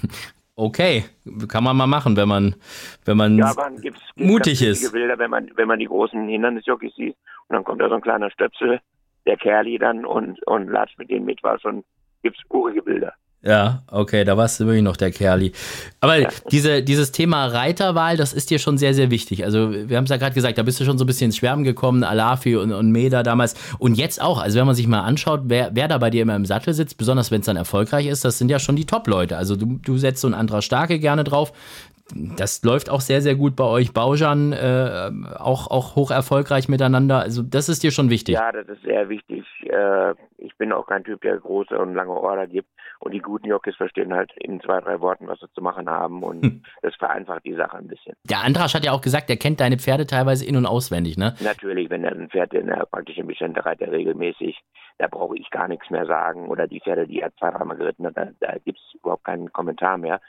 okay, 0.56 1.04
kann 1.48 1.64
man 1.64 1.76
mal 1.76 1.86
machen, 1.86 2.16
wenn 2.16 2.28
man, 2.28 2.54
wenn 3.04 3.16
man, 3.16 3.36
ja, 3.36 3.52
man 3.56 3.80
gibt's, 3.80 4.00
gibt's 4.14 4.30
mutig 4.30 4.62
ist. 4.62 4.92
Bilder, 4.92 5.18
wenn 5.18 5.30
man, 5.30 5.50
wenn 5.56 5.66
man 5.66 5.78
die 5.78 5.86
großen 5.86 6.28
Hindernisjockeys 6.28 6.94
sieht 6.94 7.16
und 7.48 7.56
dann 7.56 7.64
kommt 7.64 7.80
da 7.80 7.88
so 7.88 7.96
ein 7.96 8.00
kleiner 8.00 8.30
Stöpsel, 8.30 8.80
der 9.26 9.36
Kerli 9.36 9.78
dann 9.78 10.04
und, 10.04 10.40
und 10.46 10.68
latscht 10.68 10.98
mit 10.98 11.10
denen 11.10 11.26
mit, 11.26 11.42
war 11.42 11.58
schon, 11.58 11.84
gibt's 12.22 12.40
urige 12.48 12.82
Bilder. 12.82 13.14
Ja, 13.42 13.82
okay, 13.90 14.24
da 14.24 14.36
warst 14.36 14.60
du 14.60 14.66
wirklich 14.66 14.82
noch 14.82 14.98
der 14.98 15.10
Kerli. 15.10 15.52
Aber 16.00 16.18
ja. 16.18 16.28
diese, 16.50 16.82
dieses 16.82 17.10
Thema 17.10 17.46
Reiterwahl, 17.46 18.18
das 18.18 18.34
ist 18.34 18.50
dir 18.50 18.58
schon 18.58 18.76
sehr, 18.76 18.92
sehr 18.92 19.10
wichtig. 19.10 19.44
Also, 19.44 19.72
wir 19.72 19.96
haben 19.96 20.04
es 20.04 20.10
ja 20.10 20.18
gerade 20.18 20.34
gesagt, 20.34 20.58
da 20.58 20.62
bist 20.62 20.78
du 20.78 20.84
schon 20.84 20.98
so 20.98 21.04
ein 21.04 21.06
bisschen 21.06 21.26
ins 21.26 21.38
Schwärmen 21.38 21.64
gekommen, 21.64 22.04
Alafi 22.04 22.56
und, 22.56 22.70
und 22.70 22.92
Meda 22.92 23.22
damals. 23.22 23.54
Und 23.78 23.94
jetzt 23.94 24.20
auch. 24.20 24.42
Also, 24.42 24.58
wenn 24.58 24.66
man 24.66 24.74
sich 24.74 24.86
mal 24.86 25.00
anschaut, 25.00 25.42
wer, 25.44 25.70
wer 25.72 25.88
da 25.88 25.96
bei 25.96 26.10
dir 26.10 26.20
immer 26.22 26.36
im 26.36 26.44
Sattel 26.44 26.74
sitzt, 26.74 26.98
besonders 26.98 27.30
wenn 27.30 27.40
es 27.40 27.46
dann 27.46 27.56
erfolgreich 27.56 28.06
ist, 28.08 28.26
das 28.26 28.36
sind 28.36 28.50
ja 28.50 28.58
schon 28.58 28.76
die 28.76 28.84
Top-Leute. 28.84 29.38
Also, 29.38 29.56
du, 29.56 29.78
du 29.82 29.96
setzt 29.96 30.20
so 30.20 30.28
ein 30.28 30.34
anderer 30.34 30.60
Starke 30.60 30.98
gerne 30.98 31.24
drauf 31.24 31.52
das 32.14 32.62
läuft 32.64 32.90
auch 32.90 33.00
sehr, 33.00 33.20
sehr 33.20 33.34
gut 33.34 33.56
bei 33.56 33.64
euch. 33.64 33.92
Baujan 33.92 34.52
äh, 34.52 35.10
auch, 35.38 35.70
auch 35.70 35.96
hoch 35.96 36.10
erfolgreich 36.10 36.68
miteinander. 36.68 37.20
Also 37.20 37.42
das 37.42 37.68
ist 37.68 37.82
dir 37.82 37.90
schon 37.90 38.10
wichtig. 38.10 38.34
Ja, 38.34 38.52
das 38.52 38.68
ist 38.68 38.82
sehr 38.82 39.08
wichtig. 39.08 39.44
Äh, 39.62 40.14
ich 40.38 40.56
bin 40.56 40.72
auch 40.72 40.86
kein 40.86 41.04
Typ, 41.04 41.20
der 41.22 41.38
große 41.38 41.78
und 41.78 41.94
lange 41.94 42.12
Order 42.12 42.46
gibt. 42.46 42.68
Und 43.00 43.12
die 43.12 43.18
guten 43.18 43.48
Jockeys 43.48 43.76
verstehen 43.76 44.12
halt 44.12 44.30
in 44.36 44.60
zwei, 44.60 44.80
drei 44.80 45.00
Worten, 45.00 45.26
was 45.26 45.40
sie 45.40 45.50
zu 45.54 45.62
machen 45.62 45.88
haben. 45.88 46.22
Und 46.22 46.42
hm. 46.42 46.62
das 46.82 46.94
vereinfacht 46.96 47.44
die 47.44 47.54
Sache 47.54 47.78
ein 47.78 47.88
bisschen. 47.88 48.14
Der 48.24 48.42
Andrasch 48.42 48.74
hat 48.74 48.84
ja 48.84 48.92
auch 48.92 49.00
gesagt, 49.00 49.30
er 49.30 49.36
kennt 49.36 49.60
deine 49.60 49.78
Pferde 49.78 50.06
teilweise 50.06 50.44
in- 50.44 50.56
und 50.56 50.66
auswendig, 50.66 51.16
ne? 51.16 51.34
Natürlich, 51.40 51.88
wenn 51.90 52.04
er 52.04 52.12
ein 52.12 52.28
Pferd 52.28 52.52
in 52.52 52.66
der 52.66 52.86
praktischen 52.86 53.26
Bestände 53.26 53.64
reitet, 53.64 53.90
regelmäßig, 53.90 54.58
da 54.98 55.08
brauche 55.08 55.36
ich 55.36 55.50
gar 55.50 55.66
nichts 55.66 55.88
mehr 55.88 56.04
sagen. 56.06 56.48
Oder 56.48 56.66
die 56.68 56.80
Pferde, 56.80 57.06
die 57.06 57.20
er 57.20 57.34
zwei, 57.36 57.50
dreimal 57.50 57.78
geritten 57.78 58.06
hat, 58.06 58.16
da, 58.16 58.28
da 58.38 58.58
gibt 58.64 58.78
es 58.78 58.94
überhaupt 59.00 59.24
keinen 59.24 59.50
Kommentar 59.52 59.96
mehr 59.96 60.20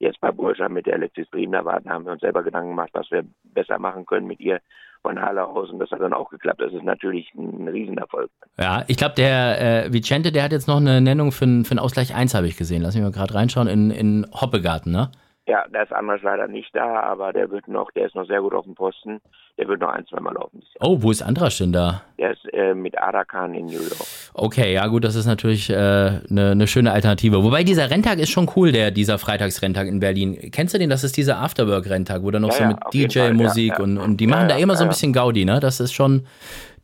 jetzt 0.00 0.20
bei 0.20 0.32
Burscha 0.32 0.68
mit 0.68 0.86
der 0.86 0.94
Alexis 0.94 1.28
Bremen 1.28 1.64
warten, 1.64 1.90
haben 1.90 2.06
wir 2.06 2.12
uns 2.12 2.22
selber 2.22 2.42
Gedanken 2.42 2.70
gemacht, 2.70 2.90
was 2.94 3.10
wir 3.10 3.22
besser 3.44 3.78
machen 3.78 4.06
können 4.06 4.26
mit 4.26 4.40
ihr 4.40 4.60
von 5.02 5.20
Halle 5.20 5.46
das 5.78 5.90
hat 5.90 6.00
dann 6.00 6.12
auch 6.12 6.30
geklappt. 6.30 6.60
Das 6.60 6.72
ist 6.72 6.82
natürlich 6.82 7.32
ein 7.34 7.68
Riesenerfolg. 7.68 8.30
Ja, 8.58 8.84
ich 8.86 8.96
glaube, 8.96 9.14
der 9.14 9.86
äh, 9.86 9.92
Vicente, 9.92 10.32
der 10.32 10.44
hat 10.44 10.52
jetzt 10.52 10.68
noch 10.68 10.76
eine 10.76 11.00
Nennung 11.00 11.32
für, 11.32 11.46
für 11.64 11.70
einen 11.70 11.78
Ausgleich 11.78 12.14
1, 12.14 12.34
habe 12.34 12.46
ich 12.46 12.56
gesehen. 12.56 12.82
Lass 12.82 12.94
mich 12.94 13.02
mal 13.02 13.12
gerade 13.12 13.34
reinschauen, 13.34 13.68
in, 13.68 13.90
in 13.90 14.26
Hoppegarten, 14.32 14.92
ne? 14.92 15.10
Ja, 15.46 15.66
der 15.68 15.82
ist 15.82 15.92
anders 15.92 16.20
leider 16.22 16.46
nicht 16.46 16.74
da, 16.74 17.00
aber 17.00 17.32
der 17.32 17.50
wird 17.50 17.66
noch, 17.66 17.90
der 17.92 18.06
ist 18.06 18.14
noch 18.14 18.26
sehr 18.26 18.40
gut 18.40 18.54
auf 18.54 18.64
dem 18.64 18.74
Posten. 18.74 19.20
Der 19.58 19.66
wird 19.68 19.80
noch 19.80 19.88
ein, 19.88 20.06
zweimal 20.06 20.34
laufen. 20.34 20.62
Oh, 20.80 20.98
wo 21.00 21.10
ist 21.10 21.22
Andrasch 21.22 21.58
denn 21.58 21.72
da? 21.72 22.02
Der 22.18 22.32
ist 22.32 22.44
äh, 22.52 22.72
mit 22.72 22.96
Arakan 22.96 23.54
in 23.54 23.66
New 23.66 23.72
York. 23.72 24.06
Okay, 24.34 24.72
ja 24.72 24.86
gut, 24.86 25.04
das 25.04 25.16
ist 25.16 25.26
natürlich 25.26 25.70
eine 25.74 26.22
äh, 26.28 26.32
ne, 26.32 26.54
ne 26.54 26.66
schöne 26.66 26.92
Alternative. 26.92 27.42
Wobei 27.42 27.64
dieser 27.64 27.90
Renntag 27.90 28.18
ist 28.18 28.30
schon 28.30 28.50
cool, 28.56 28.70
der 28.70 28.90
dieser 28.90 29.18
Freitagsrenntag 29.18 29.88
in 29.88 29.98
Berlin. 29.98 30.50
Kennst 30.52 30.74
du 30.74 30.78
den? 30.78 30.88
Das 30.88 31.04
ist 31.04 31.16
dieser 31.16 31.38
Afterwork-Renntag, 31.38 32.22
wo 32.22 32.30
dann 32.30 32.42
noch 32.42 32.56
ja, 32.56 32.56
so 32.56 32.64
mit 32.66 32.78
DJ-Musik 32.94 33.72
ja, 33.72 33.78
ja. 33.78 33.82
und, 33.82 33.98
und 33.98 34.16
die 34.18 34.26
machen 34.26 34.48
da 34.48 34.56
immer 34.56 34.76
so 34.76 34.84
ein 34.84 34.88
bisschen 34.88 35.12
Gaudi, 35.12 35.44
ne? 35.44 35.58
Das 35.60 35.80
ist 35.80 35.92
schon, 35.92 36.26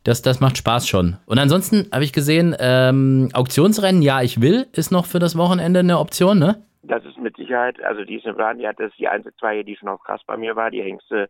das, 0.03 0.21
das 0.21 0.39
macht 0.39 0.57
Spaß 0.57 0.87
schon. 0.87 1.17
Und 1.25 1.39
ansonsten 1.39 1.87
habe 1.91 2.03
ich 2.03 2.13
gesehen, 2.13 2.55
ähm, 2.59 3.29
Auktionsrennen, 3.33 4.01
ja, 4.01 4.21
ich 4.21 4.41
will, 4.41 4.67
ist 4.73 4.91
noch 4.91 5.05
für 5.05 5.19
das 5.19 5.37
Wochenende 5.37 5.79
eine 5.79 5.99
Option, 5.99 6.37
ne? 6.37 6.63
Das 6.87 7.03
ist 7.05 7.17
mit 7.17 7.35
Sicherheit, 7.35 7.81
also 7.83 8.03
die 8.03 8.15
ist 8.15 8.35
Plan, 8.35 8.57
die 8.57 8.67
hat 8.67 8.79
das 8.79 8.91
die 8.97 9.07
einzige 9.07 9.35
zwei, 9.35 9.63
die 9.63 9.75
schon 9.75 9.89
auf 9.89 10.01
krass 10.01 10.21
bei 10.25 10.37
mir 10.37 10.55
war. 10.55 10.71
Die 10.71 10.81
Hengste 10.81 11.29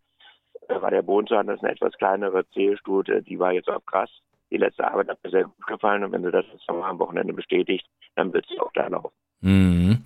äh, 0.68 0.82
war 0.82 0.92
der 0.92 1.02
Bodensohn, 1.02 1.48
das 1.48 1.58
ist 1.58 1.64
eine 1.64 1.74
etwas 1.74 1.94
kleinere 1.94 2.48
Zählstute, 2.50 3.24
die 3.24 3.40
war 3.40 3.54
jetzt 3.54 3.70
auf 3.70 3.86
krass. 3.86 4.10
Die 4.52 4.58
letzte 4.58 4.90
Arbeit 4.90 5.10
hat 5.10 5.24
mir 5.24 5.30
sehr 5.30 5.44
gut 5.44 5.68
gefallen 5.68 6.04
und 6.04 6.12
wenn 6.12 6.24
du 6.24 6.32
das 6.32 6.46
jetzt 6.52 6.70
am 6.70 7.00
Wochenende 7.00 7.34
bestätigt, 7.34 7.86
dann 8.16 8.32
wird 8.34 8.46
sie 8.48 8.60
auch 8.60 8.72
da 8.74 8.88
laufen. 8.88 9.14
Mhm. 9.42 10.04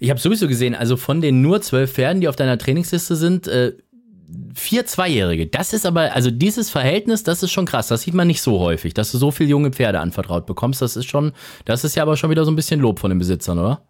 Ich 0.00 0.10
habe 0.10 0.20
sowieso 0.20 0.48
gesehen, 0.48 0.74
also 0.74 0.96
von 0.96 1.20
den 1.20 1.42
nur 1.42 1.60
zwölf 1.60 1.92
Pferden, 1.92 2.20
die 2.20 2.28
auf 2.28 2.36
deiner 2.36 2.58
Trainingsliste 2.58 3.14
sind, 3.14 3.46
äh, 3.46 3.72
vier 4.54 4.86
Zweijährige. 4.86 5.46
Das 5.46 5.72
ist 5.72 5.86
aber, 5.86 6.12
also 6.14 6.30
dieses 6.30 6.70
Verhältnis, 6.70 7.24
das 7.24 7.42
ist 7.42 7.52
schon 7.52 7.66
krass. 7.66 7.88
Das 7.88 8.02
sieht 8.02 8.14
man 8.14 8.26
nicht 8.26 8.42
so 8.42 8.60
häufig, 8.60 8.94
dass 8.94 9.12
du 9.12 9.18
so 9.18 9.30
viele 9.30 9.50
junge 9.50 9.70
Pferde 9.70 10.00
anvertraut 10.00 10.46
bekommst. 10.46 10.80
Das 10.82 10.96
ist 10.96 11.06
schon, 11.06 11.32
das 11.64 11.84
ist 11.84 11.94
ja 11.94 12.02
aber 12.02 12.16
schon 12.16 12.30
wieder 12.30 12.44
so 12.44 12.50
ein 12.50 12.56
bisschen 12.56 12.80
Lob 12.80 12.98
von 12.98 13.10
den 13.10 13.18
Besitzern, 13.18 13.58
oder? 13.58 13.82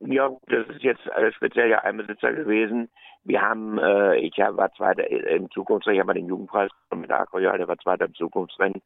Ja, 0.00 0.30
das 0.46 0.66
ist 0.68 0.82
jetzt 0.82 1.06
äh, 1.14 1.30
speziell 1.32 1.68
ja 1.68 1.80
ein 1.80 1.98
Besitzer 1.98 2.32
gewesen. 2.32 2.88
Wir 3.24 3.42
haben, 3.42 3.78
äh, 3.78 4.16
ich 4.16 4.38
war 4.38 4.72
Zweiter 4.72 5.08
im 5.10 5.50
Zukunftsrennen, 5.50 6.00
ich 6.00 6.02
habe 6.02 6.14
den 6.14 6.28
Jugendpreis 6.28 6.70
mit 6.94 7.10
der 7.10 7.20
Akroyal, 7.20 7.58
der 7.58 7.68
war 7.68 7.78
Zweiter 7.78 8.06
im 8.06 8.14
Zukunftsrennen. 8.14 8.80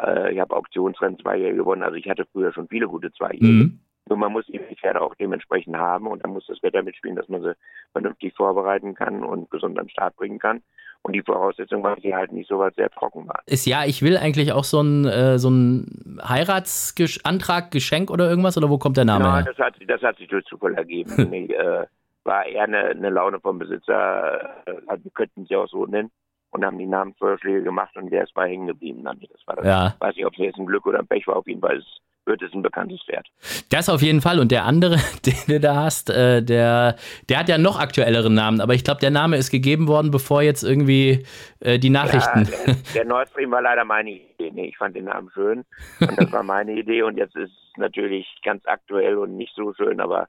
Äh, 0.00 0.32
ich 0.32 0.40
habe 0.40 0.56
Auktionsrennen 0.56 1.18
zweijährige 1.20 1.58
gewonnen, 1.58 1.84
also 1.84 1.94
ich 1.94 2.08
hatte 2.08 2.26
früher 2.32 2.52
schon 2.52 2.68
viele 2.68 2.88
gute 2.88 3.12
Zweijährige. 3.12 3.46
Mhm. 3.46 3.80
Nur 4.08 4.18
man 4.18 4.32
muss 4.32 4.46
die 4.46 4.58
Pferde 4.58 5.00
auch 5.00 5.14
dementsprechend 5.14 5.76
haben 5.76 6.06
und 6.06 6.24
dann 6.24 6.32
muss 6.32 6.46
das 6.46 6.62
Wetter 6.62 6.82
mitspielen, 6.82 7.16
dass 7.16 7.28
man 7.28 7.42
sie 7.42 7.56
vernünftig 7.92 8.34
vorbereiten 8.34 8.94
kann 8.94 9.24
und 9.24 9.50
gesund 9.50 9.78
an 9.78 9.86
den 9.86 9.90
Start 9.90 10.16
bringen 10.16 10.38
kann. 10.38 10.62
Und 11.06 11.12
die 11.12 11.22
Voraussetzung 11.22 11.84
war, 11.84 11.94
dass 11.94 12.02
sie 12.02 12.12
halt 12.12 12.32
nicht 12.32 12.48
so 12.48 12.58
was 12.58 12.74
sehr 12.74 12.90
trocken 12.90 13.28
war. 13.28 13.40
Ist 13.46 13.64
ja, 13.64 13.84
ich 13.84 14.02
will 14.02 14.16
eigentlich 14.16 14.52
auch 14.52 14.64
so 14.64 14.80
ein, 14.80 15.04
äh, 15.04 15.38
so 15.38 15.50
ein 15.50 16.18
Heiratsantrag, 16.20 17.70
Geschenk 17.70 18.10
oder 18.10 18.28
irgendwas, 18.28 18.58
oder 18.58 18.68
wo 18.70 18.78
kommt 18.78 18.96
der 18.96 19.04
Name 19.04 19.22
genau, 19.24 19.36
her? 19.36 19.44
Das 19.44 19.58
hat, 19.58 19.74
das 19.86 20.02
hat 20.02 20.16
sich 20.16 20.26
durch 20.26 20.44
Zufall 20.46 20.74
ergeben. 20.74 21.14
nee, 21.30 21.46
äh, 21.46 21.86
war 22.24 22.44
eher 22.44 22.64
eine, 22.64 22.78
eine 22.78 23.10
Laune 23.10 23.38
vom 23.38 23.60
Besitzer, 23.60 24.66
äh, 24.66 24.98
wir 25.00 25.10
könnten 25.12 25.46
sie 25.46 25.54
auch 25.54 25.68
so 25.68 25.86
nennen 25.86 26.10
und 26.50 26.64
haben 26.64 26.78
die 26.78 26.86
Namensvorschläge 26.86 27.62
gemacht 27.62 27.96
und 27.96 28.10
der 28.10 28.24
ist 28.24 28.34
bei 28.34 28.48
hängen 28.48 28.66
geblieben. 28.66 29.04
Dann. 29.04 29.20
Das 29.20 29.46
war 29.46 29.56
das, 29.56 29.66
ja. 29.66 29.94
weiß 29.98 30.16
nicht, 30.16 30.26
ob 30.26 30.32
es 30.34 30.38
jetzt 30.38 30.58
ein 30.58 30.66
Glück 30.66 30.86
oder 30.86 31.00
ein 31.00 31.06
Pech 31.06 31.26
war, 31.26 31.36
auf 31.36 31.46
jeden 31.46 31.60
Fall 31.60 31.78
ist 31.78 32.00
wird 32.26 32.42
es 32.42 32.52
ein 32.52 32.62
bekanntes 32.62 33.00
Pferd. 33.04 33.26
Das 33.70 33.88
auf 33.88 34.02
jeden 34.02 34.20
Fall. 34.20 34.38
Und 34.38 34.50
der 34.50 34.64
andere, 34.64 34.96
den 35.26 35.34
du 35.46 35.60
da 35.60 35.76
hast, 35.76 36.10
äh, 36.10 36.42
der, 36.42 36.96
der 37.28 37.38
hat 37.38 37.48
ja 37.48 37.58
noch 37.58 37.78
aktuelleren 37.78 38.34
Namen, 38.34 38.60
aber 38.60 38.74
ich 38.74 38.84
glaube, 38.84 39.00
der 39.00 39.10
Name 39.10 39.36
ist 39.36 39.50
gegeben 39.50 39.88
worden, 39.88 40.10
bevor 40.10 40.42
jetzt 40.42 40.62
irgendwie 40.62 41.24
äh, 41.60 41.78
die 41.78 41.90
Nachrichten. 41.90 42.44
Ja, 42.44 42.64
der, 42.64 42.76
der 42.94 43.04
Nord 43.04 43.28
Stream 43.28 43.50
war 43.52 43.62
leider 43.62 43.84
meine 43.84 44.10
Idee. 44.10 44.50
Nee, 44.52 44.66
ich 44.66 44.76
fand 44.76 44.96
den 44.96 45.04
Namen 45.04 45.30
schön 45.32 45.64
und 46.00 46.20
das 46.20 46.32
war 46.32 46.42
meine 46.42 46.72
Idee 46.72 47.02
und 47.02 47.16
jetzt 47.16 47.36
ist 47.36 47.50
es 47.50 47.78
natürlich 47.78 48.26
ganz 48.44 48.64
aktuell 48.66 49.16
und 49.18 49.36
nicht 49.36 49.54
so 49.54 49.72
schön, 49.74 50.00
aber 50.00 50.28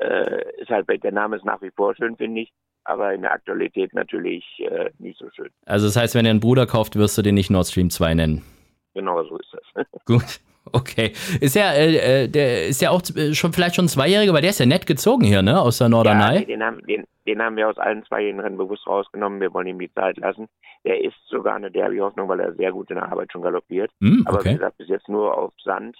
äh, 0.00 0.60
ist 0.60 0.70
halt, 0.70 0.88
der 1.02 1.12
Name 1.12 1.36
ist 1.36 1.44
nach 1.44 1.60
wie 1.60 1.70
vor 1.70 1.94
schön, 1.94 2.16
finde 2.16 2.42
ich 2.42 2.52
aber 2.84 3.14
in 3.14 3.22
der 3.22 3.32
Aktualität 3.32 3.94
natürlich 3.94 4.44
äh, 4.58 4.90
nicht 4.98 5.18
so 5.18 5.28
schön. 5.34 5.50
Also 5.66 5.86
das 5.86 5.96
heißt, 5.96 6.14
wenn 6.14 6.24
er 6.24 6.30
einen 6.30 6.40
Bruder 6.40 6.66
kauft, 6.66 6.96
wirst 6.96 7.16
du 7.18 7.22
den 7.22 7.34
nicht 7.34 7.50
Nord 7.50 7.66
Stream 7.66 7.90
2 7.90 8.14
nennen? 8.14 8.42
Genau 8.94 9.22
so 9.24 9.38
ist 9.38 9.54
das. 9.74 9.86
Gut. 10.06 10.40
Okay. 10.72 11.12
Ist 11.40 11.56
ja, 11.56 11.72
äh, 11.72 12.24
äh, 12.24 12.28
der 12.28 12.68
ist 12.68 12.80
ja 12.80 12.90
auch 12.90 13.02
äh, 13.16 13.34
schon 13.34 13.52
vielleicht 13.52 13.74
schon 13.74 13.88
Zweijähriger, 13.88 14.32
weil 14.32 14.42
der 14.42 14.50
ist 14.50 14.60
ja 14.60 14.66
nett 14.66 14.86
gezogen 14.86 15.24
hier, 15.24 15.42
ne? 15.42 15.60
Aus 15.60 15.78
der 15.78 15.88
Norderney. 15.88 16.40
Ja, 16.40 16.44
den 16.44 16.62
haben, 16.62 16.86
den, 16.86 17.04
den 17.26 17.42
haben 17.42 17.56
wir 17.56 17.68
aus 17.68 17.78
allen 17.78 18.04
zweijährigen 18.04 18.56
bewusst 18.56 18.86
rausgenommen. 18.86 19.40
Wir 19.40 19.52
wollen 19.52 19.66
ihm 19.66 19.78
die 19.78 19.92
Zeit 19.92 20.18
lassen. 20.18 20.48
Der 20.84 21.02
ist 21.02 21.16
sogar 21.28 21.56
eine 21.56 21.70
Derby-Hoffnung, 21.70 22.28
weil 22.28 22.40
er 22.40 22.54
sehr 22.54 22.72
gut 22.72 22.90
in 22.90 22.96
der 22.96 23.10
Arbeit 23.10 23.32
schon 23.32 23.42
galoppiert. 23.42 23.90
Hm, 24.00 24.22
Aber 24.26 24.38
wie 24.38 24.48
okay. 24.48 24.54
gesagt, 24.54 24.78
bis 24.78 24.88
jetzt 24.88 25.08
nur 25.08 25.36
auf 25.36 25.52
Sand. 25.62 25.96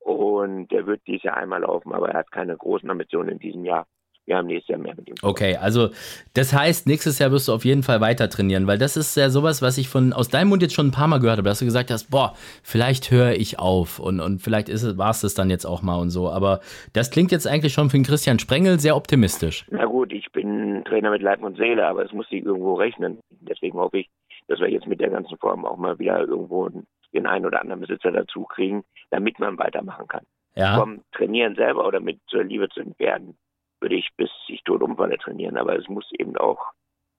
Und 0.00 0.68
der 0.68 0.86
wird 0.86 1.02
dieses 1.06 1.24
Jahr 1.24 1.36
einmal 1.36 1.60
laufen, 1.60 1.92
aber 1.92 2.08
er 2.08 2.18
hat 2.18 2.32
keine 2.32 2.56
großen 2.56 2.90
Ambitionen 2.90 3.28
in 3.28 3.38
diesem 3.38 3.64
Jahr. 3.64 3.86
Wir 4.30 4.36
haben 4.36 4.46
nächstes 4.46 4.68
Jahr 4.68 4.78
mehr 4.78 4.94
mit 4.94 5.08
ihm. 5.08 5.16
Okay, 5.22 5.56
also 5.56 5.88
das 6.34 6.52
heißt, 6.52 6.86
nächstes 6.86 7.18
Jahr 7.18 7.32
wirst 7.32 7.48
du 7.48 7.52
auf 7.52 7.64
jeden 7.64 7.82
Fall 7.82 8.00
weiter 8.00 8.28
trainieren, 8.28 8.68
weil 8.68 8.78
das 8.78 8.96
ist 8.96 9.16
ja 9.16 9.28
sowas, 9.28 9.60
was 9.60 9.76
ich 9.76 9.88
von 9.88 10.12
aus 10.12 10.28
deinem 10.28 10.50
Mund 10.50 10.62
jetzt 10.62 10.72
schon 10.72 10.86
ein 10.86 10.92
paar 10.92 11.08
Mal 11.08 11.18
gehört 11.18 11.38
habe, 11.38 11.48
dass 11.48 11.58
du 11.58 11.64
gesagt 11.64 11.90
hast, 11.90 12.12
boah, 12.12 12.34
vielleicht 12.62 13.10
höre 13.10 13.32
ich 13.32 13.58
auf 13.58 13.98
und, 13.98 14.20
und 14.20 14.40
vielleicht 14.40 14.68
ist 14.68 14.84
es, 14.84 14.96
war 14.96 15.10
es 15.10 15.22
das 15.22 15.34
dann 15.34 15.50
jetzt 15.50 15.64
auch 15.64 15.82
mal 15.82 15.96
und 15.96 16.10
so. 16.10 16.30
Aber 16.30 16.60
das 16.92 17.10
klingt 17.10 17.32
jetzt 17.32 17.48
eigentlich 17.48 17.72
schon 17.72 17.90
für 17.90 17.96
den 17.96 18.04
Christian 18.04 18.38
Sprengel 18.38 18.78
sehr 18.78 18.94
optimistisch. 18.94 19.66
Na 19.68 19.86
gut, 19.86 20.12
ich 20.12 20.30
bin 20.30 20.84
Trainer 20.84 21.10
mit 21.10 21.22
Leib 21.22 21.42
und 21.42 21.56
Seele, 21.56 21.84
aber 21.84 22.04
es 22.04 22.12
muss 22.12 22.28
sich 22.28 22.44
irgendwo 22.44 22.74
rechnen. 22.74 23.18
Deswegen 23.40 23.78
hoffe 23.78 23.98
ich, 23.98 24.10
dass 24.46 24.60
wir 24.60 24.70
jetzt 24.70 24.86
mit 24.86 25.00
der 25.00 25.10
ganzen 25.10 25.38
Form 25.38 25.66
auch 25.66 25.76
mal 25.76 25.98
wieder 25.98 26.20
irgendwo 26.20 26.68
den 27.12 27.26
einen 27.26 27.46
oder 27.46 27.60
anderen 27.62 27.80
Besitzer 27.80 28.12
dazu 28.12 28.44
kriegen, 28.44 28.84
damit 29.10 29.40
man 29.40 29.58
weitermachen 29.58 30.06
kann. 30.06 30.22
Ja. 30.54 30.78
Vom 30.78 31.00
Trainieren 31.10 31.56
selber 31.56 31.84
oder 31.84 31.98
mit 31.98 32.20
zur 32.28 32.44
Liebe 32.44 32.68
zu 32.68 32.80
den 32.80 32.94
Pferden 32.94 33.34
würde 33.80 33.96
ich 33.96 34.08
bis 34.16 34.30
ich 34.48 34.62
tot 34.64 34.82
umfalle 34.82 35.18
trainieren, 35.18 35.56
aber 35.56 35.78
es 35.78 35.88
muss 35.88 36.04
eben 36.18 36.36
auch 36.36 36.58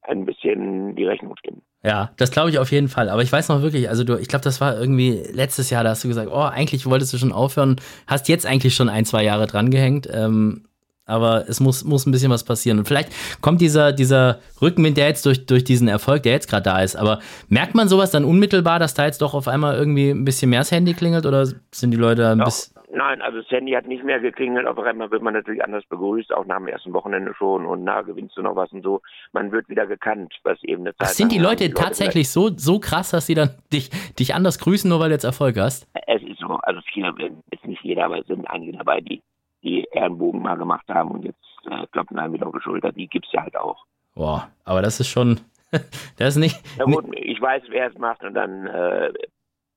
ein 0.03 0.25
bisschen 0.25 0.95
die 0.95 1.05
Rechnung 1.05 1.35
stimmen. 1.37 1.61
Ja, 1.83 2.11
das 2.17 2.31
glaube 2.31 2.49
ich 2.49 2.59
auf 2.59 2.71
jeden 2.71 2.89
Fall. 2.89 3.09
Aber 3.09 3.21
ich 3.21 3.31
weiß 3.31 3.49
noch 3.49 3.61
wirklich, 3.61 3.89
also 3.89 4.03
du, 4.03 4.17
ich 4.17 4.27
glaube, 4.27 4.43
das 4.43 4.61
war 4.61 4.79
irgendwie 4.79 5.23
letztes 5.31 5.69
Jahr, 5.69 5.83
da 5.83 5.91
hast 5.91 6.03
du 6.03 6.07
gesagt, 6.07 6.29
oh, 6.31 6.41
eigentlich 6.41 6.85
wolltest 6.85 7.13
du 7.13 7.17
schon 7.17 7.31
aufhören, 7.31 7.79
hast 8.07 8.27
jetzt 8.27 8.45
eigentlich 8.45 8.75
schon 8.75 8.89
ein, 8.89 9.05
zwei 9.05 9.23
Jahre 9.23 9.47
dran 9.47 9.69
gehängt. 9.69 10.07
Ähm, 10.11 10.65
aber 11.05 11.49
es 11.49 11.59
muss, 11.59 11.83
muss 11.83 12.05
ein 12.05 12.11
bisschen 12.11 12.31
was 12.31 12.43
passieren. 12.43 12.79
Und 12.79 12.87
vielleicht 12.87 13.11
kommt 13.41 13.59
dieser, 13.59 13.91
dieser 13.91 14.39
Rückenwind, 14.61 14.97
der 14.97 15.07
jetzt 15.07 15.25
durch, 15.25 15.45
durch 15.45 15.63
diesen 15.63 15.87
Erfolg, 15.87 16.23
der 16.23 16.33
jetzt 16.33 16.47
gerade 16.47 16.63
da 16.63 16.81
ist. 16.81 16.95
Aber 16.95 17.19
merkt 17.49 17.75
man 17.75 17.89
sowas 17.89 18.11
dann 18.11 18.23
unmittelbar, 18.23 18.79
dass 18.79 18.93
da 18.93 19.05
jetzt 19.05 19.21
doch 19.21 19.33
auf 19.33 19.47
einmal 19.47 19.75
irgendwie 19.75 20.11
ein 20.11 20.23
bisschen 20.23 20.49
mehr 20.49 20.61
das 20.61 20.71
Handy 20.71 20.93
klingelt 20.93 21.25
oder 21.25 21.45
sind 21.71 21.91
die 21.91 21.97
Leute 21.97 22.29
ein 22.29 22.39
Doch. 22.39 22.45
bisschen. 22.45 22.80
Nein, 22.93 23.21
also 23.21 23.41
das 23.41 23.49
Handy 23.49 23.71
hat 23.71 23.87
nicht 23.87 24.03
mehr 24.03 24.19
geklingelt. 24.19 24.67
Auf 24.67 24.77
einmal 24.79 25.09
wird 25.11 25.21
man 25.21 25.33
natürlich 25.33 25.63
anders 25.63 25.85
begrüßt, 25.85 26.33
auch 26.33 26.45
nach 26.45 26.57
dem 26.57 26.67
ersten 26.67 26.93
Wochenende 26.93 27.33
schon. 27.33 27.65
Und 27.65 27.83
na, 27.83 28.01
gewinnst 28.01 28.35
du 28.35 28.41
noch 28.41 28.55
was 28.55 28.71
und 28.73 28.83
so. 28.83 29.01
Man 29.31 29.51
wird 29.51 29.69
wieder 29.69 29.87
gekannt, 29.87 30.33
was 30.43 30.61
eben 30.63 30.81
eine 30.81 30.95
Zeit 30.95 31.07
Ach, 31.07 31.13
sind 31.13 31.31
die 31.31 31.39
Leute 31.39 31.65
haben 31.65 31.75
tatsächlich 31.75 32.29
so, 32.29 32.49
so 32.55 32.79
krass, 32.79 33.11
dass 33.11 33.27
sie 33.27 33.35
dann 33.35 33.51
dich, 33.71 33.89
dich 34.15 34.35
anders 34.35 34.59
grüßen, 34.59 34.89
nur 34.89 34.99
weil 34.99 35.09
du 35.09 35.15
jetzt 35.15 35.23
Erfolg 35.23 35.57
hast? 35.57 35.87
Es 36.07 36.21
ist 36.21 36.39
so, 36.39 36.47
also 36.47 36.81
viele, 36.91 37.13
jetzt 37.51 37.65
nicht 37.65 37.81
jeder, 37.83 38.05
aber 38.05 38.19
es 38.19 38.27
sind 38.27 38.45
einige 38.49 38.77
dabei, 38.77 38.99
die 38.99 39.21
die 39.63 39.87
Ehrenbogen 39.91 40.41
mal 40.41 40.57
gemacht 40.57 40.87
haben 40.89 41.11
und 41.11 41.23
jetzt 41.23 41.37
äh, 41.69 41.85
kloppen 41.91 42.17
einem 42.17 42.33
wieder 42.33 42.47
auf 42.47 42.53
die 42.53 42.61
Schulter. 42.61 42.91
Die 42.91 43.07
gibt's 43.07 43.31
ja 43.31 43.43
halt 43.43 43.55
auch. 43.55 43.85
Boah, 44.15 44.49
aber 44.65 44.81
das 44.81 44.99
ist 44.99 45.09
schon. 45.09 45.39
Das 46.17 46.35
ist 46.35 46.41
nicht. 46.41 46.61
Na 46.77 46.83
gut, 46.83 47.05
ich 47.15 47.41
weiß, 47.41 47.63
wer 47.69 47.87
es 47.87 47.97
macht 47.97 48.21
und 48.23 48.33
dann, 48.33 48.67
äh, 48.67 49.13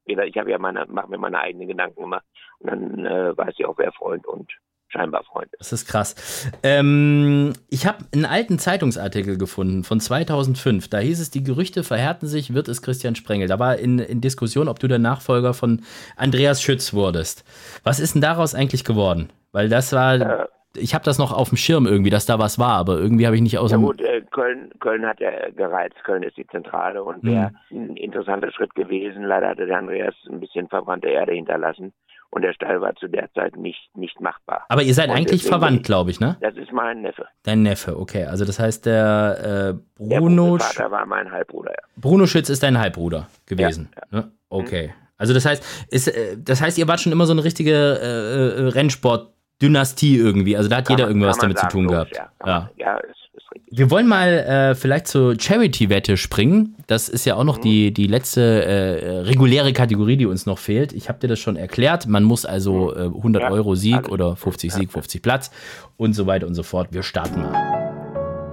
ich 0.04 0.36
habe 0.36 0.50
ja 0.50 0.58
meine, 0.58 0.84
mache 0.86 1.08
mir 1.08 1.18
meine 1.18 1.38
eigenen 1.38 1.68
Gedanken 1.68 2.00
gemacht 2.02 2.24
dann 2.64 3.04
äh, 3.06 3.36
weiß 3.36 3.54
ich 3.58 3.66
auch, 3.66 3.78
wer 3.78 3.92
Freund 3.92 4.26
und 4.26 4.50
scheinbar 4.88 5.24
Freund 5.24 5.48
ist. 5.52 5.60
Das 5.60 5.72
ist 5.72 5.88
krass. 5.88 6.50
Ähm, 6.62 7.52
ich 7.68 7.86
habe 7.86 7.98
einen 8.12 8.24
alten 8.24 8.58
Zeitungsartikel 8.60 9.36
gefunden 9.38 9.82
von 9.82 9.98
2005. 9.98 10.88
Da 10.88 10.98
hieß 10.98 11.20
es, 11.20 11.30
die 11.30 11.42
Gerüchte 11.42 11.82
verhärten 11.82 12.26
sich, 12.28 12.54
wird 12.54 12.68
es 12.68 12.80
Christian 12.82 13.16
Sprengel. 13.16 13.48
Da 13.48 13.58
war 13.58 13.76
in, 13.76 13.98
in 13.98 14.20
Diskussion, 14.20 14.68
ob 14.68 14.78
du 14.78 14.86
der 14.86 14.98
Nachfolger 15.00 15.52
von 15.52 15.82
Andreas 16.16 16.62
Schütz 16.62 16.94
wurdest. 16.94 17.44
Was 17.82 17.98
ist 18.00 18.14
denn 18.14 18.22
daraus 18.22 18.54
eigentlich 18.54 18.84
geworden? 18.84 19.30
Weil 19.52 19.68
das 19.68 19.92
war, 19.92 20.14
Äh, 20.20 20.46
ich 20.76 20.94
habe 20.94 21.04
das 21.04 21.18
noch 21.18 21.32
auf 21.32 21.48
dem 21.50 21.56
Schirm 21.56 21.86
irgendwie, 21.86 22.10
dass 22.10 22.26
da 22.26 22.38
was 22.38 22.58
war, 22.58 22.74
aber 22.76 22.98
irgendwie 22.98 23.26
habe 23.26 23.36
ich 23.36 23.42
nicht 23.42 23.58
aus 23.58 23.70
Ja 23.70 23.76
gut, 23.76 24.00
äh, 24.00 24.22
Köln, 24.32 24.70
Köln 24.80 25.06
hat 25.06 25.20
ja 25.20 25.30
gereizt, 25.50 25.94
Köln 26.04 26.22
ist 26.24 26.36
die 26.36 26.46
Zentrale 26.48 27.02
und 27.02 27.22
wäre 27.24 27.50
Mhm. 27.70 27.90
ein 27.92 27.96
interessanter 27.96 28.50
Schritt 28.52 28.74
gewesen. 28.74 29.22
Leider 29.24 29.48
hatte 29.48 29.66
der 29.66 29.78
Andreas 29.78 30.14
ein 30.28 30.40
bisschen 30.40 30.68
verbrannte 30.68 31.08
Erde 31.08 31.32
hinterlassen 31.32 31.92
und 32.34 32.42
der 32.42 32.52
Stall 32.52 32.80
war 32.80 32.94
zu 32.96 33.06
der 33.08 33.32
Zeit 33.32 33.56
nicht, 33.56 33.88
nicht 33.96 34.20
machbar. 34.20 34.64
Aber 34.68 34.82
ihr 34.82 34.92
seid 34.94 35.08
Und 35.08 35.16
eigentlich 35.16 35.44
verwandt, 35.44 35.84
glaube 35.84 36.10
ich, 36.10 36.18
ne? 36.18 36.36
Das 36.40 36.56
ist 36.56 36.72
mein 36.72 37.02
Neffe. 37.02 37.26
Dein 37.44 37.62
Neffe, 37.62 37.98
okay. 37.98 38.24
Also 38.24 38.44
das 38.44 38.58
heißt, 38.58 38.86
der 38.86 39.74
äh, 39.98 40.02
Der 40.04 40.18
Bruno, 40.18 40.56
Sch- 40.56 40.62
Vater 40.74 40.90
war 40.90 41.06
mein 41.06 41.30
Halbbruder. 41.30 41.70
Ja. 41.70 41.86
Bruno 41.96 42.26
Schütz 42.26 42.48
ist 42.48 42.62
dein 42.62 42.78
Halbbruder 42.78 43.28
gewesen. 43.46 43.88
Ne? 44.10 44.30
Okay. 44.48 44.92
Also 45.16 45.32
das 45.32 45.46
heißt, 45.46 45.86
ist, 45.90 46.08
äh, 46.08 46.36
das 46.36 46.60
heißt, 46.60 46.76
ihr 46.76 46.88
wart 46.88 47.00
schon 47.00 47.12
immer 47.12 47.26
so 47.26 47.32
eine 47.32 47.44
richtige 47.44 47.70
äh, 47.72 48.62
äh, 48.62 48.68
Rennsport-Dynastie 48.68 50.16
irgendwie. 50.16 50.56
Also 50.56 50.68
da 50.68 50.76
hat 50.78 50.86
Kann 50.88 50.96
jeder 50.98 51.08
irgendwas 51.08 51.38
damit 51.38 51.56
zu 51.58 51.62
sagen, 51.62 51.72
tun 51.72 51.84
logisch, 51.84 52.10
gehabt. 52.10 52.32
Ja, 52.44 52.46
man- 52.46 52.70
ja 52.76 52.96
ist, 52.98 53.23
ist 53.36 53.50
richtig. 53.52 53.78
Wir 53.78 53.90
wollen 53.90 54.06
mal 54.06 54.28
äh, 54.28 54.74
vielleicht 54.74 55.06
zur 55.08 55.34
Charity-Wette 55.40 56.16
springen. 56.16 56.74
Das 56.86 57.08
ist 57.08 57.24
ja 57.24 57.34
auch 57.36 57.40
Mhm. 57.40 57.46
noch 57.46 57.58
die, 57.58 57.92
die 57.92 58.06
letzte 58.06 58.40
äh, 58.64 59.08
reguläre 59.20 59.72
Kategorie, 59.72 60.16
die 60.16 60.26
uns 60.26 60.46
noch 60.46 60.58
fehlt. 60.58 60.92
Ich 60.92 61.08
habe 61.08 61.18
dir 61.18 61.28
das 61.28 61.38
schon 61.40 61.56
erklärt. 61.56 62.06
Man 62.06 62.24
muss 62.24 62.44
also 62.44 62.94
äh, 62.94 63.04
100 63.06 63.42
Mhm. 63.42 63.46
Ja, 63.48 63.50
Euro 63.52 63.74
Sieg 63.74 64.08
oder 64.10 64.36
50 64.36 64.72
Sieg, 64.72 64.92
50 64.92 65.22
Platz 65.22 65.50
und 65.96 66.12
so 66.14 66.26
weiter 66.26 66.46
und 66.46 66.54
so 66.54 66.62
fort. 66.62 66.88
Wir 66.92 67.02
starten 67.02 67.40
mal. 67.42 67.63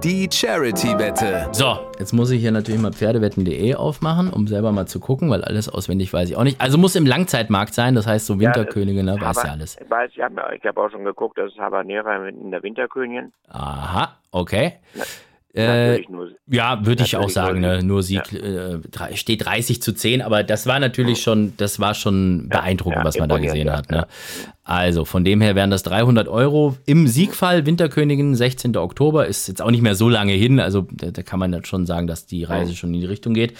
Die 0.04 0.28
Charity-Wette. 0.28 1.50
So, 1.52 1.78
jetzt 2.00 2.12
muss 2.12 2.32
ich 2.32 2.40
hier 2.40 2.50
natürlich 2.50 2.80
mal 2.80 2.92
pferdewetten.de 2.92 3.76
aufmachen, 3.76 4.32
um 4.32 4.48
selber 4.48 4.72
mal 4.72 4.86
zu 4.86 4.98
gucken, 4.98 5.30
weil 5.30 5.44
alles 5.44 5.68
auswendig 5.68 6.12
weiß 6.12 6.30
ich 6.30 6.36
auch 6.36 6.42
nicht. 6.42 6.60
Also 6.60 6.76
muss 6.76 6.96
im 6.96 7.06
Langzeitmarkt 7.06 7.72
sein, 7.72 7.94
das 7.94 8.08
heißt 8.08 8.26
so 8.26 8.40
Winterkönigin, 8.40 9.06
ne, 9.06 9.20
weiß 9.20 9.38
Aber- 9.38 9.46
ja 9.46 9.52
alles. 9.52 9.76
Weiß, 9.88 10.10
ich 10.12 10.20
habe 10.20 10.42
hab 10.42 10.76
auch 10.76 10.90
schon 10.90 11.04
geguckt, 11.04 11.38
das 11.38 11.52
ist 11.52 11.58
Habanera 11.58 12.26
in 12.26 12.50
der 12.50 12.64
Winterkönigin. 12.64 13.32
Aha, 13.48 14.16
okay. 14.32 14.74
Äh, 15.54 16.02
ja, 16.46 16.86
würde 16.86 17.02
ich 17.02 17.16
auch 17.16 17.28
sagen, 17.28 17.60
nur 17.60 17.70
ne? 17.72 17.82
nur 17.82 18.02
Sieg 18.02 18.32
äh, 18.32 18.78
drei- 18.90 19.16
steht 19.16 19.44
30 19.44 19.82
zu 19.82 19.92
10, 19.92 20.22
aber 20.22 20.44
das 20.44 20.66
war 20.66 20.80
natürlich 20.80 21.20
schon, 21.20 21.52
das 21.58 21.78
war 21.78 21.92
schon 21.92 22.48
beeindruckend, 22.48 23.00
ja, 23.00 23.04
was 23.04 23.18
man 23.18 23.28
da 23.28 23.38
gesehen 23.38 23.66
ja, 23.66 23.76
hat. 23.76 23.90
Ne? 23.90 24.06
Also 24.64 25.04
von 25.04 25.24
dem 25.24 25.42
her 25.42 25.54
wären 25.54 25.70
das 25.70 25.82
300 25.82 26.26
Euro 26.26 26.76
im 26.86 27.06
Siegfall 27.06 27.66
Winterkönigin, 27.66 28.34
16. 28.34 28.76
Oktober, 28.78 29.26
ist 29.26 29.46
jetzt 29.46 29.60
auch 29.60 29.70
nicht 29.70 29.82
mehr 29.82 29.94
so 29.94 30.08
lange 30.08 30.32
hin, 30.32 30.58
also 30.58 30.86
da, 30.90 31.10
da 31.10 31.22
kann 31.22 31.38
man 31.38 31.52
dann 31.52 31.66
schon 31.66 31.84
sagen, 31.84 32.06
dass 32.06 32.24
die 32.24 32.44
Reise 32.44 32.74
schon 32.74 32.94
in 32.94 33.00
die 33.00 33.06
Richtung 33.06 33.34
geht. 33.34 33.52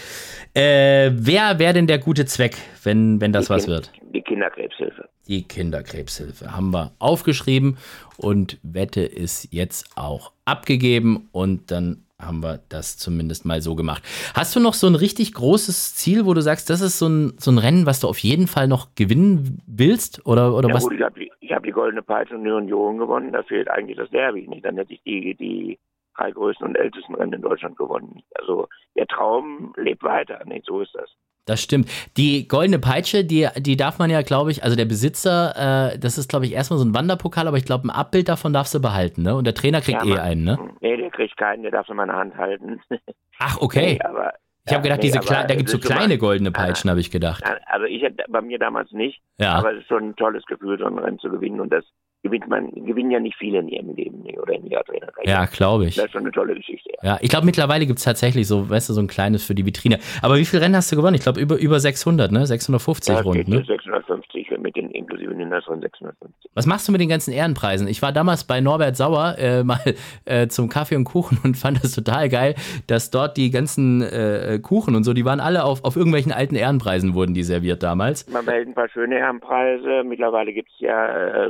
Äh, 0.55 1.11
wer 1.13 1.59
wäre 1.59 1.75
denn 1.75 1.87
der 1.87 1.99
gute 1.99 2.25
Zweck, 2.25 2.57
wenn, 2.85 3.21
wenn 3.21 3.33
das 3.33 3.51
was 3.51 3.67
wird? 3.67 3.91
die 4.13 4.23
Kinderkrebshilfe. 4.23 5.09
Die 5.29 5.43
Kinderkrebshilfe 5.43 6.55
haben 6.55 6.73
wir 6.73 6.93
aufgeschrieben 6.99 7.79
und 8.17 8.59
Wette 8.63 9.03
ist 9.03 9.49
jetzt 9.53 9.97
auch 9.97 10.32
abgegeben 10.45 11.29
und 11.33 11.71
dann 11.71 12.05
haben 12.21 12.41
wir 12.43 12.61
das 12.69 12.97
zumindest 12.99 13.45
mal 13.45 13.61
so 13.61 13.75
gemacht. 13.75 14.03
Hast 14.35 14.55
du 14.55 14.61
noch 14.61 14.75
so 14.75 14.87
ein 14.87 14.95
richtig 14.95 15.35
großes 15.35 15.97
Ziel, 15.97 16.25
wo 16.25 16.35
du 16.35 16.41
sagst, 16.41 16.71
das 16.71 16.81
ist 16.81 16.99
so 16.99 17.09
ein, 17.09 17.33
so 17.39 17.51
ein 17.51 17.59
Rennen, 17.59 17.85
was 17.85 18.01
du 18.01 18.09
auf 18.09 18.19
jeden 18.19 18.47
Fall 18.47 18.69
noch 18.69 18.95
gewinnen 18.95 19.61
willst? 19.67 20.25
Oder, 20.25 20.55
oder 20.55 20.69
Ja 20.69 20.75
was? 20.75 20.85
gut, 20.85 20.95
ich 20.95 21.03
habe 21.03 21.19
die, 21.19 21.33
ich 21.41 21.53
hab 21.53 21.65
die 21.65 21.73
Goldene 21.73 22.03
Peitsche 22.03 22.37
und 22.37 22.45
die 22.45 22.51
Union 22.51 22.99
gewonnen, 22.99 23.33
da 23.33 23.43
fehlt 23.43 23.69
eigentlich 23.69 23.97
das 23.97 24.11
Derby. 24.11 24.47
Nicht? 24.47 24.65
Dann 24.65 24.77
hätte 24.77 24.93
ich 24.95 25.03
die, 25.03 25.35
die 25.35 25.79
drei 26.17 26.31
größten 26.31 26.69
und 26.69 26.77
ältesten 26.77 27.15
Rennen 27.17 27.33
in 27.35 27.43
Deutschland 27.43 27.77
gewonnen. 27.77 28.23
Also 28.35 28.69
der 28.97 29.07
Traum 29.07 29.73
lebt 29.77 30.03
weiter, 30.05 30.45
nicht? 30.45 30.67
so 30.67 30.81
ist 30.81 30.95
das. 30.95 31.11
Das 31.45 31.61
stimmt. 31.61 31.91
Die 32.17 32.47
goldene 32.47 32.79
Peitsche, 32.79 33.25
die, 33.25 33.49
die 33.59 33.77
darf 33.77 33.99
man 33.99 34.11
ja, 34.11 34.23
glaube 34.23 34.53
ich, 34.53 34.63
also 34.63 34.77
der 34.77 34.85
Besitzer, 34.85 35.93
äh, 35.95 35.99
das 35.99 36.17
ist, 36.17 36.29
glaube 36.29 36.47
ich, 36.47 36.53
erstmal 36.53 36.79
so 36.79 36.85
ein 36.85 36.95
Wanderpokal, 36.95 37.49
aber 37.49 37.57
ich 37.57 37.65
glaube, 37.65 37.89
ein 37.89 37.91
Abbild 37.91 38.29
davon 38.29 38.53
darfst 38.53 38.75
du 38.75 38.81
behalten, 38.81 39.23
ne? 39.23 39.35
Und 39.35 39.45
der 39.45 39.55
Trainer 39.55 39.81
kriegt 39.81 40.03
Ja, 40.05 40.07
eh 40.07 40.11
Mann. 40.11 40.19
einen, 40.21 40.45
ne? 40.45 40.59
Nee, 40.81 40.97
der 40.97 41.11
kriegt 41.11 41.37
keinen, 41.37 41.63
der 41.63 41.73
darf 41.73 41.89
in 41.89 41.97
meiner 41.97 42.15
Hand 42.15 42.37
halten. 42.37 42.81
Ach, 43.41 43.61
okay. 43.61 43.95
Nee, 43.95 44.01
aber, 44.03 44.35
Ich 44.67 44.73
habe 44.73 44.83
gedacht, 44.85 44.99
nee, 45.03 45.09
diese 45.09 45.19
aber 45.19 45.49
da 45.49 45.55
gibt 45.57 45.69
es 45.69 45.73
so 45.73 45.79
kleine 45.81 46.09
mal- 46.15 46.19
goldene 46.19 46.53
Peitschen, 46.53 46.89
habe 46.91 47.01
ich 47.01 47.11
gedacht. 47.11 47.43
Nein, 47.45 47.59
Also 47.67 47.87
ich 47.87 48.03
bei 48.29 48.41
mir 48.41 48.61
damals 48.61 48.93
nicht, 48.93 49.21
Ja. 49.39 49.55
aber 49.55 49.73
es 49.73 49.81
ist 49.81 49.89
schon 49.89 50.11
ein 50.11 50.17
tolles 50.17 50.45
Gefühl, 50.47 50.79
so 50.79 50.85
ein 50.87 50.97
Rennen 50.99 51.19
zu 51.19 51.29
gewinnen 51.29 51.61
und 51.61 51.73
das 51.73 51.85
gewinnt 52.23 52.49
man, 52.49 52.71
gewinnen 52.71 53.11
ja 53.11 53.21
nicht 53.21 53.37
viele 53.37 53.59
in 53.59 53.69
ihrem 53.69 53.95
Leben 53.95 54.23
oder 54.41 54.55
in 54.55 54.67
ihrer 54.67 54.85
Trainerkarriere. 54.85 55.31
Ja, 55.31 55.45
glaube 55.47 55.87
ich. 55.87 55.97
Das 55.97 56.07
ist 56.07 56.13
schon 56.13 56.23
eine 56.23 56.31
tolle 56.33 56.55
Geschichte. 56.55 56.91
Ja. 57.03 57.13
Ja, 57.13 57.19
ich 57.21 57.31
glaube, 57.31 57.47
mittlerweile 57.47 57.85
gibt 57.87 57.99
es 57.99 58.05
tatsächlich 58.05 58.47
so, 58.47 58.71
weißt 58.71 58.89
du, 58.89 58.93
so 58.95 59.01
ein 59.01 59.09
kleines 59.09 59.45
für 59.45 59.55
die 59.55 59.67
Vitrine. 59.67 59.99
Aber 60.23 60.37
wie 60.37 60.45
viele 60.45 60.63
Rennen 60.63 60.77
hast 60.77 60.91
du 60.93 60.97
gewonnen? 60.97 61.15
Ich 61.15 61.23
glaube, 61.23 61.41
über, 61.41 61.57
über 61.57 61.81
600, 61.81 62.31
ne? 62.33 62.47
650 62.47 63.15
Ja, 63.15 63.21
rund, 63.21 63.49
ne? 63.49 63.59
bis 63.59 63.67
650 63.67 64.51
mit 64.59 64.77
den 64.77 64.91
inklusive 64.91 65.35
Hindernissen 65.35 65.81
650. 65.81 66.51
Was 66.55 66.67
machst 66.67 66.87
du 66.89 66.93
mit 66.93 67.01
den 67.01 67.09
ganzen 67.09 67.33
Ehrenpreisen? 67.33 67.89
Ich 67.89 68.03
war 68.03 68.13
damals 68.13 68.45
bei 68.45 68.61
Norbert 68.61 68.97
Sauer 68.97 69.37
äh, 69.39 69.65
mal 69.65 69.81
äh, 70.25 70.47
zum 70.47 70.69
Kaffee 70.69 70.97
und 70.97 71.05
Kuchen 71.05 71.39
und 71.45 71.57
fand 71.57 71.83
das 71.83 71.93
total 71.93 72.29
geil, 72.29 72.55
dass 72.87 73.11
dort 73.11 73.37
die 73.37 73.51
ganzen 73.51 74.03
äh, 74.03 74.59
Kuchen 74.63 74.95
und 74.95 75.05
so, 75.05 75.13
die 75.13 75.25
waren 75.25 75.41
alle 75.41 75.65
auf, 75.65 75.85
auf 75.85 75.97
irgendwelchen 75.97 76.33
alten 76.33 76.55
Ehrenpreisen 76.55 77.15
wurden 77.15 77.35
die 77.35 77.43
serviert 77.43 77.83
damals. 77.83 78.29
Man 78.29 78.45
behält 78.45 78.69
ein 78.69 78.75
paar 78.75 78.89
schöne 78.89 79.19
Ehrenpreise. 79.19 80.05
Mittlerweile 80.05 80.53
gibt 80.53 80.71
es 80.71 80.81
ja 80.81 81.47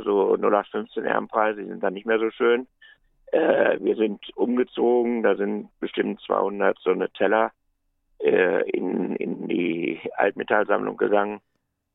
so 0.71 0.77
0815 0.79 1.05
Ehrenpreise, 1.05 1.61
die 1.61 1.67
sind 1.69 1.83
dann 1.83 1.93
nicht 1.93 2.05
mehr 2.05 2.19
so 2.19 2.29
schön. 2.31 2.67
Äh, 3.31 3.77
wir 3.79 3.95
sind 3.95 4.19
umgezogen, 4.35 5.23
da 5.23 5.35
sind 5.35 5.69
bestimmt 5.79 6.21
200 6.21 6.77
so 6.79 6.91
eine 6.91 7.09
Teller 7.11 7.51
äh, 8.19 8.69
in, 8.69 9.15
in 9.15 9.47
die 9.47 9.99
Altmetallsammlung 10.17 10.97
gegangen. 10.97 11.39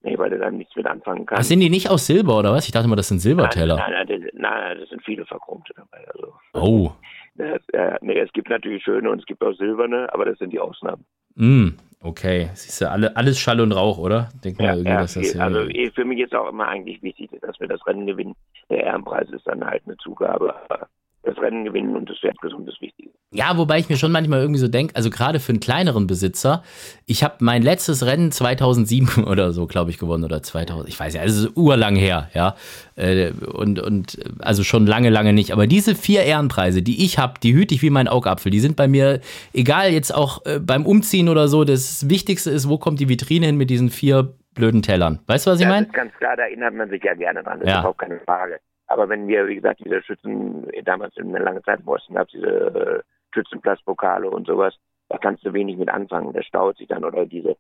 Nee, 0.03 0.17
weil 0.17 0.31
du 0.31 0.39
dann 0.39 0.59
nichts 0.59 0.77
mit 0.77 0.87
anfangen 0.87 1.27
kannst. 1.27 1.41
Ach, 1.41 1.45
sind 1.45 1.59
die 1.59 1.71
nicht 1.71 1.91
aus 1.91 2.07
Silber 2.07 2.39
oder 2.39 2.53
was? 2.53 2.67
Ich 2.67 2.73
dachte 2.73 2.87
mal, 2.87 2.95
das 2.95 3.09
sind 3.09 3.19
Silberteller. 3.19 3.77
Nein, 3.77 3.93
nein, 3.93 4.07
nein, 4.09 4.21
das, 4.23 4.31
nein, 4.35 4.79
das 4.79 4.89
sind 4.91 5.03
viele 5.05 5.27
verchromte 5.27 5.73
dabei. 5.75 6.07
Also, 6.15 6.35
Oh. 6.55 6.93
das, 7.35 7.61
äh, 7.73 7.97
nee, 8.01 8.17
es 8.19 8.33
gibt 8.33 8.49
natürlich 8.49 8.85
schöne 8.85 9.11
und 9.11 9.19
es 9.19 9.27
gibt 9.27 9.43
auch 9.43 9.55
silberne, 9.55 10.13
aber 10.13 10.25
das 10.25 10.39
sind 10.39 10.53
die 10.53 10.61
Ausnahmen. 10.61 11.05
Mm, 11.37 11.69
okay. 12.03 12.51
Siehst 12.55 12.81
du, 12.81 12.91
alle, 12.91 13.17
alles 13.17 13.39
Schall 13.39 13.61
und 13.61 13.73
Rauch, 13.73 13.99
oder? 13.99 14.29
Denk 14.45 14.59
mal 14.59 14.69
irgendwie, 14.77 14.85
dass 14.93 15.15
das 15.15 15.31
viel- 15.33 15.41
also 15.41 15.61
eh, 15.69 15.91
für 15.91 16.05
mich 16.05 16.21
ist 16.21 16.35
auch 16.35 16.49
immer 16.49 16.69
eigentlich 16.69 17.03
wichtig, 17.03 17.31
dass 17.41 17.59
wir 17.61 17.69
das 17.69 17.85
Rennen 17.87 18.07
gewinnen. 18.07 18.35
Der 18.71 18.85
Ehrenpreis 18.85 19.29
ist 19.31 19.47
dann 19.47 19.65
halt 19.65 19.83
eine 19.87 19.97
Zugabe, 19.99 20.55
aber 20.69 20.89
das 21.23 21.37
Rennen 21.39 21.65
gewinnen 21.65 21.95
und 21.97 22.09
das 22.09 22.19
Pferdgesund 22.19 22.69
ist 22.69 22.81
wichtig. 22.81 23.11
Ja, 23.31 23.59
wobei 23.59 23.79
ich 23.79 23.91
mir 23.91 23.97
schon 23.99 24.11
manchmal 24.13 24.41
irgendwie 24.41 24.61
so 24.61 24.69
denke, 24.69 24.97
also 24.97 25.11
gerade 25.11 25.39
für 25.41 25.51
einen 25.53 25.61
kleineren 25.61 26.07
Besitzer, 26.07 26.63
ich 27.05 27.23
habe 27.23 27.35
mein 27.41 27.63
letztes 27.63 28.07
Rennen 28.07 28.33
2007 28.33 29.25
oder 29.27 29.53
so, 29.53 29.67
glaube 29.67 29.91
ich, 29.91 29.99
gewonnen 29.99 30.25
oder 30.25 30.43
2000, 30.43 30.89
ich 30.89 30.99
weiß 30.99 31.15
ja, 31.15 31.23
es 31.25 31.37
ist 31.37 31.57
urlang 31.57 31.97
her, 31.97 32.31
ja. 32.33 32.55
Äh, 32.97 33.33
Und, 33.33 33.81
und 33.81 34.19
also 34.39 34.65
schon 34.65 34.87
lange, 34.87 35.11
lange 35.11 35.33
nicht. 35.35 35.53
Aber 35.53 35.67
diese 35.67 35.95
vier 35.95 36.23
Ehrenpreise, 36.23 36.81
die 36.83 37.05
ich 37.05 37.19
habe, 37.19 37.35
die 37.43 37.53
hüte 37.53 37.75
ich 37.75 37.83
wie 37.83 37.91
mein 37.91 38.09
Augapfel. 38.09 38.51
Die 38.51 38.61
sind 38.61 38.77
bei 38.77 38.89
mir, 38.89 39.21
egal 39.53 39.91
jetzt 39.93 40.15
auch 40.15 40.47
äh, 40.47 40.59
beim 40.61 40.87
Umziehen 40.87 41.29
oder 41.29 41.49
so, 41.49 41.65
das 41.65 42.09
Wichtigste 42.09 42.51
ist, 42.51 42.69
wo 42.69 42.79
kommt 42.79 42.99
die 43.01 43.09
Vitrine 43.11 43.47
hin 43.47 43.57
mit 43.57 43.69
diesen 43.69 43.91
vier 43.91 44.35
blöden 44.55 44.83
Tellern. 44.83 45.21
Weißt 45.27 45.47
du, 45.47 45.51
was 45.51 45.61
ich 45.61 45.67
das 45.67 45.73
meine? 45.75 45.87
ganz 45.89 46.13
klar, 46.15 46.35
da 46.37 46.45
erinnert 46.45 46.75
man 46.75 46.89
sich 46.89 47.03
ja 47.05 47.15
gerne 47.15 47.43
dran, 47.43 47.61
das 47.61 47.69
Ja. 47.69 47.75
ist 47.75 47.81
überhaupt 47.81 47.99
keine 48.01 48.19
Frage. 48.21 48.59
Aber 48.89 49.09
wenn 49.09 49.29
wir, 49.29 49.47
wie 49.47 49.57
gesagt, 49.57 49.81
diese 49.85 50.03
Schützen, 50.03 50.67
damals 50.85 51.17
in 51.17 51.35
einer 51.35 51.45
langen 51.45 51.63
Zeit 51.63 51.81
im 51.81 51.89
Osten 51.89 52.15
gab 52.15 52.27
es 52.27 52.33
diese 52.33 52.47
äh, 52.47 53.03
Schützenplatzpokale 53.35 54.29
und 54.31 54.47
sowas, 54.47 54.75
da 55.09 55.19
kannst 55.19 55.45
du 55.45 55.53
wenig 55.53 55.77
mit 55.77 55.91
anfangen. 55.91 56.33
Das 56.33 56.47
staut 56.47 56.79
sich 56.79 56.89
dann 56.89 57.05
oder 57.05 57.27
diese 57.27 57.57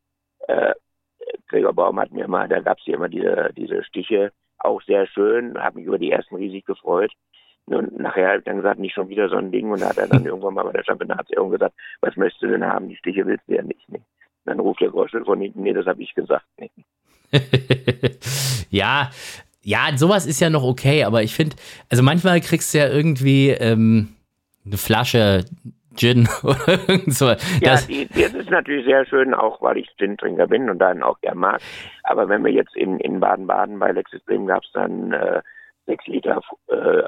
äh, 0.48 0.74
Gregor 1.48 1.74
Baum 1.74 2.00
hat 2.00 2.10
mir 2.12 2.24
immer, 2.24 2.48
da 2.48 2.60
gab 2.60 2.78
es 2.78 2.84
hier 2.84 2.94
immer 2.94 3.08
diese, 3.08 3.50
diese 3.56 3.84
Stiche, 3.84 4.32
auch 4.58 4.82
sehr 4.82 5.06
schön, 5.06 5.58
habe 5.58 5.78
mich 5.78 5.86
über 5.86 5.98
die 5.98 6.10
ersten 6.10 6.36
riesig 6.36 6.64
gefreut. 6.64 7.12
Und 7.66 7.98
nachher 7.98 8.28
habe 8.28 8.38
ich 8.38 8.44
dann 8.44 8.56
gesagt, 8.56 8.80
nicht 8.80 8.94
schon 8.94 9.08
wieder 9.08 9.28
so 9.28 9.36
ein 9.36 9.52
Ding. 9.52 9.70
Und 9.70 9.82
da 9.82 9.90
hat 9.90 9.98
er 9.98 10.08
dann 10.08 10.24
irgendwann 10.24 10.54
mal 10.54 10.64
bei 10.64 10.72
der 10.72 10.84
Championatsehrung 10.84 11.50
gesagt, 11.50 11.74
was 12.00 12.16
möchtest 12.16 12.42
du 12.42 12.48
denn 12.48 12.64
haben? 12.64 12.88
Die 12.88 12.96
Stiche 12.96 13.26
willst 13.26 13.46
du 13.46 13.54
ja 13.54 13.62
nicht. 13.62 13.88
Ne? 13.88 14.00
Dann 14.44 14.60
ruft 14.60 14.80
der 14.80 14.90
Groschel 14.90 15.24
von 15.24 15.40
hinten, 15.40 15.62
nee, 15.62 15.74
das 15.74 15.86
habe 15.86 16.02
ich 16.02 16.14
gesagt. 16.14 16.46
Ne? 16.58 16.70
ja, 18.70 19.10
ja, 19.68 19.94
sowas 19.96 20.24
ist 20.24 20.40
ja 20.40 20.48
noch 20.48 20.62
okay, 20.64 21.04
aber 21.04 21.22
ich 21.22 21.34
finde, 21.34 21.54
also 21.90 22.02
manchmal 22.02 22.40
kriegst 22.40 22.72
du 22.72 22.78
ja 22.78 22.88
irgendwie 22.88 23.50
ähm, 23.50 24.16
eine 24.64 24.78
Flasche 24.78 25.44
Gin 25.94 26.26
oder 26.42 26.78
so. 27.06 27.26
Ja, 27.26 27.36
Das, 27.60 27.86
die, 27.86 28.08
das 28.08 28.32
ist 28.32 28.50
natürlich 28.50 28.86
sehr 28.86 29.04
schön, 29.04 29.34
auch 29.34 29.60
weil 29.60 29.76
ich 29.76 29.94
Gin-Trinker 29.98 30.46
bin 30.46 30.70
und 30.70 30.78
dann 30.78 31.02
auch 31.02 31.20
gern 31.20 31.36
mag. 31.36 31.60
Aber 32.04 32.30
wenn 32.30 32.42
wir 32.46 32.50
jetzt 32.50 32.74
in, 32.76 32.98
in 33.00 33.20
Baden-Baden 33.20 33.78
bei 33.78 33.92
Lexus 33.92 34.22
Bremen 34.22 34.46
gab 34.46 34.64
es 34.64 34.70
dann 34.72 35.12
äh, 35.12 35.42
sechs 35.84 36.06
Liter 36.06 36.40
äh, 36.68 37.02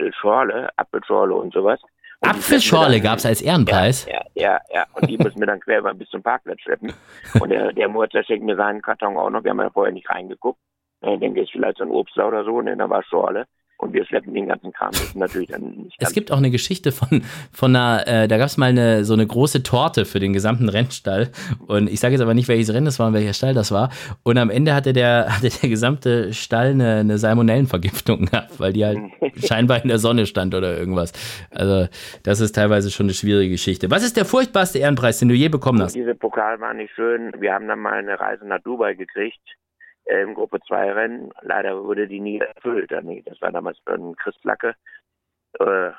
äh, 0.00 0.12
Schorle, 0.20 0.68
Apfelschorle 0.76 1.34
und 1.34 1.54
sowas. 1.54 1.78
Und 2.22 2.30
Apfelschorle 2.30 3.00
gab 3.00 3.18
es 3.18 3.26
als 3.26 3.40
Ehrenpreis. 3.40 4.06
Ja, 4.06 4.22
ja, 4.34 4.58
ja. 4.74 4.86
Und 4.94 5.08
die 5.08 5.16
müssen 5.16 5.38
wir 5.38 5.46
dann 5.46 5.60
quer 5.60 5.78
über 5.78 5.94
bis 5.94 6.08
zum 6.08 6.24
Parkplatz 6.24 6.60
schleppen. 6.62 6.92
Und 7.38 7.50
der, 7.50 7.72
der 7.72 7.88
Murzer 7.88 8.24
schenkt 8.24 8.44
mir 8.44 8.56
seinen 8.56 8.82
Karton 8.82 9.16
auch 9.16 9.30
noch. 9.30 9.44
Wir 9.44 9.52
haben 9.52 9.60
ja 9.60 9.70
vorher 9.70 9.92
nicht 9.92 10.10
reingeguckt. 10.10 10.58
Denke, 11.02 11.40
es 11.40 11.46
ist 11.46 11.52
vielleicht 11.52 11.78
so 11.78 11.84
ein 11.84 11.90
Obstler 11.90 12.28
oder 12.28 12.44
so. 12.44 12.60
Ne, 12.60 12.76
da 12.76 12.88
war 12.88 13.02
Schorle. 13.02 13.46
Und 13.82 13.92
wir 13.94 14.04
schleppen 14.04 14.32
den 14.32 14.46
ganzen 14.46 14.72
Kram. 14.72 14.92
Das 14.92 15.02
ist 15.02 15.16
natürlich 15.16 15.48
dann 15.48 15.62
nicht 15.62 15.96
Es 15.98 16.12
gibt 16.12 16.30
auch 16.30 16.36
eine 16.36 16.52
Geschichte 16.52 16.92
von, 16.92 17.24
von 17.52 17.74
einer, 17.74 18.06
äh, 18.06 18.28
da 18.28 18.38
gab 18.38 18.46
es 18.46 18.56
mal 18.56 18.68
eine, 18.68 19.04
so 19.04 19.12
eine 19.12 19.26
große 19.26 19.64
Torte 19.64 20.04
für 20.04 20.20
den 20.20 20.32
gesamten 20.32 20.68
Rennstall. 20.68 21.32
Und 21.66 21.90
ich 21.90 21.98
sage 21.98 22.12
jetzt 22.12 22.20
aber 22.20 22.32
nicht, 22.32 22.46
welches 22.46 22.72
Rennen 22.72 22.84
das 22.84 23.00
war 23.00 23.08
und 23.08 23.14
welcher 23.14 23.32
Stall 23.32 23.54
das 23.54 23.72
war. 23.72 23.90
Und 24.22 24.38
am 24.38 24.50
Ende 24.50 24.72
hatte 24.76 24.92
der, 24.92 25.26
hatte 25.36 25.48
der 25.48 25.68
gesamte 25.68 26.32
Stall 26.32 26.70
eine, 26.70 26.98
eine 26.98 27.18
Salmonellenvergiftung 27.18 28.26
gehabt, 28.30 28.60
weil 28.60 28.72
die 28.72 28.84
halt 28.84 29.00
scheinbar 29.44 29.82
in 29.82 29.88
der 29.88 29.98
Sonne 29.98 30.26
stand 30.26 30.54
oder 30.54 30.78
irgendwas. 30.78 31.12
Also, 31.50 31.88
das 32.22 32.38
ist 32.38 32.52
teilweise 32.52 32.92
schon 32.92 33.06
eine 33.06 33.14
schwierige 33.14 33.50
Geschichte. 33.50 33.90
Was 33.90 34.04
ist 34.04 34.16
der 34.16 34.26
furchtbarste 34.26 34.78
Ehrenpreis, 34.78 35.18
den 35.18 35.28
du 35.28 35.34
je 35.34 35.48
bekommen 35.48 35.82
hast? 35.82 35.96
Diese 35.96 36.14
Pokal 36.14 36.60
war 36.60 36.72
nicht 36.72 36.94
schön. 36.94 37.32
Wir 37.40 37.52
haben 37.52 37.66
dann 37.66 37.80
mal 37.80 37.94
eine 37.94 38.20
Reise 38.20 38.46
nach 38.46 38.60
Dubai 38.62 38.94
gekriegt, 38.94 39.40
äh, 39.40 39.52
im 40.06 40.34
Gruppe 40.34 40.60
2 40.66 40.92
Rennen. 40.92 41.30
Leider 41.42 41.82
wurde 41.84 42.08
die 42.08 42.20
nie 42.20 42.38
erfüllt. 42.40 42.90
Äh, 42.92 43.22
Das 43.24 43.40
war 43.40 43.52
damals 43.52 43.78
von 43.86 44.16
Chris 44.16 44.36
Lacke, 44.42 44.74
äh, 45.58 45.90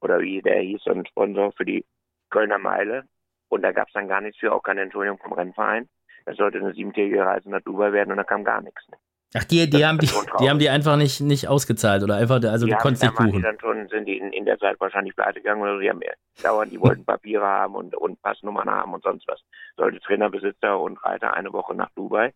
oder 0.00 0.20
wie 0.20 0.40
der 0.42 0.60
hieß, 0.60 0.86
ein 0.86 1.06
Sponsor 1.06 1.52
für 1.52 1.64
die 1.64 1.84
Kölner 2.30 2.58
Meile. 2.58 3.04
Und 3.48 3.62
da 3.62 3.72
gab 3.72 3.88
es 3.88 3.92
dann 3.94 4.08
gar 4.08 4.20
nichts 4.20 4.38
für, 4.38 4.52
auch 4.52 4.62
keine 4.62 4.82
Entschuldigung 4.82 5.18
vom 5.18 5.32
Rennverein. 5.32 5.88
Das 6.24 6.36
sollte 6.36 6.58
eine 6.58 6.72
siebentägige 6.72 7.24
Reise 7.24 7.50
nach 7.50 7.62
Dubai 7.62 7.92
werden 7.92 8.10
und 8.12 8.16
da 8.18 8.24
kam 8.24 8.44
gar 8.44 8.60
nichts. 8.60 8.86
Ach, 9.34 9.44
die, 9.44 9.68
die, 9.70 9.78
Das 9.78 9.82
haben 9.84 9.98
die, 9.98 10.08
die 10.40 10.50
haben 10.50 10.58
die 10.58 10.68
einfach 10.70 10.96
nicht, 10.96 11.20
nicht 11.20 11.46
ausgezahlt 11.48 12.02
oder 12.02 12.16
einfach, 12.16 12.42
also 12.44 12.66
Die 12.66 12.72
du 12.72 12.78
konntest 12.78 13.02
nicht 13.04 13.16
waren 13.18 13.26
die 13.26 13.32
buchen. 13.32 13.42
dann 13.42 13.60
schon, 13.60 13.88
sind 13.88 14.06
die 14.06 14.18
in, 14.18 14.32
in 14.32 14.44
der 14.44 14.58
Zeit 14.58 14.78
wahrscheinlich 14.80 15.14
pleite 15.14 15.40
gegangen 15.40 15.62
oder 15.62 15.74
so. 15.74 15.80
Die 15.80 15.88
haben 15.90 16.00
dauernd, 16.42 16.72
die 16.72 16.80
wollten 16.80 17.04
Papiere 17.04 17.46
haben 17.46 17.74
und, 17.74 17.94
und 17.94 18.20
Passnummern 18.22 18.68
haben 18.68 18.92
und 18.94 19.02
sonst 19.04 19.26
was. 19.28 19.40
Sollte 19.76 20.00
Trainer, 20.00 20.30
Besitzer 20.30 20.78
und 20.80 20.96
Reiter 21.04 21.32
eine 21.34 21.52
Woche 21.52 21.74
nach 21.74 21.90
Dubai. 21.94 22.32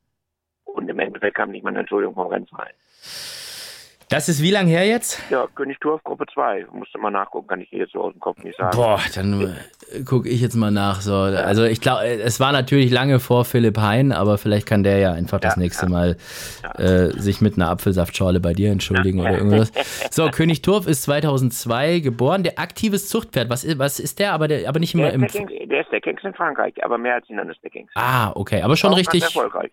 Und 0.65 0.89
im 0.89 0.99
Endeffekt 0.99 1.37
kam 1.37 1.51
nicht 1.51 1.63
mal 1.63 1.71
eine 1.71 1.81
Entschuldigung 1.81 2.15
vom 2.15 2.29
Rennverein. 2.29 2.73
Das 4.15 4.29
ist 4.29 4.41
wie 4.43 4.53
lang 4.53 4.69
her 4.69 4.87
jetzt? 4.87 5.21
Ja, 5.29 5.49
König 5.57 5.81
Turf, 5.81 6.01
Gruppe 6.05 6.25
2. 6.33 6.67
Musste 6.73 6.99
mal 6.99 7.11
nachgucken, 7.11 7.49
kann 7.49 7.61
ich 7.61 7.71
dir 7.71 7.81
jetzt 7.81 7.95
so 7.95 8.01
aus 8.01 8.13
dem 8.13 8.21
Kopf 8.21 8.39
nicht 8.45 8.57
sagen. 8.57 8.77
Boah, 8.77 9.01
dann 9.17 9.57
gucke 10.05 10.29
ich 10.29 10.41
jetzt 10.41 10.55
mal 10.55 10.71
nach. 10.71 11.01
So, 11.01 11.15
also 11.17 11.65
ich 11.65 11.81
glaube, 11.81 12.05
es 12.07 12.39
war 12.39 12.53
natürlich 12.53 12.93
lange 12.93 13.19
vor 13.19 13.45
Philipp 13.45 13.77
Hein, 13.77 14.13
aber 14.13 14.39
vielleicht 14.39 14.67
kann 14.69 14.85
der 14.85 14.99
ja 14.99 15.13
einfach 15.13 15.41
das 15.41 15.57
Ja, 15.57 15.63
nächste 15.63 15.87
ja. 15.87 15.91
Mal 15.91 16.17
äh, 16.79 17.09
sich 17.21 17.41
mit 17.41 17.57
einer 17.57 17.71
Apfelsaftschorle 17.71 18.39
bei 18.39 18.53
dir 18.53 18.71
entschuldigen 18.71 19.19
oder 19.19 19.33
irgendwas. 19.33 19.73
So, 20.13 20.31
König 20.31 20.63
Turf 20.63 20.87
ist 20.87 21.03
2002 21.03 21.99
geboren, 21.99 22.45
der 22.45 22.61
aktives 22.61 23.09
Zuchtpferd. 23.09 23.51
Was 23.51 23.65
ist, 23.65 23.81
was 23.81 23.99
ist 23.99 24.21
der? 24.21 24.33
Aber 24.33 24.47
der, 24.47 24.69
aber 24.69 24.79
nicht 24.79 24.95
immer 24.95 25.05
Der 25.07 25.15
im. 25.15 25.25
ist, 25.25 25.35
der, 25.35 25.81
ist 25.81 25.91
der 25.91 26.01
Kings 26.01 26.21
in 26.23 26.35
Frankreich, 26.35 26.73
aber 26.85 26.99
mehr 26.99 27.15
als 27.17 27.29
ist 27.29 27.63
der 27.65 27.71
Kings. 27.71 27.91
Ah, 27.97 28.31
okay, 28.37 28.63
aber 28.63 28.77
schon 28.77 28.93
Auch 28.93 28.97
richtig 28.97 29.25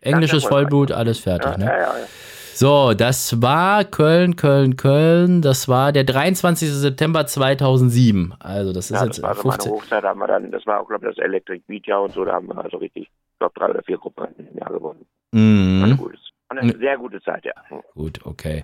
englisches. 0.01 0.45
Vollblut, 0.45 0.91
alles 0.91 1.19
fertig. 1.19 1.51
Ja, 1.51 1.57
Ne? 1.57 1.65
ja, 1.65 1.77
ja, 1.77 1.97
ja. 1.99 2.05
So, 2.53 2.93
das 2.93 3.41
war 3.41 3.83
Köln, 3.85 4.35
Köln, 4.35 4.75
Köln. 4.75 5.41
Das 5.41 5.67
war 5.67 5.91
der 5.91 6.03
23. 6.03 6.69
September 6.69 7.25
2007. 7.25 8.33
Also 8.39 8.73
das 8.73 8.91
ist 8.91 8.97
ja 8.99 9.05
jetzt 9.05 9.17
das 9.17 9.23
war 9.23 9.35
so 9.35 9.47
meine 9.47 9.61
15. 9.61 9.71
Hochzeit, 9.71 10.03
haben 10.03 10.19
wir 10.19 10.27
dann, 10.27 10.51
das 10.51 10.65
war 10.65 10.81
auch, 10.81 10.87
glaube 10.87 11.09
ich, 11.09 11.15
das 11.15 11.25
Electric 11.25 11.63
Beat 11.67 11.87
Jahr 11.87 12.03
und 12.03 12.13
so, 12.13 12.25
da 12.25 12.33
haben 12.33 12.47
wir 12.47 12.57
also 12.57 12.77
richtig, 12.77 13.03
ich 13.03 13.39
glaube, 13.39 13.53
drei 13.55 13.69
oder 13.69 13.81
vier 13.83 13.97
Gruppen 13.97 14.27
im 14.37 14.57
Jahr 14.57 14.71
gewonnen. 14.71 15.05
War 15.33 15.39
eine, 15.39 15.93
Mhm. 15.95 16.07
Eine 16.57 16.77
sehr 16.77 16.97
gute 16.97 17.21
Zeit, 17.21 17.45
ja. 17.45 17.53
Gut, 17.93 18.19
okay. 18.25 18.63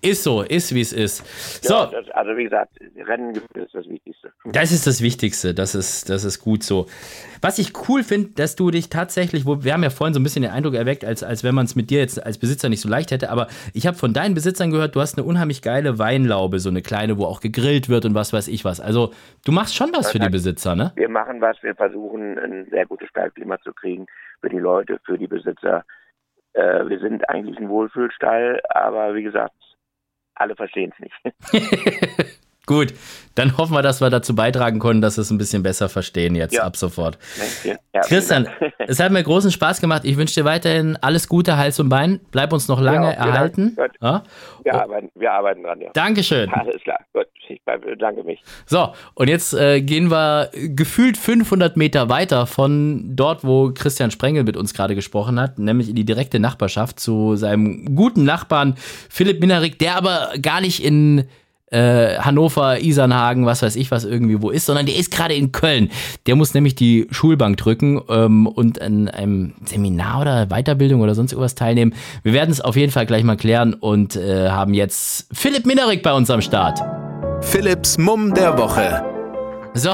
Ist 0.00 0.22
so, 0.22 0.42
ist 0.42 0.74
wie 0.74 0.80
es 0.80 0.92
ist. 0.92 1.24
So, 1.64 1.74
Ja, 1.74 1.86
das, 1.86 2.08
also 2.10 2.36
wie 2.36 2.44
gesagt, 2.44 2.78
Rennen 2.96 3.34
ist 3.54 3.74
das 3.74 3.88
Wichtigste. 3.88 4.32
das 4.44 4.72
ist 4.72 4.86
das 4.86 5.02
Wichtigste. 5.02 5.54
Das 5.54 5.74
ist, 5.74 6.08
das 6.10 6.24
ist 6.24 6.40
gut 6.40 6.62
so. 6.62 6.86
Was 7.40 7.58
ich 7.58 7.72
cool 7.88 8.02
finde, 8.02 8.30
dass 8.34 8.56
du 8.56 8.70
dich 8.70 8.88
tatsächlich, 8.88 9.46
wo, 9.46 9.64
wir 9.64 9.72
haben 9.72 9.82
ja 9.82 9.90
vorhin 9.90 10.14
so 10.14 10.20
ein 10.20 10.22
bisschen 10.22 10.42
den 10.42 10.52
Eindruck 10.52 10.74
erweckt, 10.74 11.04
als, 11.04 11.22
als 11.22 11.44
wenn 11.44 11.54
man 11.54 11.66
es 11.66 11.76
mit 11.76 11.90
dir 11.90 11.98
jetzt 11.98 12.24
als 12.24 12.38
Besitzer 12.38 12.68
nicht 12.68 12.80
so 12.80 12.88
leicht 12.88 13.10
hätte, 13.10 13.30
aber 13.30 13.48
ich 13.72 13.86
habe 13.86 13.96
von 13.96 14.12
deinen 14.12 14.34
Besitzern 14.34 14.70
gehört, 14.70 14.94
du 14.96 15.00
hast 15.00 15.18
eine 15.18 15.26
unheimlich 15.26 15.62
geile 15.62 15.98
Weinlaube, 15.98 16.58
so 16.58 16.70
eine 16.70 16.82
kleine, 16.82 17.18
wo 17.18 17.24
auch 17.24 17.40
gegrillt 17.40 17.88
wird 17.88 18.04
und 18.04 18.14
was 18.14 18.32
weiß 18.32 18.48
ich 18.48 18.64
was. 18.64 18.80
Also 18.80 19.12
du 19.44 19.52
machst 19.52 19.74
schon 19.74 19.90
was 19.92 20.10
für 20.10 20.18
die 20.18 20.28
Besitzer, 20.28 20.74
ne? 20.74 20.92
Wir 20.96 21.08
machen 21.08 21.40
was, 21.40 21.62
wir 21.62 21.74
versuchen, 21.74 22.38
ein 22.38 22.66
sehr 22.70 22.86
gutes 22.86 23.08
Stallklima 23.08 23.60
zu 23.60 23.72
kriegen 23.72 24.06
für 24.40 24.48
die 24.48 24.58
Leute, 24.58 24.98
für 25.04 25.18
die 25.18 25.26
Besitzer. 25.26 25.84
Äh, 26.54 26.88
wir 26.88 26.98
sind 27.00 27.28
eigentlich 27.28 27.58
ein 27.58 27.68
Wohlfühlstall, 27.68 28.60
aber 28.68 29.14
wie 29.14 29.22
gesagt, 29.22 29.54
alle 30.34 30.56
verstehen 30.56 30.92
es 30.92 31.00
nicht. 31.00 32.38
Gut, 32.66 32.94
dann 33.34 33.58
hoffen 33.58 33.74
wir, 33.74 33.82
dass 33.82 34.00
wir 34.00 34.08
dazu 34.10 34.34
beitragen 34.34 34.78
können, 34.78 35.00
dass 35.02 35.16
wir 35.18 35.22
es 35.22 35.30
ein 35.30 35.38
bisschen 35.38 35.62
besser 35.62 35.88
verstehen 35.88 36.34
jetzt 36.34 36.54
Ja. 36.54 36.62
ab 36.62 36.76
sofort. 36.76 37.18
Ja, 37.64 38.00
Christian, 38.02 38.48
es 38.78 39.00
hat 39.00 39.12
mir 39.12 39.22
großen 39.22 39.50
Spaß 39.50 39.80
gemacht. 39.80 40.02
Ich 40.04 40.16
wünsche 40.16 40.34
dir 40.34 40.44
weiterhin 40.44 40.96
alles 41.00 41.28
Gute, 41.28 41.56
Hals 41.56 41.78
und 41.80 41.88
Bein. 41.88 42.20
Bleib 42.30 42.52
uns 42.52 42.68
noch 42.68 42.80
lange 42.80 43.14
erhalten. 43.14 43.76
Ja? 44.00 44.22
wir, 44.62 44.74
arbeiten, 44.74 45.10
wir 45.14 45.32
arbeiten 45.32 45.62
dran, 45.62 45.80
ja. 45.80 45.90
Dankeschön. 45.92 46.48
Alles 46.52 46.80
klar, 46.82 46.98
gut, 47.12 47.26
ich 47.48 47.60
bedanke 47.64 48.22
mich. 48.24 48.40
So, 48.66 48.92
und 49.14 49.28
jetzt 49.28 49.52
äh, 49.52 49.82
gehen 49.82 50.10
wir 50.10 50.50
gefühlt 50.54 51.16
500 51.18 51.76
Meter 51.76 52.08
weiter 52.08 52.46
von 52.46 53.14
dort, 53.16 53.44
wo 53.44 53.72
Christian 53.74 54.10
Sprengel 54.10 54.44
mit 54.44 54.56
uns 54.56 54.72
gerade 54.72 54.94
gesprochen 54.94 55.38
hat, 55.38 55.58
nämlich 55.58 55.90
in 55.90 55.96
die 55.96 56.04
direkte 56.04 56.38
Nachbarschaft 56.40 56.98
zu 56.98 57.36
seinem 57.36 57.94
guten 57.94 58.24
Nachbarn 58.24 58.74
Philipp 59.10 59.40
Minarik, 59.40 59.78
der 59.78 59.96
aber 59.96 60.30
gar 60.40 60.60
nicht 60.62 60.82
in 60.82 61.24
äh, 61.74 62.18
Hannover, 62.18 62.80
Isernhagen, 62.80 63.46
was 63.46 63.62
weiß 63.62 63.76
ich 63.76 63.90
was 63.90 64.04
irgendwie 64.04 64.40
wo 64.40 64.50
ist, 64.50 64.66
sondern 64.66 64.86
der 64.86 64.96
ist 64.96 65.10
gerade 65.10 65.34
in 65.34 65.52
Köln. 65.52 65.90
Der 66.26 66.36
muss 66.36 66.54
nämlich 66.54 66.74
die 66.74 67.06
Schulbank 67.10 67.56
drücken 67.56 68.00
ähm, 68.08 68.46
und 68.46 68.80
an 68.80 69.08
einem 69.08 69.54
Seminar 69.64 70.20
oder 70.20 70.46
Weiterbildung 70.46 71.00
oder 71.00 71.14
sonst 71.14 71.32
irgendwas 71.32 71.54
teilnehmen. 71.54 71.94
Wir 72.22 72.32
werden 72.32 72.50
es 72.50 72.60
auf 72.60 72.76
jeden 72.76 72.92
Fall 72.92 73.06
gleich 73.06 73.24
mal 73.24 73.36
klären 73.36 73.74
und 73.74 74.16
äh, 74.16 74.48
haben 74.48 74.74
jetzt 74.74 75.26
Philipp 75.32 75.66
Minarik 75.66 76.02
bei 76.02 76.12
uns 76.12 76.30
am 76.30 76.40
Start. 76.40 76.80
Philips 77.40 77.98
Mumm 77.98 78.32
der 78.34 78.56
Woche. 78.56 79.23
So, 79.76 79.92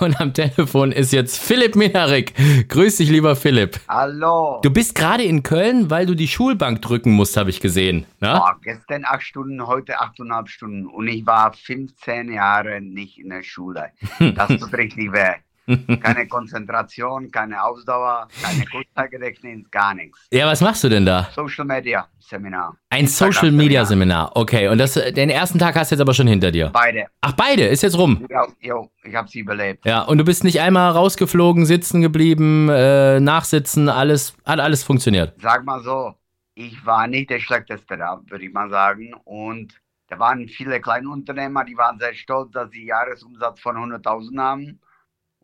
und 0.00 0.20
am 0.20 0.34
Telefon 0.34 0.92
ist 0.92 1.12
jetzt 1.14 1.42
Philipp 1.42 1.76
Minarik. 1.76 2.34
Grüß 2.68 2.98
dich, 2.98 3.08
lieber 3.08 3.36
Philipp. 3.36 3.80
Hallo. 3.88 4.60
Du 4.62 4.70
bist 4.70 4.94
gerade 4.94 5.22
in 5.22 5.42
Köln, 5.42 5.88
weil 5.88 6.04
du 6.04 6.14
die 6.14 6.28
Schulbank 6.28 6.82
drücken 6.82 7.12
musst, 7.12 7.38
habe 7.38 7.48
ich 7.48 7.60
gesehen. 7.60 8.04
Ne? 8.20 8.38
Oh, 8.38 8.52
gestern 8.62 9.04
acht 9.06 9.22
Stunden, 9.22 9.66
heute 9.66 9.98
achteinhalb 9.98 10.50
Stunden. 10.50 10.86
Und 10.86 11.08
ich 11.08 11.24
war 11.24 11.54
15 11.54 12.34
Jahre 12.34 12.82
nicht 12.82 13.18
in 13.18 13.30
der 13.30 13.42
Schule. 13.42 13.90
Das 14.34 14.48
tut 14.48 14.74
richtig 14.74 15.12
weh. 15.12 15.34
Keine 15.66 16.26
Konzentration, 16.28 17.30
keine 17.30 17.62
Ausdauer, 17.62 18.28
keine 18.42 18.66
Kurzzeitgedächtnis, 18.70 19.70
gar 19.70 19.94
nichts. 19.94 20.26
Ja, 20.30 20.46
was 20.46 20.60
machst 20.60 20.84
du 20.84 20.88
denn 20.88 21.06
da? 21.06 21.28
Social 21.34 21.64
Media 21.64 22.06
Seminar. 22.18 22.76
Ein 22.90 23.06
Social 23.06 23.50
Media 23.50 23.84
Seminar. 23.84 24.32
Okay, 24.34 24.68
und 24.68 24.78
das, 24.78 24.94
den 24.94 25.30
ersten 25.30 25.58
Tag 25.58 25.74
hast 25.76 25.90
du 25.90 25.94
jetzt 25.94 26.02
aber 26.02 26.12
schon 26.14 26.26
hinter 26.26 26.50
dir. 26.50 26.70
Beide. 26.72 27.06
Ach, 27.20 27.32
beide, 27.32 27.64
ist 27.66 27.82
jetzt 27.82 27.96
rum. 27.96 28.26
Ja, 28.28 28.46
jo, 28.60 28.90
ich 29.02 29.14
habe 29.14 29.28
sie 29.28 29.40
überlebt. 29.40 29.86
Ja, 29.86 30.02
und 30.02 30.18
du 30.18 30.24
bist 30.24 30.44
nicht 30.44 30.60
einmal 30.60 30.90
rausgeflogen, 30.92 31.64
sitzen 31.64 32.02
geblieben, 32.02 32.68
äh, 32.68 33.20
nachsitzen, 33.20 33.88
alles, 33.88 34.36
hat 34.44 34.60
alles 34.60 34.84
funktioniert. 34.84 35.34
Sag 35.40 35.64
mal 35.64 35.82
so, 35.82 36.14
ich 36.54 36.84
war 36.84 37.06
nicht 37.06 37.30
der 37.30 37.40
Schlechteste 37.40 37.96
da, 37.96 38.20
würde 38.26 38.44
ich 38.44 38.52
mal 38.52 38.68
sagen. 38.70 39.14
Und 39.24 39.80
da 40.08 40.18
waren 40.18 40.46
viele 40.48 40.80
kleine 40.80 41.08
Unternehmer, 41.08 41.64
die 41.64 41.76
waren 41.76 41.98
sehr 41.98 42.14
stolz, 42.14 42.52
dass 42.52 42.70
sie 42.70 42.86
Jahresumsatz 42.86 43.60
von 43.60 43.76
100.000 43.76 44.38
haben. 44.38 44.80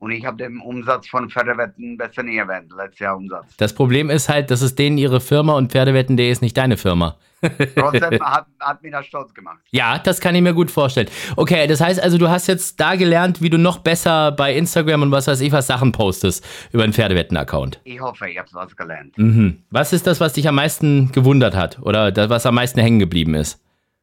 Und 0.00 0.12
ich 0.12 0.24
habe 0.24 0.38
den 0.38 0.60
Umsatz 0.60 1.08
von 1.08 1.28
Pferdewetten 1.28 1.98
besser 1.98 2.22
nie 2.22 2.38
erwähnt, 2.38 2.72
letztes 2.74 3.00
Jahr 3.00 3.16
Umsatz. 3.18 3.54
Das 3.58 3.74
Problem 3.74 4.08
ist 4.08 4.30
halt, 4.30 4.50
das 4.50 4.62
ist 4.62 4.78
denen 4.78 4.96
ihre 4.96 5.20
Firma 5.20 5.52
und 5.52 5.70
Pferdewetten.de 5.70 6.30
ist 6.30 6.40
nicht 6.40 6.56
deine 6.56 6.78
Firma. 6.78 7.16
Trotzdem 7.76 8.18
hat, 8.20 8.46
hat 8.60 8.82
mir 8.82 8.92
das 8.92 9.06
stolz 9.06 9.34
gemacht. 9.34 9.58
Ja, 9.70 9.98
das 9.98 10.20
kann 10.20 10.34
ich 10.34 10.40
mir 10.40 10.54
gut 10.54 10.70
vorstellen. 10.70 11.08
Okay, 11.36 11.66
das 11.66 11.82
heißt 11.82 12.02
also, 12.02 12.16
du 12.16 12.30
hast 12.30 12.46
jetzt 12.46 12.80
da 12.80 12.96
gelernt, 12.96 13.42
wie 13.42 13.50
du 13.50 13.58
noch 13.58 13.78
besser 13.78 14.32
bei 14.32 14.54
Instagram 14.54 15.02
und 15.02 15.10
was 15.10 15.26
weiß 15.26 15.42
ich 15.42 15.52
was 15.52 15.66
Sachen 15.66 15.92
postest 15.92 16.46
über 16.72 16.82
einen 16.82 16.94
Pferdewetten-Account. 16.94 17.80
Ich 17.84 18.00
hoffe, 18.00 18.30
ich 18.30 18.38
habe 18.38 18.48
was 18.52 18.74
gelernt. 18.74 19.18
Mhm. 19.18 19.62
Was 19.70 19.92
ist 19.92 20.06
das, 20.06 20.18
was 20.18 20.32
dich 20.32 20.48
am 20.48 20.54
meisten 20.54 21.12
gewundert 21.12 21.54
hat 21.54 21.78
oder 21.82 22.10
das, 22.10 22.30
was 22.30 22.46
am 22.46 22.54
meisten 22.54 22.80
hängen 22.80 23.00
geblieben 23.00 23.34
ist? 23.34 23.62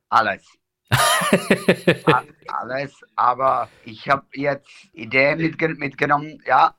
Alles. 0.09 0.43
Alles, 2.47 2.93
aber 3.15 3.67
ich 3.83 4.07
habe 4.07 4.23
jetzt 4.33 4.69
Ideen 4.93 5.39
mitge 5.39 5.67
mitgenommen. 5.69 6.41
Ja, 6.45 6.73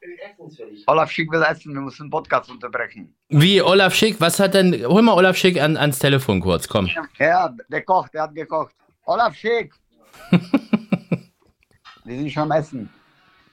Olaf 0.87 1.11
Schick 1.11 1.31
will 1.31 1.43
essen, 1.43 1.75
wir 1.75 1.83
müssen 1.83 2.07
den 2.07 2.11
Podcast 2.11 2.51
unterbrechen. 2.51 3.15
Wie, 3.29 3.61
Olaf 3.61 3.95
Schick? 3.95 4.21
Was 4.21 4.41
hat 4.41 4.55
denn. 4.55 4.87
Hol 4.87 5.03
mal 5.03 5.13
Olaf 5.13 5.37
Schick 5.37 5.61
an, 5.61 5.77
ans 5.77 5.99
Telefon 5.99 6.41
kurz, 6.41 6.67
komm. 6.67 6.89
Ja, 7.19 7.55
der 7.69 7.83
kocht, 7.83 8.15
der 8.15 8.23
hat 8.23 8.35
gekocht. 8.35 8.75
Olaf 9.05 9.35
Schick! 9.35 9.75
wir 10.31 12.17
sind 12.17 12.31
schon 12.31 12.45
am 12.45 12.53
Essen. 12.53 12.89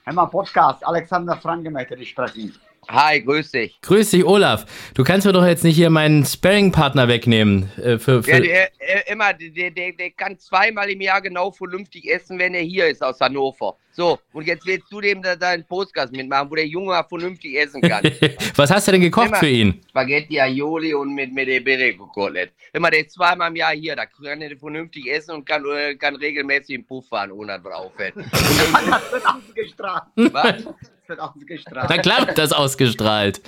Hör 0.04 0.14
mal, 0.14 0.26
Podcast. 0.26 0.86
Alexander 0.86 1.36
Franke 1.36 1.70
möchte 1.70 1.96
dich 1.96 2.10
sprechen. 2.10 2.54
Hi, 2.88 3.20
grüß 3.20 3.50
dich. 3.50 3.80
Grüß 3.82 4.10
dich, 4.10 4.24
Olaf. 4.24 4.64
Du 4.94 5.02
kannst 5.02 5.26
mir 5.26 5.32
doch 5.32 5.44
jetzt 5.44 5.64
nicht 5.64 5.74
hier 5.74 5.90
meinen 5.90 6.24
Sparring-Partner 6.24 7.08
wegnehmen. 7.08 7.68
Äh, 7.78 7.98
für, 7.98 8.22
für 8.22 8.30
Ja, 8.30 8.40
der, 8.40 8.70
äh, 8.78 9.12
immer, 9.12 9.32
der, 9.32 9.70
der, 9.72 9.92
der 9.92 10.10
kann 10.10 10.38
zweimal 10.38 10.88
im 10.90 11.00
Jahr 11.00 11.20
genau 11.20 11.50
vernünftig 11.50 12.08
essen, 12.08 12.38
wenn 12.38 12.54
er 12.54 12.62
hier 12.62 12.86
ist 12.86 13.02
aus 13.02 13.20
Hannover. 13.20 13.76
So, 13.90 14.18
und 14.32 14.46
jetzt 14.46 14.66
willst 14.66 14.92
du 14.92 15.00
dem 15.00 15.22
da 15.22 15.34
deinen 15.34 15.64
Podcast 15.64 16.12
mitmachen, 16.12 16.50
wo 16.50 16.54
der 16.54 16.66
Junge 16.66 16.88
mal 16.88 17.02
vernünftig 17.02 17.58
essen 17.58 17.80
kann. 17.80 18.04
Was 18.56 18.70
hast 18.70 18.86
du 18.86 18.92
denn 18.92 19.00
gekocht 19.00 19.28
Immer 19.28 19.38
für 19.38 19.48
ihn? 19.48 19.80
Spaghetti 19.88 20.38
Aioli 20.38 20.94
und 20.94 21.14
mit, 21.14 21.32
mit 21.32 21.48
dem 21.48 21.64
Bereko-Kotelett. 21.64 22.52
Immer, 22.72 22.90
der 22.90 23.00
ist 23.00 23.12
zweimal 23.12 23.48
im 23.50 23.56
Jahr 23.56 23.72
hier, 23.72 23.96
da 23.96 24.06
kann 24.06 24.42
er 24.42 24.56
vernünftig 24.56 25.10
essen 25.10 25.32
und 25.32 25.46
kann, 25.46 25.64
äh, 25.74 25.96
kann 25.96 26.14
regelmäßig 26.14 26.76
im 26.76 26.86
Puff 26.86 27.08
fahren, 27.08 27.32
ohne 27.32 27.58
dass 27.58 27.64
er 27.72 27.76
auffällt. 27.78 28.14
Das 28.16 29.12
wird 29.12 29.26
ausgestrahlt. 29.26 30.04
Was? 30.14 30.66
Das 31.06 31.08
wird 31.08 31.20
ausgestrahlt. 31.20 31.90
Na 31.90 31.98
klar 31.98 32.26
wird 32.26 32.38
das 32.38 32.52
ausgestrahlt. 32.52 33.40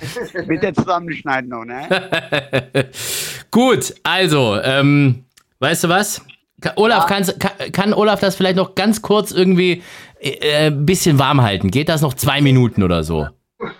Bitte 0.47 0.71
zusammenschneiden 0.73 1.49
noch, 1.49 1.65
ne? 1.65 1.87
Gut, 3.51 3.93
also, 4.03 4.59
ähm, 4.61 5.25
weißt 5.59 5.83
du 5.85 5.89
was? 5.89 6.21
Ka- 6.61 6.73
Olaf, 6.75 7.03
Ja. 7.03 7.05
kannst, 7.07 7.39
kann, 7.39 7.71
kann 7.71 7.93
Olaf 7.93 8.19
das 8.19 8.35
vielleicht 8.35 8.55
noch 8.57 8.75
ganz 8.75 9.01
kurz 9.01 9.31
irgendwie 9.31 9.81
äh, 10.21 10.67
ein 10.67 10.85
bisschen 10.85 11.19
warm 11.19 11.41
halten? 11.41 11.71
Geht 11.71 11.89
das 11.89 12.01
noch 12.01 12.13
zwei 12.13 12.41
Minuten 12.41 12.83
oder 12.83 13.03
so? 13.03 13.27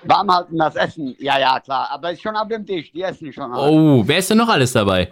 Warm 0.03 0.33
halten 0.33 0.57
das 0.57 0.75
Essen. 0.75 1.15
Ja, 1.19 1.39
ja, 1.39 1.59
klar. 1.59 1.87
Aber 1.91 2.11
ist 2.11 2.21
schon 2.21 2.35
auf 2.35 2.47
dem 2.49 2.65
Tisch. 2.65 2.91
Die 2.91 3.01
essen 3.01 3.31
schon. 3.31 3.51
alle. 3.53 3.71
Oh, 3.71 4.03
wer 4.05 4.17
ist 4.17 4.29
denn 4.29 4.37
noch 4.37 4.49
alles 4.49 4.73
dabei? 4.73 5.09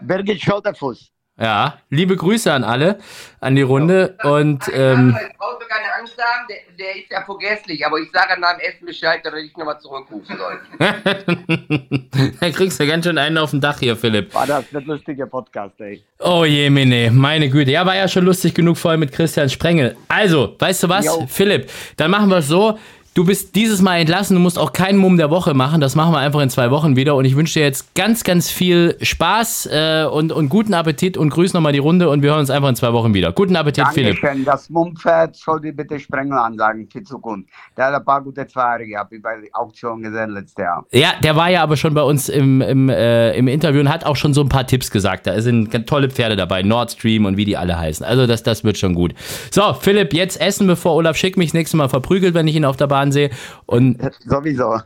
Birgit 0.00 0.40
Schulterfuß. 0.40 1.10
Ja, 1.40 1.78
liebe 1.88 2.16
Grüße 2.16 2.52
an 2.52 2.64
alle, 2.64 2.98
an 3.40 3.54
die 3.54 3.62
Runde 3.62 4.16
und 4.24 4.64
ähm, 4.72 5.16
brauchst 5.38 5.62
du 5.62 5.68
keine 5.68 5.94
Angst 5.96 6.18
haben, 6.18 6.48
der, 6.48 6.56
der 6.76 6.96
ist 6.96 7.10
ja 7.12 7.22
vergesslich, 7.24 7.86
aber 7.86 8.00
ich 8.00 8.10
sage 8.10 8.40
nach 8.40 8.56
dem 8.56 8.60
Essen 8.60 8.86
Bescheid, 8.86 9.20
dass 9.24 9.32
er 9.32 9.42
dich 9.42 9.56
nochmal 9.56 9.78
zurückrufen 9.78 10.36
soll. 10.36 10.58
da 12.40 12.50
kriegst 12.50 12.80
du 12.80 12.86
ganz 12.88 13.04
schön 13.04 13.18
einen 13.18 13.38
auf 13.38 13.50
dem 13.50 13.60
Dach 13.60 13.78
hier, 13.78 13.94
Philipp. 13.94 14.34
War 14.34 14.48
das 14.48 14.68
der 14.70 14.80
lustige 14.80 15.28
Podcast, 15.28 15.80
ey. 15.80 16.02
Oh 16.18 16.44
je, 16.44 16.70
Mene, 16.70 17.12
meine 17.12 17.48
Güte. 17.48 17.70
Ja, 17.70 17.86
war 17.86 17.94
ja 17.94 18.08
schon 18.08 18.24
lustig 18.24 18.54
genug 18.54 18.76
vorher 18.76 18.98
mit 18.98 19.12
Christian 19.12 19.48
Sprengel. 19.48 19.96
Also, 20.08 20.56
weißt 20.58 20.82
du 20.82 20.88
was, 20.88 21.06
Jo. 21.06 21.24
Philipp, 21.28 21.70
dann 21.96 22.10
machen 22.10 22.28
wir 22.30 22.38
es 22.38 22.48
so. 22.48 22.76
Du 23.18 23.24
bist 23.24 23.56
dieses 23.56 23.82
Mal 23.82 23.98
entlassen, 23.98 24.36
du 24.36 24.40
musst 24.40 24.60
auch 24.60 24.72
keinen 24.72 24.96
Mumm 24.96 25.16
der 25.16 25.28
Woche 25.28 25.52
machen. 25.52 25.80
Das 25.80 25.96
machen 25.96 26.12
wir 26.12 26.18
einfach 26.18 26.38
in 26.38 26.50
zwei 26.50 26.70
Wochen 26.70 26.94
wieder. 26.94 27.16
Und 27.16 27.24
ich 27.24 27.34
wünsche 27.34 27.58
dir 27.58 27.64
jetzt 27.64 27.92
ganz, 27.96 28.22
ganz 28.22 28.48
viel 28.48 28.96
Spaß 29.02 29.68
äh, 29.72 30.04
und, 30.08 30.30
und 30.30 30.48
guten 30.48 30.72
Appetit 30.72 31.16
und 31.16 31.30
grüß 31.30 31.52
nochmal 31.52 31.72
die 31.72 31.80
Runde 31.80 32.10
und 32.10 32.22
wir 32.22 32.30
hören 32.30 32.38
uns 32.38 32.50
einfach 32.50 32.68
in 32.68 32.76
zwei 32.76 32.92
Wochen 32.92 33.14
wieder. 33.14 33.32
Guten 33.32 33.56
Appetit, 33.56 33.88
Philipp. 33.88 34.20
Dankeschön. 34.20 34.44
Das 34.44 34.70
Mumpferd 34.70 35.34
soll 35.34 35.60
dir 35.60 35.72
bitte 35.72 35.98
Sprengel 35.98 36.38
ansagen 36.38 36.88
für 36.88 37.02
Zukunft. 37.02 37.48
Der 37.76 37.86
hat 37.86 37.94
ein 37.94 38.04
paar 38.04 38.22
gute 38.22 38.46
zwei 38.46 38.60
Jahre 38.60 38.86
gehabt, 38.86 39.10
wie 39.10 39.18
bei 39.18 39.34
Auktion 39.52 40.00
gesehen 40.00 40.30
letztes 40.30 40.62
Jahr. 40.62 40.86
Ja, 40.92 41.14
der 41.20 41.34
war 41.34 41.50
ja 41.50 41.64
aber 41.64 41.76
schon 41.76 41.94
bei 41.94 42.02
uns 42.02 42.28
im, 42.28 42.60
im, 42.60 42.88
äh, 42.88 43.32
im 43.32 43.48
Interview 43.48 43.80
und 43.80 43.88
hat 43.88 44.06
auch 44.06 44.14
schon 44.14 44.32
so 44.32 44.42
ein 44.42 44.48
paar 44.48 44.68
Tipps 44.68 44.92
gesagt. 44.92 45.26
Da 45.26 45.40
sind 45.40 45.88
tolle 45.88 46.08
Pferde 46.08 46.36
dabei, 46.36 46.62
Nord 46.62 46.92
Stream 46.92 47.24
und 47.24 47.36
wie 47.36 47.44
die 47.44 47.56
alle 47.56 47.76
heißen. 47.76 48.06
Also 48.06 48.28
das, 48.28 48.44
das 48.44 48.62
wird 48.62 48.78
schon 48.78 48.94
gut. 48.94 49.12
So, 49.50 49.72
Philipp, 49.72 50.14
jetzt 50.14 50.40
essen, 50.40 50.68
bevor 50.68 50.94
Olaf 50.94 51.16
Schick 51.16 51.36
mich 51.36 51.48
das 51.48 51.54
nächste 51.54 51.76
Mal 51.76 51.88
verprügelt, 51.88 52.34
wenn 52.34 52.46
ich 52.46 52.54
ihn 52.54 52.64
auf 52.64 52.76
der 52.76 52.86
Bahn 52.86 53.07
sehe. 53.12 53.30
Und, 53.66 53.98
Sowieso. 54.24 54.80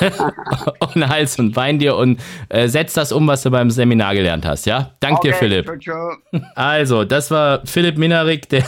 und 0.94 1.08
Hals 1.08 1.38
und 1.38 1.52
Bein 1.52 1.78
dir 1.78 1.96
und 1.96 2.20
äh, 2.48 2.68
setz 2.68 2.94
das 2.94 3.12
um, 3.12 3.26
was 3.26 3.42
du 3.42 3.50
beim 3.50 3.70
Seminar 3.70 4.14
gelernt 4.14 4.44
hast, 4.46 4.66
ja? 4.66 4.92
Dank 5.00 5.20
dir, 5.20 5.34
Philipp. 5.34 5.66
Tschö, 5.78 5.78
tschö. 6.32 6.40
Also, 6.54 7.04
das 7.04 7.30
war 7.30 7.62
Philipp 7.64 7.98
Minarik, 7.98 8.48
der 8.48 8.64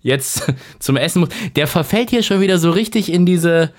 jetzt 0.00 0.52
zum 0.78 0.96
Essen 0.96 1.20
muss. 1.20 1.28
Der 1.56 1.66
verfällt 1.66 2.10
hier 2.10 2.22
schon 2.22 2.40
wieder 2.40 2.58
so 2.58 2.70
richtig 2.70 3.12
in 3.12 3.26
diese 3.26 3.72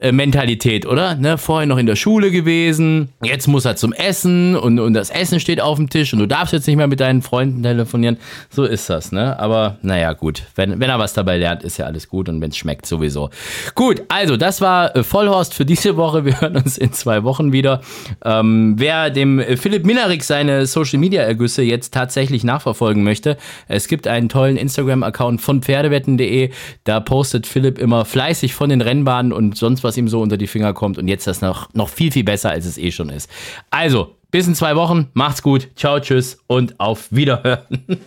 Schülermentalität, 0.00 0.86
oder? 0.86 1.14
Ne, 1.14 1.36
vorher 1.38 1.66
noch 1.66 1.78
in 1.78 1.86
der 1.86 1.96
Schule 1.96 2.30
gewesen, 2.30 3.10
jetzt 3.22 3.46
muss 3.48 3.64
er 3.64 3.76
zum 3.76 3.92
Essen 3.92 4.56
und, 4.56 4.78
und 4.78 4.94
das 4.94 5.10
Essen 5.10 5.40
steht 5.40 5.60
auf 5.60 5.76
dem 5.76 5.90
Tisch 5.90 6.12
und 6.12 6.20
du 6.20 6.26
darfst 6.26 6.52
jetzt 6.52 6.66
nicht 6.66 6.76
mehr 6.76 6.86
mit 6.86 7.00
deinen 7.00 7.22
Freunden 7.22 7.62
telefonieren. 7.62 8.16
So 8.48 8.64
ist 8.64 8.88
das, 8.88 9.12
ne? 9.12 9.38
Aber 9.38 9.78
naja, 9.82 10.12
gut. 10.12 10.44
Wenn, 10.54 10.80
wenn 10.80 10.88
er 10.88 10.98
was 10.98 11.12
dabei 11.12 11.36
lernt, 11.36 11.62
ist 11.62 11.76
ja 11.76 11.86
alles 11.86 12.08
gut 12.08 12.28
und 12.28 12.40
wenn 12.40 12.50
es 12.50 12.56
schmeckt, 12.56 12.86
sowieso. 12.86 13.30
Gut, 13.74 14.02
also 14.08 14.36
das 14.36 14.60
war 14.60 14.96
äh, 14.96 15.02
Vollhorst 15.02 15.54
für 15.54 15.66
diese 15.66 15.96
Woche. 15.96 16.24
Wir 16.24 16.40
hören 16.40 16.56
uns 16.56 16.78
in 16.78 16.92
zwei 16.92 17.22
Wochen 17.24 17.52
wieder. 17.52 17.80
Ähm, 18.24 18.74
wer 18.78 19.10
dem 19.10 19.38
äh, 19.38 19.56
Philipp 19.56 19.84
Minarik 19.84 20.24
seine 20.24 20.66
Social 20.66 20.98
Media 20.98 21.22
Ergüsse 21.22 21.62
jetzt 21.62 21.92
tatsächlich 21.92 22.44
nachverfolgen 22.44 23.02
möchte, 23.02 23.36
es 23.68 23.88
gibt 23.88 24.06
einen 24.06 24.28
tollen 24.28 24.56
Instagram-Account 24.56 25.40
von 25.40 25.62
Pferdewetten.de. 25.62 26.50
Da 26.84 27.00
postet 27.00 27.46
Philipp 27.46 27.78
immer 27.78 28.04
fleißig 28.04 28.54
von 28.54 28.70
den 28.70 28.80
Rennbahnen 28.80 29.32
und 29.32 29.56
sonst 29.56 29.84
was 29.90 29.96
ihm 29.96 30.06
so 30.06 30.20
unter 30.20 30.36
die 30.36 30.46
Finger 30.46 30.72
kommt. 30.72 30.98
Und 30.98 31.08
jetzt 31.08 31.26
das 31.26 31.40
noch, 31.40 31.68
noch 31.74 31.88
viel, 31.88 32.12
viel 32.12 32.22
besser, 32.22 32.50
als 32.50 32.64
es 32.64 32.78
eh 32.78 32.92
schon 32.92 33.10
ist. 33.10 33.28
Also, 33.70 34.14
bis 34.30 34.46
in 34.46 34.54
zwei 34.54 34.76
Wochen. 34.76 35.08
Macht's 35.14 35.42
gut. 35.42 35.68
Ciao, 35.74 35.98
tschüss 35.98 36.38
und 36.46 36.78
auf 36.78 37.08
Wiederhören. 37.10 37.64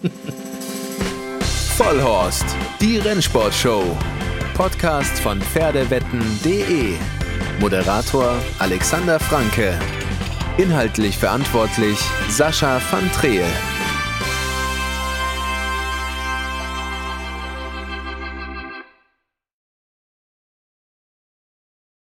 Vollhorst, 1.75 2.45
die 2.79 2.99
Rennsportshow. 2.99 3.83
Podcast 4.53 5.19
von 5.19 5.41
Pferdewetten.de. 5.41 6.93
Moderator 7.59 8.35
Alexander 8.59 9.19
Franke. 9.19 9.77
Inhaltlich 10.57 11.17
verantwortlich 11.17 11.97
Sascha 12.29 12.79
van 12.89 13.11
Treel. 13.11 13.43